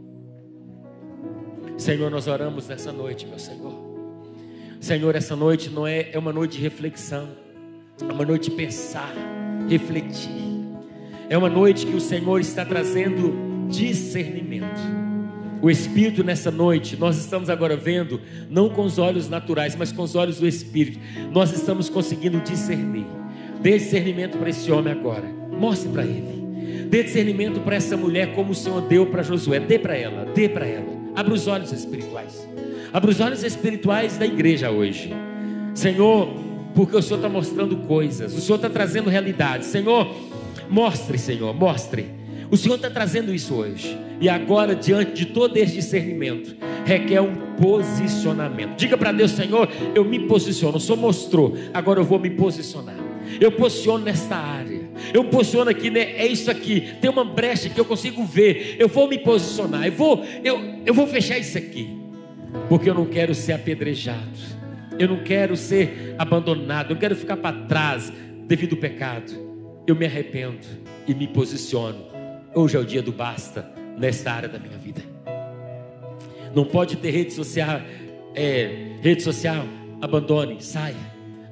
Senhor, 1.75 2.11
nós 2.11 2.27
oramos 2.27 2.67
nessa 2.67 2.91
noite, 2.91 3.25
meu 3.25 3.39
Senhor. 3.39 3.73
Senhor, 4.79 5.15
essa 5.15 5.35
noite 5.35 5.71
não 5.71 5.87
é, 5.87 6.11
é 6.11 6.19
uma 6.19 6.31
noite 6.31 6.57
de 6.57 6.61
reflexão, 6.61 7.29
é 7.99 8.13
uma 8.13 8.25
noite 8.25 8.51
de 8.51 8.55
pensar, 8.55 9.11
refletir. 9.67 10.48
É 11.29 11.37
uma 11.37 11.49
noite 11.49 11.85
que 11.85 11.95
o 11.95 12.01
Senhor 12.01 12.39
está 12.39 12.65
trazendo 12.65 13.67
discernimento. 13.69 14.81
O 15.61 15.69
Espírito 15.69 16.23
nessa 16.23 16.49
noite, 16.49 16.97
nós 16.97 17.17
estamos 17.17 17.49
agora 17.49 17.75
vendo, 17.75 18.19
não 18.49 18.69
com 18.69 18.83
os 18.83 18.97
olhos 18.97 19.29
naturais, 19.29 19.75
mas 19.75 19.91
com 19.91 20.01
os 20.01 20.15
olhos 20.15 20.39
do 20.39 20.47
Espírito. 20.47 20.99
Nós 21.31 21.53
estamos 21.53 21.87
conseguindo 21.87 22.39
discernir. 22.39 23.05
Dê 23.61 23.77
discernimento 23.77 24.37
para 24.37 24.49
esse 24.49 24.71
homem 24.71 24.91
agora. 24.91 25.25
Mostre 25.51 25.89
para 25.89 26.03
ele. 26.03 26.87
Dê 26.89 27.03
discernimento 27.03 27.59
para 27.59 27.75
essa 27.75 27.95
mulher, 27.95 28.33
como 28.33 28.51
o 28.51 28.55
Senhor 28.55 28.81
deu 28.81 29.05
para 29.05 29.21
Josué. 29.21 29.59
Dê 29.59 29.77
para 29.77 29.95
ela, 29.95 30.25
dê 30.33 30.49
para 30.49 30.65
ela. 30.65 30.87
Abra 31.15 31.33
os 31.33 31.45
olhos 31.45 31.71
espirituais. 31.71 32.47
Abra 32.91 33.11
os 33.11 33.19
olhos 33.19 33.43
espirituais 33.43 34.17
da 34.17 34.25
igreja 34.25 34.71
hoje. 34.71 35.13
Senhor, 35.75 36.33
porque 36.73 36.95
o 36.95 37.01
Senhor 37.01 37.17
está 37.17 37.29
mostrando 37.29 37.75
coisas, 37.77 38.33
o 38.35 38.41
Senhor 38.41 38.55
está 38.55 38.69
trazendo 38.69 39.09
realidade. 39.09 39.65
Senhor, 39.65 40.15
mostre, 40.69 41.17
Senhor, 41.17 41.53
mostre 41.53 42.19
o 42.51 42.57
Senhor 42.57 42.75
está 42.75 42.89
trazendo 42.89 43.33
isso 43.33 43.53
hoje. 43.53 43.97
E 44.19 44.27
agora, 44.27 44.75
diante 44.75 45.13
de 45.13 45.25
todo 45.27 45.55
esse 45.57 45.75
discernimento, 45.75 46.55
requer 46.83 47.21
um 47.21 47.35
posicionamento. 47.55 48.75
Diga 48.75 48.97
para 48.97 49.11
Deus, 49.11 49.31
Senhor, 49.31 49.69
eu 49.93 50.03
me 50.03 50.27
posiciono. 50.27 50.77
O 50.77 50.79
Senhor 50.79 50.97
mostrou, 50.97 51.55
agora 51.73 51.99
eu 51.99 52.03
vou 52.03 52.19
me 52.19 52.31
posicionar. 52.31 52.95
Eu 53.39 53.51
posiciono 53.51 54.03
nesta 54.03 54.35
área. 54.35 54.89
Eu 55.13 55.25
posiciono 55.25 55.69
aqui, 55.69 55.91
né? 55.91 56.13
É 56.17 56.25
isso 56.25 56.49
aqui. 56.49 56.95
Tem 56.99 57.09
uma 57.09 57.23
brecha 57.23 57.69
que 57.69 57.79
eu 57.79 57.85
consigo 57.85 58.23
ver. 58.23 58.75
Eu 58.79 58.87
vou 58.87 59.07
me 59.07 59.19
posicionar. 59.19 59.85
Eu 59.85 59.91
vou, 59.91 60.25
eu, 60.43 60.59
eu 60.85 60.93
vou 60.93 61.05
fechar 61.05 61.37
isso 61.37 61.57
aqui. 61.57 61.95
Porque 62.67 62.89
eu 62.89 62.95
não 62.95 63.05
quero 63.05 63.35
ser 63.35 63.53
apedrejado. 63.53 64.39
Eu 64.97 65.07
não 65.07 65.23
quero 65.23 65.55
ser 65.55 66.15
abandonado. 66.17 66.91
Eu 66.91 66.97
quero 66.97 67.15
ficar 67.15 67.37
para 67.37 67.55
trás 67.67 68.11
devido 68.47 68.73
ao 68.73 68.79
pecado. 68.79 69.48
Eu 69.89 69.95
me 69.95 70.05
arrependo 70.05 70.67
e 71.07 71.15
me 71.15 71.27
posiciono 71.27 72.09
Hoje 72.53 72.77
é 72.77 72.79
o 72.79 72.85
dia 72.85 73.01
do 73.01 73.11
basta 73.11 73.71
nesta 73.97 74.31
área 74.31 74.47
da 74.49 74.59
minha 74.59 74.77
vida. 74.77 75.01
Não 76.53 76.63
pode 76.65 76.97
ter 76.97 77.09
rede 77.09 77.31
social, 77.31 77.81
é, 78.35 78.97
rede 79.01 79.23
social, 79.23 79.65
abandone, 80.01 80.61
saia. 80.61 80.95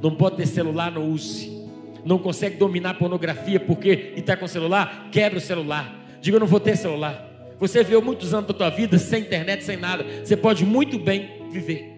Não 0.02 0.16
pode 0.16 0.38
ter 0.38 0.48
celular, 0.48 0.92
não 0.92 1.10
use. 1.10 1.68
Não 2.04 2.20
consegue 2.20 2.58
dominar 2.58 2.96
pornografia 2.96 3.60
porque 3.60 4.14
está 4.16 4.36
com 4.36 4.48
celular, 4.48 5.10
quebra 5.12 5.40
o 5.40 5.42
celular. 5.42 5.96
Diga, 6.22 6.38
eu 6.38 6.40
não 6.40 6.48
vou 6.48 6.60
ter 6.60 6.76
celular. 6.76 7.28
Você 7.60 7.84
viveu 7.84 8.02
muitos 8.02 8.34
anos 8.34 8.48
da 8.48 8.54
tua 8.54 8.70
vida 8.70 9.00
sem 9.00 9.22
internet, 9.22 9.64
sem 9.64 9.78
nada. 9.78 10.04
Você 10.24 10.38
pode 10.38 10.64
muito 10.64 11.00
bem 11.00 11.48
viver. 11.52 11.96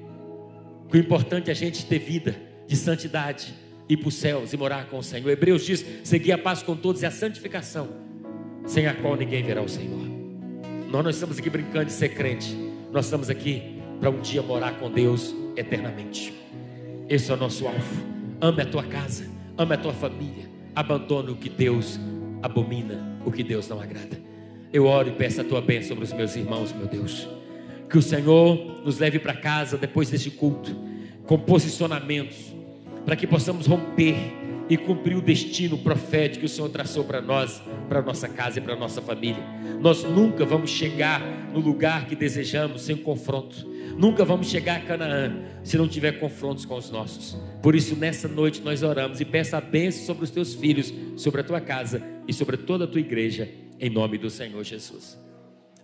O 0.89 0.95
importante 0.95 1.49
é 1.49 1.51
a 1.51 1.55
gente 1.55 1.85
ter 1.85 1.99
vida 1.99 2.35
de 2.67 2.75
santidade, 2.75 3.53
ir 3.89 3.97
para 3.97 4.07
os 4.07 4.15
céus 4.15 4.53
e 4.53 4.57
morar 4.57 4.85
com 4.85 4.99
o 4.99 5.03
Senhor. 5.03 5.29
Hebreus 5.29 5.65
diz: 5.65 5.83
seguir 6.03 6.31
a 6.31 6.37
paz 6.37 6.63
com 6.63 6.75
todos 6.75 7.01
e 7.01 7.05
a 7.05 7.11
santificação 7.11 8.07
sem 8.69 8.85
a 8.85 8.93
qual 8.93 9.15
ninguém 9.15 9.41
verá 9.43 9.61
o 9.61 9.67
Senhor. 9.67 10.07
Nós 10.91 11.03
não 11.03 11.09
estamos 11.09 11.39
aqui 11.39 11.49
brincando 11.49 11.85
de 11.85 11.91
ser 11.91 12.09
crente, 12.09 12.55
nós 12.91 13.05
estamos 13.05 13.29
aqui 13.29 13.79
para 13.99 14.11
um 14.11 14.21
dia 14.21 14.43
morar 14.43 14.73
com 14.73 14.91
Deus 14.91 15.35
eternamente. 15.55 16.33
Esse 17.07 17.31
é 17.31 17.33
o 17.33 17.37
nosso 17.37 17.65
alvo. 17.67 18.03
Ame 18.39 18.61
a 18.61 18.65
tua 18.65 18.83
casa, 18.83 19.27
ame 19.57 19.73
a 19.73 19.77
tua 19.77 19.93
família, 19.93 20.47
abandone 20.75 21.31
o 21.31 21.35
que 21.35 21.49
Deus 21.49 21.99
abomina, 22.41 23.19
o 23.25 23.31
que 23.31 23.43
Deus 23.43 23.67
não 23.67 23.81
agrada. 23.81 24.17
Eu 24.71 24.85
oro 24.85 25.09
e 25.09 25.11
peço 25.11 25.41
a 25.41 25.43
tua 25.43 25.61
bênção 25.61 25.89
sobre 25.89 26.03
os 26.03 26.13
meus 26.13 26.35
irmãos, 26.35 26.71
meu 26.71 26.85
Deus. 26.85 27.27
Que 27.89 27.97
o 27.97 28.01
Senhor 28.03 28.83
nos 28.85 28.99
leve 28.99 29.17
para 29.17 29.33
casa 29.33 29.77
depois 29.77 30.11
deste 30.11 30.29
culto, 30.29 30.75
com 31.25 31.39
posicionamentos, 31.39 32.55
para 33.05 33.15
que 33.15 33.27
possamos 33.27 33.65
romper 33.65 34.15
e 34.69 34.77
cumprir 34.77 35.17
o 35.17 35.21
destino 35.21 35.77
profético 35.79 36.41
que 36.41 36.45
o 36.45 36.49
Senhor 36.49 36.69
traçou 36.69 37.03
para 37.03 37.19
nós, 37.19 37.61
para 37.89 38.01
nossa 38.01 38.29
casa 38.29 38.59
e 38.59 38.61
para 38.61 38.75
nossa 38.75 39.01
família. 39.01 39.43
Nós 39.81 40.03
nunca 40.03 40.45
vamos 40.45 40.69
chegar 40.69 41.21
no 41.51 41.59
lugar 41.59 42.05
que 42.05 42.15
desejamos 42.15 42.83
sem 42.83 42.95
confronto. 42.95 43.67
Nunca 43.97 44.23
vamos 44.23 44.47
chegar 44.47 44.77
a 44.77 44.81
Canaã 44.81 45.43
se 45.63 45.77
não 45.77 45.87
tiver 45.87 46.19
confrontos 46.19 46.65
com 46.65 46.75
os 46.75 46.91
nossos. 46.91 47.35
Por 47.63 47.75
isso, 47.75 47.95
nessa 47.95 48.27
noite 48.27 48.61
nós 48.61 48.83
oramos 48.83 49.19
e 49.19 49.25
peça 49.25 49.57
a 49.57 49.61
bênção 49.61 50.05
sobre 50.05 50.23
os 50.23 50.29
teus 50.29 50.53
filhos, 50.53 50.93
sobre 51.17 51.41
a 51.41 51.43
tua 51.43 51.59
casa 51.59 52.01
e 52.27 52.33
sobre 52.33 52.55
toda 52.55 52.83
a 52.83 52.87
tua 52.87 53.01
igreja, 53.01 53.49
em 53.79 53.89
nome 53.89 54.19
do 54.19 54.29
Senhor 54.29 54.63
Jesus. 54.63 55.19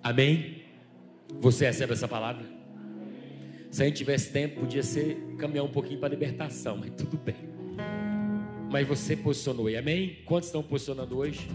Amém? 0.04 0.62
Você 1.42 1.66
recebe 1.66 1.94
essa 1.94 2.08
palavra? 2.08 2.55
Se 3.76 3.84
a 3.84 3.88
gente 3.88 3.98
tivesse 3.98 4.32
tempo, 4.32 4.62
podia 4.62 4.82
ser 4.82 5.18
caminhar 5.38 5.66
um 5.66 5.70
pouquinho 5.70 6.00
para 6.00 6.08
a 6.08 6.12
libertação, 6.12 6.78
mas 6.78 6.92
tudo 6.92 7.18
bem. 7.18 7.36
Mas 8.72 8.88
você 8.88 9.18
posicionou, 9.18 9.70
e 9.70 9.76
amém? 9.76 10.20
Quantos 10.24 10.48
estão 10.48 10.64
posicionando 10.64 11.18
hoje? 11.18 11.50